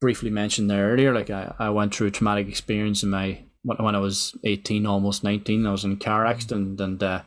briefly 0.00 0.28
mentioned 0.28 0.68
there 0.68 0.90
earlier, 0.90 1.14
like 1.14 1.30
I, 1.30 1.54
I 1.56 1.70
went 1.70 1.94
through 1.94 2.08
a 2.08 2.10
traumatic 2.10 2.48
experience 2.48 3.04
in 3.04 3.10
my 3.10 3.44
when 3.62 3.94
I 3.94 4.00
was 4.00 4.36
18, 4.42 4.86
almost 4.86 5.22
19. 5.22 5.64
I 5.64 5.70
was 5.70 5.84
in 5.84 5.92
a 5.92 5.96
car 5.96 6.26
accident 6.26 6.80
and 6.80 6.98
the 6.98 7.22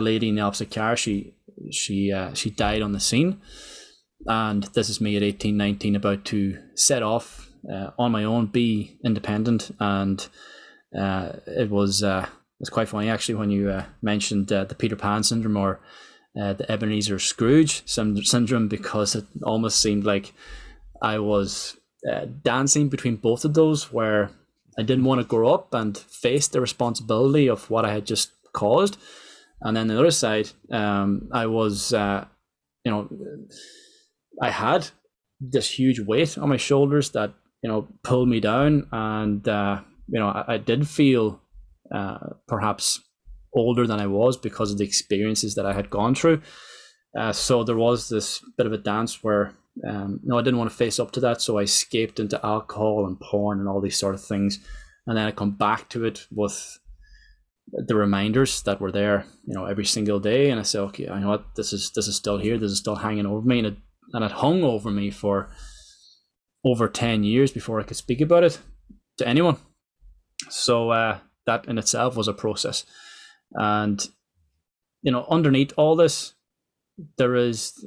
lady 0.00 0.28
in 0.28 0.36
the 0.36 0.42
opposite 0.42 0.70
car, 0.70 0.96
she 0.96 1.34
she 1.72 2.12
uh, 2.12 2.32
she 2.34 2.50
died 2.50 2.82
on 2.82 2.92
the 2.92 3.00
scene, 3.00 3.40
and 4.26 4.62
this 4.74 4.88
is 4.88 5.00
me 5.00 5.16
at 5.16 5.24
18, 5.24 5.56
19, 5.56 5.96
about 5.96 6.24
to 6.26 6.56
set 6.76 7.02
off 7.02 7.50
uh, 7.68 7.90
on 7.98 8.12
my 8.12 8.22
own, 8.22 8.46
be 8.46 8.96
independent, 9.04 9.72
and 9.80 10.28
uh, 10.96 11.32
it 11.48 11.68
was 11.68 12.04
uh, 12.04 12.26
it's 12.60 12.70
quite 12.70 12.88
funny 12.88 13.10
actually 13.10 13.34
when 13.34 13.50
you 13.50 13.70
uh, 13.70 13.84
mentioned 14.00 14.52
uh, 14.52 14.62
the 14.64 14.76
Peter 14.76 14.96
Pan 14.96 15.24
syndrome 15.24 15.56
or 15.56 15.80
uh, 16.40 16.52
the 16.54 16.70
Ebenezer 16.70 17.18
Scrooge 17.18 17.86
syndrome 17.86 18.68
because 18.68 19.14
it 19.14 19.24
almost 19.42 19.80
seemed 19.80 20.04
like 20.04 20.32
I 21.00 21.18
was 21.18 21.76
uh, 22.10 22.26
dancing 22.42 22.88
between 22.88 23.16
both 23.16 23.44
of 23.44 23.54
those 23.54 23.92
where 23.92 24.30
I 24.78 24.82
didn't 24.82 25.04
want 25.04 25.20
to 25.20 25.26
grow 25.26 25.52
up 25.52 25.74
and 25.74 25.96
face 25.96 26.48
the 26.48 26.60
responsibility 26.60 27.48
of 27.48 27.68
what 27.70 27.84
I 27.84 27.92
had 27.92 28.06
just 28.06 28.32
caused. 28.52 28.96
And 29.60 29.76
then 29.76 29.88
the 29.88 29.98
other 29.98 30.10
side, 30.10 30.50
um, 30.70 31.28
I 31.32 31.46
was, 31.46 31.92
uh, 31.92 32.24
you 32.84 32.90
know, 32.90 33.08
I 34.40 34.50
had 34.50 34.88
this 35.40 35.70
huge 35.70 36.00
weight 36.00 36.38
on 36.38 36.48
my 36.48 36.56
shoulders 36.56 37.10
that 37.10 37.34
you 37.62 37.68
know 37.68 37.88
pulled 38.02 38.28
me 38.28 38.40
down, 38.40 38.86
and 38.92 39.46
uh, 39.48 39.80
you 40.08 40.18
know 40.18 40.28
I, 40.28 40.54
I 40.54 40.58
did 40.58 40.88
feel 40.88 41.40
uh, 41.94 42.18
perhaps 42.46 43.00
older 43.54 43.86
than 43.86 44.00
I 44.00 44.06
was 44.06 44.36
because 44.36 44.72
of 44.72 44.78
the 44.78 44.84
experiences 44.84 45.54
that 45.54 45.66
I 45.66 45.72
had 45.72 45.90
gone 45.90 46.14
through. 46.14 46.42
Uh, 47.18 47.32
so 47.32 47.62
there 47.62 47.76
was 47.76 48.08
this 48.08 48.40
bit 48.56 48.66
of 48.66 48.72
a 48.72 48.78
dance 48.78 49.22
where 49.22 49.54
um, 49.86 50.20
know 50.22 50.38
I 50.38 50.42
didn't 50.42 50.58
want 50.58 50.70
to 50.70 50.76
face 50.76 50.98
up 50.98 51.12
to 51.12 51.20
that, 51.20 51.40
so 51.40 51.58
I 51.58 51.62
escaped 51.62 52.20
into 52.20 52.44
alcohol 52.44 53.06
and 53.06 53.18
porn 53.20 53.58
and 53.58 53.68
all 53.68 53.80
these 53.80 53.98
sort 53.98 54.14
of 54.14 54.24
things, 54.24 54.58
and 55.06 55.16
then 55.16 55.26
I 55.26 55.30
come 55.30 55.52
back 55.52 55.88
to 55.90 56.04
it 56.04 56.26
with 56.30 56.78
the 57.72 57.94
reminders 57.94 58.62
that 58.62 58.80
were 58.80 58.92
there, 58.92 59.24
you 59.46 59.54
know, 59.54 59.64
every 59.64 59.84
single 59.86 60.20
day. 60.20 60.50
And 60.50 60.60
I 60.60 60.62
say, 60.62 60.78
okay, 60.78 61.04
you 61.04 61.20
know 61.20 61.28
what, 61.28 61.54
this 61.56 61.72
is 61.72 61.90
this 61.94 62.06
is 62.06 62.16
still 62.16 62.38
here. 62.38 62.58
This 62.58 62.72
is 62.72 62.78
still 62.78 62.96
hanging 62.96 63.26
over 63.26 63.46
me, 63.46 63.58
and 63.58 63.66
it 63.68 63.76
and 64.12 64.24
it 64.24 64.30
hung 64.30 64.62
over 64.62 64.90
me 64.90 65.10
for 65.10 65.50
over 66.64 66.88
ten 66.88 67.24
years 67.24 67.50
before 67.50 67.80
I 67.80 67.84
could 67.84 67.96
speak 67.96 68.20
about 68.20 68.44
it 68.44 68.58
to 69.18 69.26
anyone. 69.26 69.56
So 70.50 70.90
uh, 70.90 71.18
that 71.46 71.66
in 71.66 71.78
itself 71.78 72.16
was 72.16 72.28
a 72.28 72.34
process, 72.34 72.84
and 73.54 74.06
you 75.02 75.10
know, 75.10 75.26
underneath 75.28 75.72
all 75.76 75.96
this, 75.96 76.34
there 77.18 77.34
is. 77.34 77.84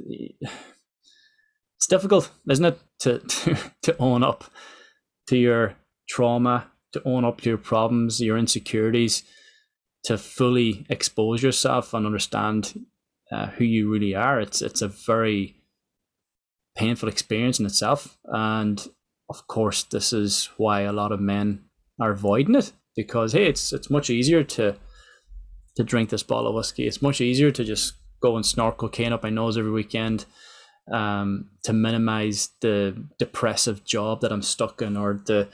It's 1.77 1.87
difficult, 1.87 2.31
isn't 2.49 2.65
it, 2.65 2.79
to 2.99 3.19
to, 3.19 3.57
to 3.83 3.97
own 3.97 4.23
up 4.23 4.45
to 5.27 5.37
your 5.37 5.75
trauma, 6.09 6.67
to 6.93 7.01
own 7.05 7.25
up 7.25 7.41
to 7.41 7.49
your 7.49 7.57
problems, 7.57 8.21
your 8.21 8.37
insecurities 8.37 9.23
to 10.05 10.17
fully 10.17 10.85
expose 10.87 11.41
yourself 11.41 11.93
and 11.93 12.05
understand 12.05 12.85
uh, 13.31 13.47
who 13.47 13.65
you 13.65 13.91
really 13.91 14.15
are. 14.15 14.39
It's 14.39 14.61
it's 14.61 14.81
a 14.81 14.87
very 14.87 15.55
painful 16.75 17.09
experience 17.09 17.59
in 17.59 17.65
itself, 17.65 18.17
and 18.25 18.87
of 19.29 19.47
course, 19.47 19.83
this 19.83 20.13
is 20.13 20.49
why 20.57 20.81
a 20.81 20.93
lot 20.93 21.11
of 21.11 21.19
men 21.19 21.65
are 21.99 22.11
avoiding 22.11 22.55
it 22.55 22.71
because 22.95 23.33
hey, 23.33 23.47
it's 23.47 23.73
it's 23.73 23.89
much 23.89 24.09
easier 24.09 24.43
to 24.43 24.75
to 25.75 25.83
drink 25.83 26.09
this 26.09 26.23
bottle 26.23 26.49
of 26.49 26.55
whiskey. 26.55 26.87
It's 26.87 27.01
much 27.01 27.21
easier 27.21 27.51
to 27.51 27.63
just 27.63 27.93
go 28.21 28.35
and 28.35 28.45
snort 28.45 28.77
cocaine 28.77 29.13
up 29.13 29.23
my 29.23 29.29
nose 29.29 29.57
every 29.57 29.71
weekend 29.71 30.25
um, 30.91 31.49
to 31.63 31.73
minimize 31.73 32.49
the 32.61 33.05
depressive 33.19 33.83
job 33.83 34.21
that 34.21 34.31
I'm 34.31 34.41
stuck 34.41 34.81
in 34.81 34.95
or 34.97 35.19
the 35.25 35.49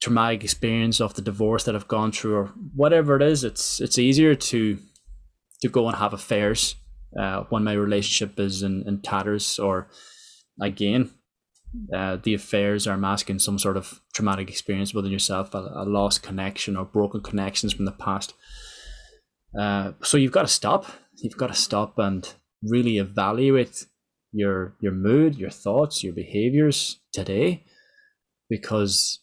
traumatic 0.00 0.44
experience 0.44 1.00
of 1.00 1.14
the 1.14 1.22
divorce 1.22 1.64
that 1.64 1.74
I've 1.74 1.88
gone 1.88 2.12
through 2.12 2.36
or 2.36 2.46
whatever 2.74 3.16
it 3.16 3.22
is. 3.22 3.44
It's 3.44 3.80
it's 3.80 3.98
easier 3.98 4.34
to 4.34 4.78
to 5.62 5.68
go 5.68 5.88
and 5.88 5.96
have 5.96 6.14
affairs 6.14 6.76
uh, 7.18 7.44
when 7.50 7.64
my 7.64 7.72
relationship 7.72 8.38
is 8.38 8.62
in, 8.62 8.84
in 8.86 9.02
tatters 9.02 9.58
or 9.58 9.88
again 10.60 11.10
uh, 11.94 12.16
the 12.22 12.34
affairs 12.34 12.86
are 12.86 12.96
masking 12.96 13.38
some 13.38 13.58
sort 13.58 13.76
of 13.76 14.00
traumatic 14.12 14.48
experience 14.48 14.92
within 14.92 15.12
yourself, 15.12 15.54
a, 15.54 15.58
a 15.58 15.84
lost 15.84 16.22
connection 16.22 16.76
or 16.76 16.84
broken 16.84 17.20
connections 17.20 17.72
from 17.72 17.84
the 17.84 17.92
past. 17.92 18.34
Uh, 19.58 19.92
so 20.02 20.16
you've 20.16 20.32
got 20.32 20.42
to 20.42 20.48
stop. 20.48 20.86
You've 21.16 21.36
got 21.36 21.48
to 21.48 21.54
stop 21.54 21.98
and 21.98 22.32
really 22.62 22.98
evaluate 22.98 23.86
your 24.32 24.74
your 24.80 24.92
mood, 24.92 25.36
your 25.36 25.50
thoughts, 25.50 26.04
your 26.04 26.12
behaviors 26.12 27.00
today, 27.12 27.64
because 28.48 29.20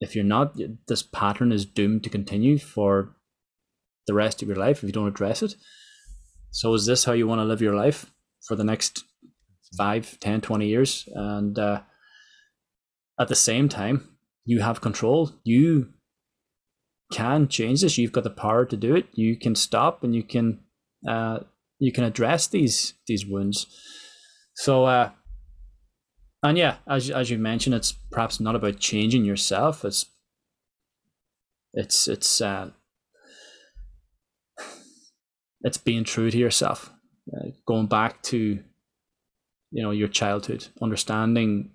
if 0.00 0.14
you're 0.14 0.24
not, 0.24 0.56
this 0.88 1.02
pattern 1.02 1.52
is 1.52 1.64
doomed 1.64 2.04
to 2.04 2.10
continue 2.10 2.58
for 2.58 3.16
the 4.06 4.14
rest 4.14 4.42
of 4.42 4.48
your 4.48 4.56
life 4.56 4.78
if 4.78 4.84
you 4.84 4.92
don't 4.92 5.08
address 5.08 5.42
it. 5.42 5.54
So 6.50 6.74
is 6.74 6.86
this 6.86 7.04
how 7.04 7.12
you 7.12 7.26
want 7.26 7.40
to 7.40 7.44
live 7.44 7.62
your 7.62 7.74
life 7.74 8.10
for 8.46 8.56
the 8.56 8.64
next 8.64 9.04
5, 9.76 10.20
10, 10.20 10.40
20 10.42 10.66
years? 10.66 11.08
And 11.14 11.58
uh, 11.58 11.80
at 13.18 13.28
the 13.28 13.34
same 13.34 13.68
time, 13.68 14.16
you 14.44 14.60
have 14.60 14.80
control. 14.80 15.32
You 15.44 15.88
can 17.12 17.48
change 17.48 17.80
this. 17.82 17.98
You've 17.98 18.12
got 18.12 18.24
the 18.24 18.30
power 18.30 18.64
to 18.64 18.76
do 18.76 18.94
it. 18.94 19.06
You 19.12 19.36
can 19.36 19.54
stop 19.54 20.02
and 20.02 20.14
you 20.14 20.22
can 20.22 20.60
uh, 21.08 21.40
you 21.78 21.92
can 21.92 22.04
address 22.04 22.46
these 22.46 22.94
these 23.06 23.26
wounds. 23.26 23.66
So 24.54 24.84
uh, 24.86 25.10
and 26.42 26.58
yeah, 26.58 26.76
as 26.88 27.10
as 27.10 27.30
you 27.30 27.38
mentioned, 27.38 27.74
it's 27.74 27.92
perhaps 27.92 28.40
not 28.40 28.56
about 28.56 28.78
changing 28.78 29.24
yourself. 29.24 29.84
It's 29.84 30.06
it's 31.74 32.08
it's 32.08 32.40
uh, 32.40 32.70
it's 35.62 35.78
being 35.78 36.04
true 36.04 36.30
to 36.30 36.38
yourself, 36.38 36.90
uh, 37.36 37.50
going 37.66 37.86
back 37.86 38.22
to 38.24 38.62
you 39.70 39.82
know 39.82 39.90
your 39.90 40.08
childhood, 40.08 40.68
understanding 40.80 41.70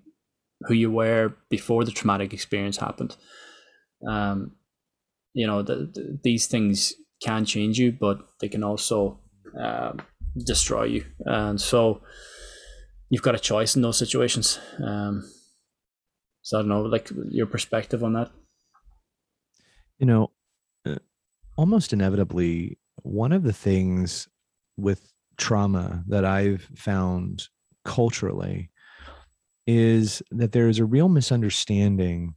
who 0.66 0.74
you 0.74 0.90
were 0.90 1.34
before 1.50 1.84
the 1.84 1.90
traumatic 1.90 2.32
experience 2.32 2.76
happened. 2.76 3.16
Um, 4.08 4.52
you 5.34 5.46
know, 5.46 5.62
the, 5.62 5.90
the, 5.92 6.18
these 6.22 6.46
things 6.46 6.94
can 7.22 7.44
change 7.44 7.78
you, 7.78 7.92
but 7.92 8.18
they 8.40 8.48
can 8.48 8.62
also 8.62 9.20
um, 9.58 10.00
destroy 10.36 10.84
you. 10.84 11.04
And 11.20 11.60
so 11.60 12.02
you've 13.10 13.22
got 13.22 13.34
a 13.34 13.38
choice 13.38 13.76
in 13.76 13.82
those 13.82 13.98
situations. 13.98 14.58
Um, 14.82 15.30
so 16.42 16.58
I 16.58 16.62
don't 16.62 16.68
know, 16.68 16.82
like 16.82 17.10
your 17.30 17.46
perspective 17.46 18.02
on 18.02 18.14
that. 18.14 18.30
You 19.98 20.06
know, 20.06 20.30
uh, 20.84 20.96
almost 21.56 21.92
inevitably, 21.92 22.78
one 23.02 23.32
of 23.32 23.44
the 23.44 23.52
things 23.52 24.28
with 24.76 25.12
trauma 25.36 26.04
that 26.08 26.24
I've 26.24 26.68
found 26.74 27.48
culturally 27.84 28.70
is 29.66 30.22
that 30.30 30.52
there 30.52 30.68
is 30.68 30.80
a 30.80 30.84
real 30.84 31.08
misunderstanding 31.08 32.34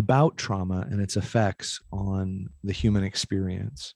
about 0.00 0.38
trauma 0.38 0.88
and 0.90 0.98
its 0.98 1.14
effects 1.14 1.78
on 1.92 2.48
the 2.64 2.72
human 2.72 3.04
experience. 3.04 3.94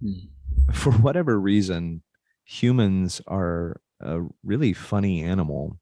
Mm. 0.00 0.28
For 0.72 0.92
whatever 0.92 1.40
reason, 1.40 2.02
humans 2.44 3.20
are 3.26 3.80
a 4.00 4.20
really 4.44 4.72
funny 4.72 5.24
animal. 5.24 5.76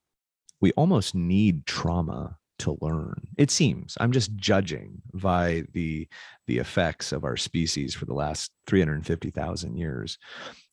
We 0.62 0.72
almost 0.72 1.14
need 1.14 1.66
trauma 1.66 2.38
to 2.60 2.78
learn. 2.80 3.28
It 3.36 3.50
seems. 3.50 3.98
I'm 4.00 4.12
just 4.12 4.34
judging 4.36 5.02
by 5.12 5.64
the 5.74 6.08
the 6.46 6.56
effects 6.58 7.12
of 7.12 7.24
our 7.24 7.36
species 7.36 7.94
for 7.94 8.06
the 8.06 8.14
last 8.14 8.52
350,000 8.66 9.76
years. 9.76 10.18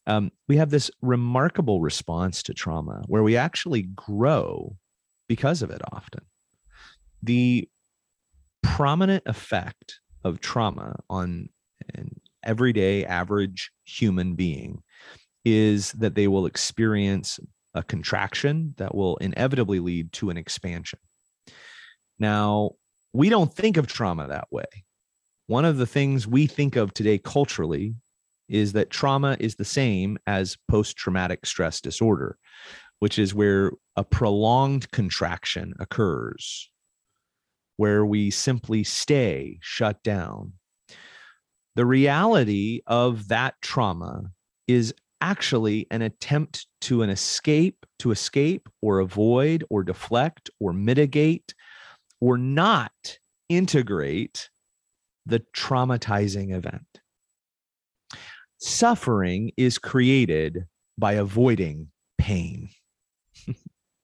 Um, 0.05 0.31
we 0.47 0.55
have 0.55 0.69
this 0.69 0.89
remarkable 1.01 1.81
response 1.81 2.43
to 2.43 2.53
trauma 2.53 3.03
where 3.07 3.23
we 3.23 3.35
actually 3.35 3.83
grow 3.83 4.77
because 5.27 5.61
of 5.61 5.69
it 5.69 5.81
often. 5.91 6.21
The 7.23 7.67
prominent 8.75 9.23
effect 9.25 9.99
of 10.23 10.39
trauma 10.39 10.97
on 11.09 11.49
an 11.95 12.19
everyday 12.43 13.05
average 13.05 13.71
human 13.85 14.35
being 14.35 14.83
is 15.45 15.91
that 15.93 16.15
they 16.15 16.27
will 16.27 16.45
experience 16.45 17.39
a 17.73 17.81
contraction 17.81 18.73
that 18.77 18.93
will 18.93 19.17
inevitably 19.17 19.79
lead 19.79 20.11
to 20.11 20.29
an 20.29 20.37
expansion. 20.37 20.99
Now, 22.19 22.71
we 23.13 23.29
don't 23.29 23.53
think 23.53 23.77
of 23.77 23.87
trauma 23.87 24.27
that 24.27 24.47
way. 24.51 24.65
One 25.47 25.65
of 25.65 25.77
the 25.77 25.87
things 25.87 26.27
we 26.27 26.45
think 26.45 26.75
of 26.75 26.93
today 26.93 27.17
culturally 27.17 27.95
is 28.49 28.73
that 28.73 28.89
trauma 28.89 29.37
is 29.39 29.55
the 29.55 29.65
same 29.65 30.17
as 30.27 30.57
post 30.69 30.97
traumatic 30.97 31.45
stress 31.45 31.81
disorder, 31.81 32.37
which 32.99 33.17
is 33.17 33.33
where 33.33 33.71
a 33.95 34.03
prolonged 34.03 34.91
contraction 34.91 35.73
occurs, 35.79 36.69
where 37.77 38.05
we 38.05 38.29
simply 38.29 38.83
stay 38.83 39.57
shut 39.61 40.01
down. 40.03 40.53
The 41.75 41.85
reality 41.85 42.81
of 42.87 43.27
that 43.29 43.55
trauma 43.61 44.31
is 44.67 44.93
actually 45.21 45.87
an 45.91 46.01
attempt 46.01 46.67
to 46.81 47.01
an 47.01 47.09
escape 47.09 47.85
to 47.99 48.11
escape 48.11 48.67
or 48.81 48.99
avoid 48.99 49.63
or 49.69 49.83
deflect 49.83 50.49
or 50.59 50.73
mitigate 50.73 51.53
or 52.19 52.37
not 52.37 52.91
integrate 53.49 54.49
the 55.25 55.43
traumatizing 55.55 56.55
event. 56.55 57.01
Suffering 58.59 59.51
is 59.55 59.77
created 59.77 60.65
by 60.97 61.13
avoiding 61.13 61.89
pain. 62.17 62.69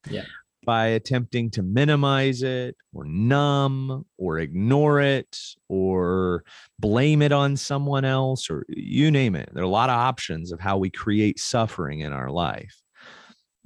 Yeah 0.10 0.26
by 0.66 0.88
attempting 0.88 1.49
to 1.51 1.64
minimize 1.64 2.43
it 2.43 2.76
or 2.93 3.05
numb 3.05 4.05
or 4.18 4.39
ignore 4.39 4.99
it 5.01 5.38
or 5.70 6.43
blame 6.80 7.22
it 7.22 7.32
on 7.32 7.57
someone 7.57 8.05
else 8.05 8.49
or 8.49 8.66
you 8.70 9.11
name 9.11 9.36
it. 9.36 9.49
There 9.53 9.64
are 9.64 9.66
a 9.66 9.70
lot 9.70 9.89
of 9.89 9.97
options 9.97 10.51
of 10.51 10.59
how 10.59 10.78
we 10.78 10.89
create 10.89 11.39
suffering 11.39 12.01
in 12.01 12.14
our 12.14 12.30
life. 12.30 12.76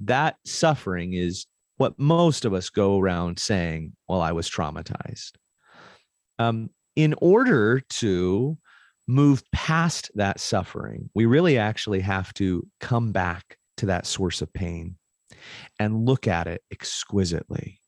That 0.00 0.36
suffering 0.44 1.14
is 1.14 1.46
what 1.76 1.98
most 1.98 2.44
of 2.44 2.54
us 2.54 2.70
go 2.70 2.98
around 2.98 3.38
saying, 3.38 3.94
Well, 4.08 4.20
I 4.20 4.32
was 4.32 4.50
traumatized. 4.50 5.32
Um, 6.38 6.70
in 6.96 7.14
order 7.18 7.80
to 7.80 8.58
move 9.06 9.42
past 9.52 10.10
that 10.14 10.38
suffering, 10.38 11.10
we 11.14 11.26
really 11.26 11.58
actually 11.58 12.00
have 12.00 12.32
to 12.34 12.66
come 12.80 13.12
back 13.12 13.56
to 13.78 13.86
that 13.86 14.06
source 14.06 14.42
of 14.42 14.52
pain 14.52 14.96
and 15.78 16.06
look 16.06 16.26
at 16.26 16.46
it 16.46 16.62
exquisitely. 16.70 17.80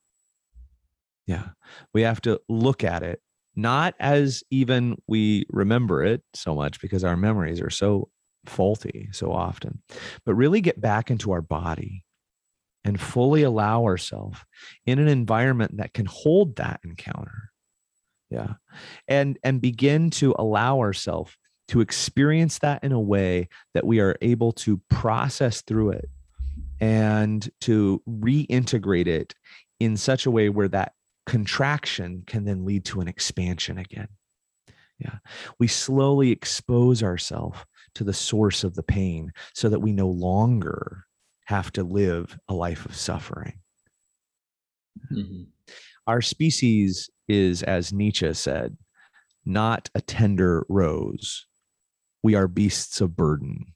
Yeah. 1.26 1.48
We 1.94 2.03
have 2.03 2.20
to 2.22 2.40
look 2.48 2.82
at 2.84 3.03
it 3.03 3.20
not 3.57 3.94
as 3.98 4.42
even 4.51 4.96
we 5.07 5.44
remember 5.51 6.03
it 6.05 6.22
so 6.34 6.55
much 6.55 6.80
because 6.80 7.05
our 7.05 7.16
memories 7.16 7.61
are 7.61 7.70
so 7.70 8.09
faulty 8.46 9.09
so 9.12 9.32
often, 9.32 9.82
but 10.24 10.34
really 10.34 10.61
get 10.61 10.80
back 10.80 11.11
into 11.11 11.32
our 11.32 11.42
body 11.42 12.05
and 12.84 13.01
fully 13.01 13.42
allow 13.42 13.84
ourselves 13.84 14.38
in 14.86 14.98
an 14.98 15.09
environment 15.09 15.76
that 15.76 15.92
can 15.92 16.07
hold 16.07 16.57
that 16.57 16.80
encounter. 16.84 17.51
Yeah. 18.30 18.55
And 19.09 19.38
and 19.42 19.61
begin 19.61 20.11
to 20.11 20.34
allow 20.38 20.78
ourselves 20.78 21.36
to 21.68 21.80
experience 21.80 22.59
that 22.61 22.82
in 22.82 22.92
a 22.92 23.01
way 23.01 23.48
that 23.74 23.86
we 23.86 24.01
are 24.01 24.16
able 24.22 24.53
to 24.53 24.80
process 24.88 25.62
through 25.62 25.90
it 25.90 26.09
and 26.81 27.49
to 27.62 28.03
reintegrate 28.09 29.07
it 29.07 29.35
in 29.78 29.97
such 29.97 30.26
a 30.26 30.31
way 30.31 30.49
where 30.49 30.68
that 30.68 30.93
contraction 31.26 32.24
can 32.26 32.45
then 32.45 32.64
lead 32.64 32.85
to 32.87 33.01
an 33.01 33.09
expansion 33.09 33.78
again. 33.78 34.09
Yeah. 34.99 35.18
We 35.59 35.66
slowly 35.66 36.31
expose 36.31 37.03
ourselves 37.03 37.59
to 37.95 38.05
the 38.05 38.12
source 38.12 38.64
of 38.64 38.74
the 38.74 38.83
pain 38.83 39.33
so 39.55 39.68
that 39.68 39.81
we 39.81 39.93
no 39.93 40.09
longer 40.09 41.05
have 41.47 41.72
to 41.72 41.83
live 41.83 42.39
a 42.49 42.55
life 42.55 42.85
of 42.85 42.95
suffering. 42.95 43.61
Mm-hmm. 45.12 45.45
Our 46.07 46.20
species 46.20 47.11
is, 47.28 47.62
as 47.62 47.93
Nietzsche 47.93 48.33
said, 48.35 48.76
not 49.45 49.89
a 49.95 50.01
tender 50.01 50.66
rose. 50.68 51.47
We 52.22 52.35
are 52.35 52.49
beasts 52.49 53.01
of 53.01 53.16
burden. 53.16 53.72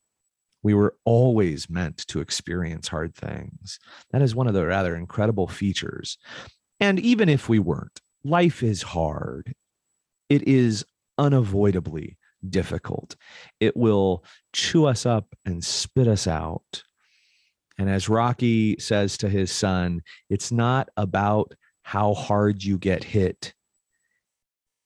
We 0.64 0.74
were 0.74 0.96
always 1.04 1.70
meant 1.70 1.98
to 2.08 2.20
experience 2.20 2.88
hard 2.88 3.14
things. 3.14 3.78
That 4.10 4.22
is 4.22 4.34
one 4.34 4.48
of 4.48 4.54
the 4.54 4.66
rather 4.66 4.96
incredible 4.96 5.46
features. 5.46 6.18
And 6.80 6.98
even 6.98 7.28
if 7.28 7.48
we 7.48 7.60
weren't, 7.60 8.00
life 8.24 8.62
is 8.62 8.82
hard. 8.82 9.54
It 10.28 10.48
is 10.48 10.84
unavoidably 11.18 12.16
difficult. 12.48 13.14
It 13.60 13.76
will 13.76 14.24
chew 14.52 14.86
us 14.86 15.06
up 15.06 15.26
and 15.44 15.62
spit 15.62 16.08
us 16.08 16.26
out. 16.26 16.82
And 17.78 17.90
as 17.90 18.08
Rocky 18.08 18.76
says 18.78 19.18
to 19.18 19.28
his 19.28 19.52
son, 19.52 20.02
it's 20.30 20.50
not 20.50 20.88
about 20.96 21.52
how 21.82 22.14
hard 22.14 22.64
you 22.64 22.78
get 22.78 23.04
hit, 23.04 23.52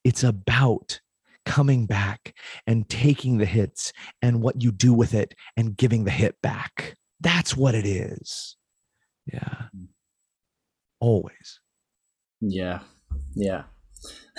it's 0.03 0.25
about 0.25 1.01
coming 1.49 1.87
back 1.87 2.35
and 2.67 2.87
taking 2.91 3.39
the 3.39 3.47
hits 3.47 3.91
and 4.21 4.43
what 4.43 4.63
you 4.63 4.71
do 4.71 4.93
with 4.93 5.15
it 5.15 5.35
and 5.57 5.79
giving 5.79 6.05
the 6.05 6.11
hit 6.11 6.41
back. 6.43 6.95
That's 7.21 7.57
what 7.57 7.75
it 7.75 7.87
is. 7.87 8.57
Yeah. 9.33 9.69
Always. 11.01 11.61
Yeah. 12.43 12.81
Yeah. 13.35 13.63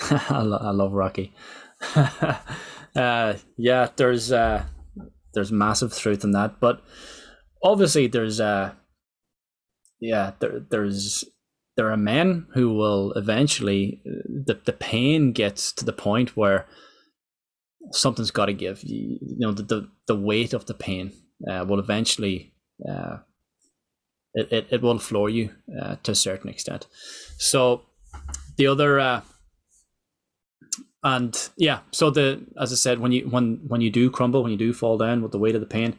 I, 0.00 0.42
lo- 0.42 0.60
I 0.62 0.70
love 0.70 0.92
Rocky. 0.92 1.34
uh, 2.94 3.34
yeah, 3.56 3.88
there's 3.96 4.30
uh, 4.30 4.64
there's 5.34 5.50
massive 5.50 5.96
truth 5.96 6.22
in 6.22 6.30
that, 6.30 6.60
but 6.60 6.80
obviously 7.62 8.06
there's 8.06 8.38
uh, 8.40 8.72
yeah, 10.00 10.32
there 10.38 10.64
there's 10.70 11.24
there 11.76 11.90
are 11.90 11.96
men 11.96 12.46
who 12.54 12.72
will 12.72 13.12
eventually 13.14 14.00
the 14.04 14.60
the 14.64 14.72
pain 14.72 15.32
gets 15.32 15.72
to 15.72 15.84
the 15.84 15.92
point 15.92 16.36
where 16.36 16.66
something's 17.92 18.30
got 18.30 18.46
to 18.46 18.52
give. 18.52 18.82
You, 18.82 19.18
you, 19.20 19.36
know, 19.38 19.52
the, 19.52 19.62
the 19.62 19.88
the 20.06 20.16
weight 20.16 20.52
of 20.52 20.66
the 20.66 20.74
pain 20.74 21.12
uh, 21.50 21.64
will 21.66 21.78
eventually 21.78 22.54
uh, 22.88 23.18
it, 24.34 24.52
it 24.52 24.66
it 24.70 24.82
will 24.82 24.98
floor 24.98 25.28
you 25.28 25.50
uh, 25.80 25.96
to 26.02 26.12
a 26.12 26.14
certain 26.16 26.50
extent. 26.50 26.86
So 27.38 27.82
the 28.56 28.66
other 28.66 29.00
uh, 29.00 29.22
and 31.02 31.48
yeah 31.56 31.80
so 31.92 32.10
the 32.10 32.44
as 32.58 32.72
i 32.72 32.76
said 32.76 32.98
when 32.98 33.12
you 33.12 33.26
when 33.28 33.60
when 33.66 33.80
you 33.80 33.90
do 33.90 34.10
crumble 34.10 34.42
when 34.42 34.52
you 34.52 34.58
do 34.58 34.72
fall 34.72 34.98
down 34.98 35.22
with 35.22 35.32
the 35.32 35.38
weight 35.38 35.54
of 35.54 35.60
the 35.60 35.66
pain 35.66 35.96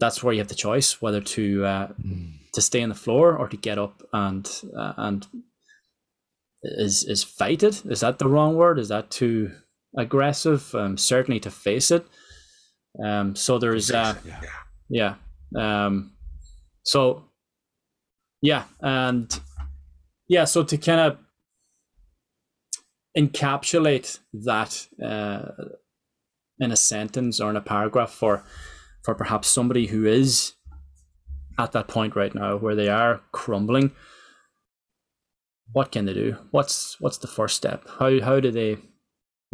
that's 0.00 0.22
where 0.22 0.32
you 0.32 0.40
have 0.40 0.48
the 0.48 0.54
choice 0.54 1.00
whether 1.00 1.20
to 1.20 1.64
uh, 1.64 1.88
mm. 2.02 2.32
to 2.52 2.60
stay 2.60 2.82
on 2.82 2.88
the 2.88 2.94
floor 2.94 3.36
or 3.36 3.48
to 3.48 3.56
get 3.56 3.78
up 3.78 4.02
and 4.12 4.62
uh, 4.76 4.94
and 4.96 5.26
is 6.62 7.04
is 7.04 7.22
fight 7.22 7.62
it 7.62 7.84
is 7.86 8.00
that 8.00 8.18
the 8.18 8.28
wrong 8.28 8.56
word 8.56 8.78
is 8.78 8.88
that 8.88 9.10
too 9.10 9.52
aggressive 9.96 10.74
um, 10.74 10.96
certainly 10.96 11.40
to 11.40 11.50
face 11.50 11.90
it. 11.90 12.06
Um 13.04 13.34
so 13.34 13.58
there's 13.58 13.90
uh 13.90 14.14
yeah, 14.24 15.14
yeah. 15.58 15.84
um 15.86 16.12
so 16.84 17.24
yeah 18.40 18.64
and 18.80 19.40
yeah 20.28 20.44
so 20.44 20.62
to 20.62 20.78
kind 20.78 21.00
of 21.00 21.18
encapsulate 23.16 24.18
that 24.32 24.86
uh, 25.04 25.46
in 26.58 26.70
a 26.70 26.76
sentence 26.76 27.40
or 27.40 27.50
in 27.50 27.56
a 27.56 27.60
paragraph 27.60 28.10
for 28.10 28.44
for 29.04 29.14
perhaps 29.14 29.48
somebody 29.48 29.86
who 29.86 30.06
is 30.06 30.54
at 31.58 31.72
that 31.72 31.88
point 31.88 32.14
right 32.16 32.34
now 32.34 32.56
where 32.56 32.74
they 32.76 32.88
are 32.88 33.20
crumbling 33.32 33.90
what 35.74 35.90
can 35.90 36.04
they 36.06 36.14
do? 36.14 36.36
What's 36.50 36.98
what's 37.00 37.18
the 37.18 37.26
first 37.26 37.56
step? 37.56 37.84
How 37.98 38.20
how 38.20 38.40
do 38.40 38.50
they 38.50 38.78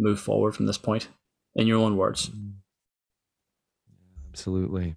move 0.01 0.19
forward 0.19 0.55
from 0.55 0.65
this 0.65 0.77
point 0.77 1.07
in 1.55 1.67
your 1.67 1.79
own 1.79 1.95
words 1.97 2.29
mm. 2.29 2.53
absolutely 4.29 4.95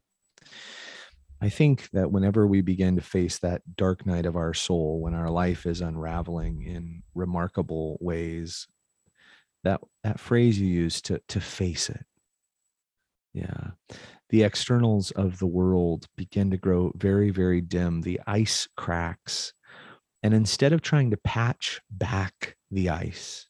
I 1.40 1.50
think 1.50 1.90
that 1.90 2.11
whenever 2.11 2.46
we 2.46 2.62
begin 2.62 2.96
to 2.96 3.02
face 3.02 3.38
that 3.40 3.76
dark 3.76 4.07
night 4.07 4.24
of 4.24 4.34
our 4.34 4.55
soul, 4.55 5.02
when 5.02 5.12
our 5.12 5.28
life 5.28 5.66
is 5.66 5.82
unraveling 5.82 6.62
in 6.62 7.02
remarkable 7.14 7.98
ways, 8.00 8.66
that 9.62 9.82
that 10.05 10.18
phrase 10.18 10.59
you 10.59 10.66
use 10.66 11.02
to 11.02 11.20
to 11.28 11.42
face 11.42 11.90
it. 11.90 12.07
Yeah. 13.34 13.72
The 14.30 14.42
externals 14.42 15.11
of 15.11 15.38
the 15.38 15.46
world 15.46 16.07
begin 16.16 16.50
to 16.50 16.57
grow 16.57 16.92
very, 16.96 17.30
very 17.30 17.61
dim. 17.61 18.00
The 18.00 18.20
ice 18.26 18.66
cracks. 18.76 19.52
And 20.22 20.32
instead 20.32 20.72
of 20.72 20.80
trying 20.80 21.11
to 21.11 21.18
patch 21.18 21.82
back 21.90 22.57
the 22.70 22.88
ice, 22.88 23.48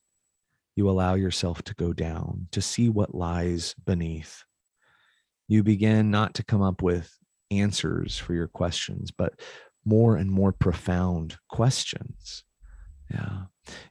you 0.77 0.89
allow 0.89 1.15
yourself 1.15 1.63
to 1.63 1.75
go 1.75 1.93
down 1.93 2.49
to 2.53 2.61
see 2.61 2.89
what 2.89 3.15
lies 3.15 3.75
beneath. 3.85 4.45
You 5.49 5.63
begin 5.63 6.11
not 6.11 6.35
to 6.35 6.45
come 6.45 6.63
up 6.63 6.83
with 6.83 7.17
answers 7.51 8.19
for 8.19 8.35
your 8.35 8.49
questions, 8.49 9.11
but 9.11 9.41
more 9.85 10.17
and 10.17 10.31
more 10.31 10.53
profound 10.53 11.37
questions. 11.49 12.45
Yeah. 13.11 13.45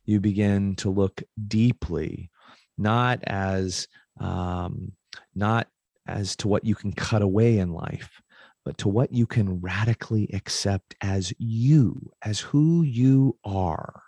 You 0.05 0.19
begin 0.19 0.75
to 0.77 0.89
look 0.89 1.23
deeply, 1.47 2.31
not 2.77 3.19
as 3.25 3.87
um, 4.19 4.93
not 5.35 5.67
as 6.07 6.35
to 6.37 6.47
what 6.47 6.65
you 6.65 6.75
can 6.75 6.91
cut 6.91 7.21
away 7.21 7.59
in 7.59 7.71
life, 7.71 8.21
but 8.65 8.77
to 8.79 8.89
what 8.89 9.13
you 9.13 9.25
can 9.25 9.61
radically 9.61 10.29
accept 10.33 10.95
as 11.01 11.33
you, 11.37 12.11
as 12.21 12.39
who 12.39 12.83
you 12.83 13.37
are. 13.43 14.01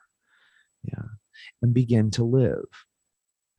Yeah. 0.84 1.04
And 1.62 1.74
begin 1.74 2.12
to 2.12 2.24
live. 2.24 2.66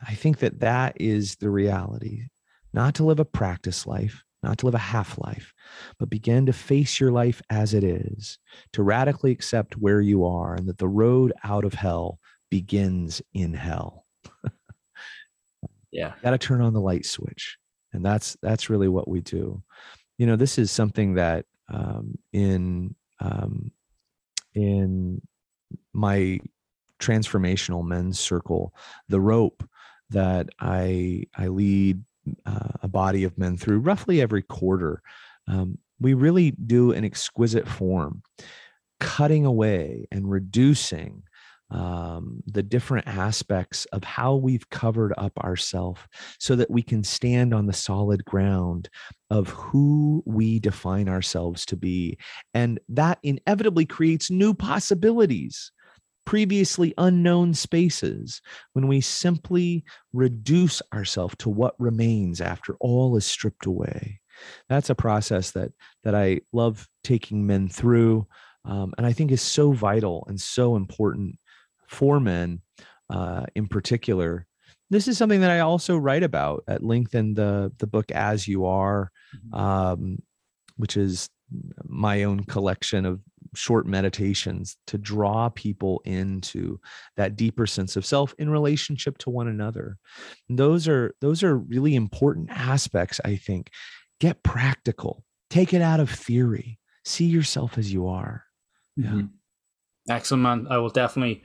I 0.07 0.14
think 0.14 0.39
that 0.39 0.61
that 0.61 0.97
is 1.01 1.37
the 1.37 1.51
reality, 1.51 2.24
not 2.72 2.95
to 2.97 3.05
live 3.05 3.20
a 3.20 3.24
practice 3.24 3.87
life, 3.87 4.22
not 4.43 4.59
to 4.59 4.66
live 4.66 4.74
a 4.74 4.79
half 4.79 5.18
life, 5.18 5.53
but 5.99 6.11
begin 6.11 6.47
to 6.47 6.53
face 6.53 7.01
your 7.01 7.11
life 7.11 7.41
as 7.51 7.74
it 7.74 7.83
is, 7.83 8.39
to 8.72 8.83
radically 8.83 9.33
accept 9.33 9.77
where 9.77 10.01
you 10.01 10.24
are 10.24 10.55
and 10.55 10.68
that 10.68 10.79
the 10.79 10.89
road 10.89 11.33
out 11.43 11.64
of 11.64 11.74
hell 11.74 12.20
begins 12.51 13.22
in 13.33 13.55
hell. 13.55 14.05
yeah. 15.91 16.12
Got 16.22 16.31
to 16.31 16.39
turn 16.39 16.61
on 16.61 16.74
the 16.74 16.81
light 16.81 17.07
switch. 17.07 17.59
And 17.93 18.05
that's 18.05 18.37
that's 18.43 18.68
really 18.68 18.89
what 18.89 19.09
we 19.09 19.20
do. 19.20 19.62
You 20.18 20.27
know, 20.27 20.37
this 20.37 20.59
is 20.59 20.70
something 20.70 21.14
that 21.14 21.47
um, 21.72 22.18
in 22.33 22.95
um, 23.20 23.72
in 24.55 25.22
my 25.93 26.41
transformational 26.99 27.84
men's 27.84 28.18
circle, 28.18 28.74
the 29.09 29.20
rope 29.20 29.68
that 30.11 30.49
I 30.61 31.24
I 31.36 31.49
lead 31.49 32.03
uh, 32.44 32.70
a 32.82 32.88
body 32.88 33.24
of 33.24 33.38
men 33.38 33.57
through 33.57 33.80
roughly 33.80 34.20
every 34.20 34.42
quarter. 34.42 35.03
Um, 35.49 35.78
we 36.01 36.14
really 36.14 36.51
do 36.51 36.92
an 36.92 37.05
exquisite 37.05 37.68
form, 37.68 38.22
cutting 39.01 39.47
away 39.47 40.07
and 40.11 40.30
reducing 40.30 41.22
um, 41.70 42.42
the 42.47 42.62
different 42.62 43.09
aspects 43.09 43.86
of 43.86 44.05
how 44.05 44.36
we've 44.36 44.68
covered 44.70 45.12
up 45.18 45.36
ourselves 45.40 46.01
so 46.38 46.55
that 46.57 46.70
we 46.70 46.82
can 46.82 47.03
stand 47.03 47.53
on 47.53 47.66
the 47.66 47.72
solid 47.72 48.24
ground 48.24 48.88
of 49.30 49.49
who 49.49 50.22
we 50.26 50.61
define 50.61 51.09
ourselves 51.09 51.66
to 51.66 51.76
be. 51.76 52.18
And 52.55 52.78
that 52.90 53.18
inevitably 53.22 53.86
creates 53.86 54.30
new 54.30 54.55
possibilities 54.55 55.72
previously 56.27 56.93
unknown 56.99 57.55
spaces 57.55 58.43
when 58.74 58.87
we 58.87 59.01
simply 59.01 59.83
reduce 60.12 60.83
ourselves 60.93 61.35
to 61.39 61.49
what 61.49 61.74
remains 61.79 62.41
after 62.41 62.77
all 62.81 63.16
is 63.16 63.24
stripped 63.24 63.64
away 63.64 64.20
that's 64.68 64.91
a 64.91 64.95
process 64.95 65.53
that 65.53 65.70
that 66.05 66.14
i 66.14 66.39
love 66.53 66.87
taking 67.03 67.47
men 67.47 67.68
through 67.68 68.27
um, 68.66 68.93
and 68.99 69.07
i 69.07 69.12
think 69.12 69.31
is 69.31 69.41
so 69.41 69.72
vital 69.72 70.24
and 70.29 70.39
so 70.39 70.77
important 70.77 71.39
for 71.89 72.20
men 72.20 72.61
uh, 73.09 73.47
in 73.55 73.66
particular 73.68 74.47
this 74.91 75.09
is 75.09 75.16
something 75.16 75.41
that 75.41 75.51
i 75.51 75.61
also 75.61 75.97
write 75.97 76.24
about 76.24 76.64
at 76.68 76.83
length 76.83 77.14
in 77.14 77.35
the 77.35 77.72
the 77.79 77.87
book 77.87 78.11
as 78.11 78.49
you 78.49 78.66
are 78.66 79.11
mm-hmm. 79.35 79.55
um, 79.59 80.18
which 80.77 80.97
is 80.97 81.31
my 81.85 82.24
own 82.24 82.43
collection 82.45 83.07
of 83.07 83.20
short 83.57 83.87
meditations 83.87 84.77
to 84.87 84.99
draw 84.99 85.49
people 85.49 86.01
into 86.05 86.79
that 87.17 87.37
deeper 87.37 87.67
sense 87.67 87.97
of 87.97 88.07
self 88.07 88.35
in 88.39 88.51
relationship 88.51 89.19
to 89.19 89.31
one 89.31 89.49
another. 89.49 89.97
And 90.49 90.59
those 90.59 90.87
are 90.89 91.15
those 91.21 91.43
are 91.43 91.57
really 91.57 91.95
important 91.95 92.51
aspects 92.51 93.21
i 93.25 93.37
think. 93.37 93.71
Get 94.21 94.43
practical. 94.43 95.25
Take 95.51 95.75
it 95.75 95.83
out 95.83 96.01
of 96.01 96.11
theory. 96.11 96.79
See 97.05 97.27
yourself 97.27 97.77
as 97.79 97.93
you 97.93 98.07
are. 98.09 98.45
Yeah. 98.97 99.11
Mm-hmm. 99.11 99.27
excellent 100.11 100.43
man. 100.43 100.67
I 100.71 100.79
will 100.79 100.89
definitely 100.89 101.43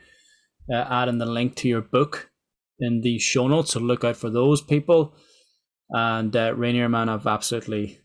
uh, 0.72 0.86
add 0.90 1.10
in 1.10 1.18
the 1.18 1.26
link 1.26 1.56
to 1.58 1.68
your 1.68 1.82
book 1.82 2.32
in 2.80 3.02
the 3.02 3.20
show 3.20 3.48
notes 3.48 3.74
so 3.74 3.80
look 3.80 4.04
out 4.04 4.18
for 4.18 4.30
those 4.30 4.62
people. 4.62 5.16
And 5.90 6.34
uh, 6.36 6.56
rainier 6.56 6.88
man 6.88 7.10
i've 7.10 7.28
absolutely 7.28 8.00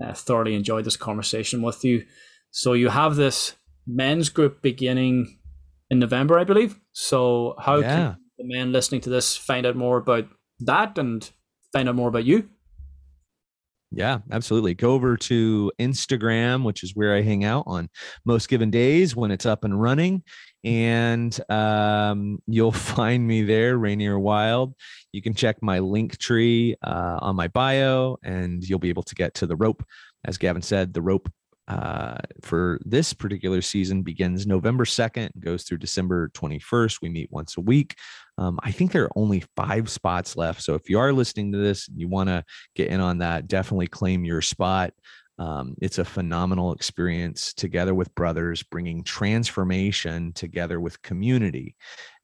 uh, 0.00 0.12
thoroughly 0.12 0.54
enjoyed 0.54 0.84
this 0.84 0.96
conversation 0.96 1.62
with 1.62 1.82
you 1.84 2.04
so 2.50 2.72
you 2.72 2.88
have 2.88 3.16
this 3.16 3.54
men's 3.86 4.28
group 4.28 4.62
beginning 4.62 5.38
in 5.90 5.98
November, 5.98 6.38
I 6.38 6.44
believe. 6.44 6.78
So 6.92 7.54
how 7.58 7.78
yeah. 7.78 7.94
can 7.94 8.16
the 8.38 8.44
men 8.44 8.72
listening 8.72 9.00
to 9.02 9.10
this 9.10 9.36
find 9.36 9.66
out 9.66 9.76
more 9.76 9.98
about 9.98 10.28
that 10.60 10.98
and 10.98 11.28
find 11.72 11.88
out 11.88 11.96
more 11.96 12.08
about 12.08 12.24
you? 12.24 12.48
Yeah, 13.92 14.18
absolutely. 14.30 14.74
Go 14.74 14.92
over 14.92 15.16
to 15.16 15.72
Instagram, 15.80 16.62
which 16.62 16.84
is 16.84 16.94
where 16.94 17.14
I 17.16 17.22
hang 17.22 17.44
out 17.44 17.64
on 17.66 17.88
most 18.24 18.48
given 18.48 18.70
days 18.70 19.16
when 19.16 19.32
it's 19.32 19.46
up 19.46 19.64
and 19.64 19.80
running. 19.80 20.22
and 20.62 21.38
um, 21.50 22.38
you'll 22.46 22.70
find 22.96 23.26
me 23.26 23.42
there, 23.42 23.78
Rainier 23.78 24.18
Wylde. 24.18 24.74
You 25.12 25.22
can 25.22 25.34
check 25.34 25.56
my 25.60 25.80
Linktree 25.80 26.74
uh, 26.84 27.18
on 27.20 27.34
my 27.34 27.48
bio, 27.48 28.16
and 28.22 28.62
you'll 28.62 28.78
be 28.78 28.90
able 28.90 29.02
to 29.04 29.14
get 29.16 29.34
to 29.34 29.46
the 29.46 29.56
rope. 29.56 29.84
As 30.24 30.38
Gavin 30.38 30.62
said, 30.62 30.94
the 30.94 31.02
rope 31.02 31.28
uh, 31.70 32.18
for 32.42 32.80
this 32.84 33.12
particular 33.12 33.62
season 33.62 34.02
begins 34.02 34.44
November 34.44 34.84
2nd, 34.84 35.30
goes 35.38 35.62
through 35.62 35.78
December 35.78 36.28
21st. 36.30 36.98
We 37.00 37.08
meet 37.08 37.30
once 37.30 37.56
a 37.56 37.60
week. 37.60 37.94
Um, 38.38 38.58
I 38.64 38.72
think 38.72 38.90
there 38.90 39.04
are 39.04 39.12
only 39.14 39.44
five 39.54 39.88
spots 39.88 40.36
left. 40.36 40.62
So 40.62 40.74
if 40.74 40.90
you 40.90 40.98
are 40.98 41.12
listening 41.12 41.52
to 41.52 41.58
this 41.58 41.86
and 41.86 42.00
you 42.00 42.08
want 42.08 42.28
to 42.28 42.44
get 42.74 42.88
in 42.88 43.00
on 43.00 43.18
that, 43.18 43.46
definitely 43.46 43.86
claim 43.86 44.24
your 44.24 44.42
spot. 44.42 44.92
Um, 45.38 45.76
it's 45.80 45.98
a 45.98 46.04
phenomenal 46.04 46.72
experience 46.72 47.54
together 47.54 47.94
with 47.94 48.14
brothers, 48.16 48.64
bringing 48.64 49.04
transformation 49.04 50.32
together 50.32 50.80
with 50.80 51.00
community. 51.02 51.76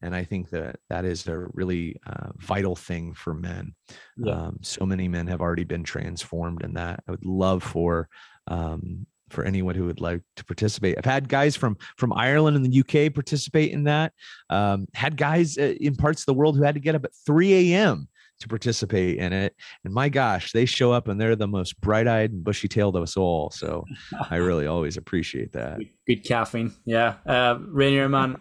And 0.03 0.15
I 0.15 0.25
think 0.25 0.51
that 0.51 0.81
that 0.91 1.05
is 1.05 1.27
a 1.29 1.47
really 1.55 2.01
uh, 2.05 2.33
vital 2.37 2.75
thing 2.75 3.15
for 3.15 3.33
men. 3.33 3.77
Yeah. 4.17 4.33
Um, 4.33 4.59
so 4.61 4.85
many 4.85 5.07
men 5.07 5.29
have 5.29 5.41
already 5.41 5.65
been 5.65 5.85
transformed 5.85 6.65
in 6.65 6.75
that. 6.75 7.05
I 7.07 7.13
would 7.13 7.25
love 7.25 7.63
for 7.63 8.09
um, 8.49 9.07
for 9.31 9.45
anyone 9.45 9.75
who 9.75 9.85
would 9.85 10.01
like 10.01 10.23
to 10.37 10.45
participate. 10.45 10.97
I've 10.99 11.05
had 11.05 11.29
guys 11.29 11.57
from 11.57 11.77
from 11.97 12.13
Ireland 12.13 12.57
and 12.57 12.65
the 12.65 12.81
UK 12.81 13.13
participate 13.13 13.73
in 13.73 13.85
that. 13.85 14.13
Um, 14.51 14.87
had 14.95 15.17
guys 15.17 15.59
uh, 15.59 15.75
in 15.81 15.97
parts 15.97 16.23
of 16.23 16.27
the 16.27 16.35
world 16.35 16.57
who 16.57 16.63
had 16.63 16.75
to 16.75 16.81
get 16.81 16.95
up 16.95 17.05
at 17.05 17.11
3 17.27 17.73
a.m. 17.73 18.09
to 18.41 18.49
participate 18.49 19.19
in 19.19 19.33
it. 19.33 19.55
And 19.85 19.93
my 19.93 20.09
gosh, 20.09 20.53
they 20.53 20.65
show 20.65 20.93
up 20.93 21.09
and 21.09 21.21
they're 21.21 21.37
the 21.37 21.49
most 21.49 21.81
bright 21.81 22.07
eyed 22.07 22.33
and 22.33 22.45
bushy 22.45 22.69
tailed 22.69 22.97
of 22.97 23.03
us 23.03 23.17
all. 23.17 23.51
So 23.51 23.85
I 24.31 24.37
really 24.37 24.67
always 24.67 24.97
appreciate 24.97 25.53
that. 25.53 25.79
Good, 25.79 25.91
good 26.07 26.25
caffeine. 26.25 26.73
Yeah. 26.85 27.15
Uh, 27.27 27.59
Rainier, 27.61 28.09
man, 28.09 28.37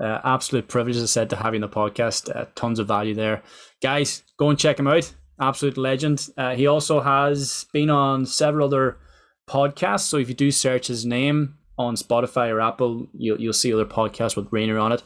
uh, 0.00 0.20
absolute 0.24 0.68
privilege, 0.68 0.96
as 0.96 1.02
I 1.02 1.06
said, 1.06 1.30
to 1.30 1.36
have 1.36 1.54
you 1.54 1.62
on 1.62 1.68
the 1.68 1.68
podcast. 1.68 2.34
Uh, 2.34 2.46
tons 2.54 2.78
of 2.78 2.88
value 2.88 3.14
there. 3.14 3.42
Guys, 3.82 4.24
go 4.38 4.50
and 4.50 4.58
check 4.58 4.78
him 4.78 4.86
out. 4.86 5.12
Absolute 5.40 5.76
legend. 5.78 6.28
Uh, 6.36 6.54
he 6.54 6.66
also 6.66 7.00
has 7.00 7.66
been 7.72 7.90
on 7.90 8.26
several 8.26 8.66
other 8.66 8.98
podcast. 9.48 10.00
So 10.00 10.16
if 10.18 10.28
you 10.28 10.34
do 10.34 10.50
search 10.50 10.86
his 10.88 11.04
name 11.04 11.58
on 11.78 11.96
Spotify 11.96 12.50
or 12.50 12.60
Apple, 12.60 13.08
you'll 13.12 13.40
you'll 13.40 13.52
see 13.52 13.72
other 13.72 13.86
podcasts 13.86 14.36
with 14.36 14.52
Rainier 14.52 14.78
on 14.78 14.92
it, 14.92 15.02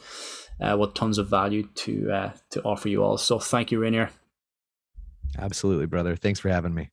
uh, 0.61 0.77
with 0.77 0.93
tons 0.93 1.17
of 1.17 1.27
value 1.27 1.67
to 1.75 2.11
uh, 2.11 2.31
to 2.51 2.61
offer 2.63 2.89
you 2.89 3.03
all. 3.03 3.17
So 3.17 3.39
thank 3.39 3.71
you, 3.71 3.79
Rainier. 3.79 4.11
Absolutely, 5.37 5.85
brother. 5.85 6.15
Thanks 6.15 6.39
for 6.39 6.49
having 6.49 6.73
me. 6.73 6.89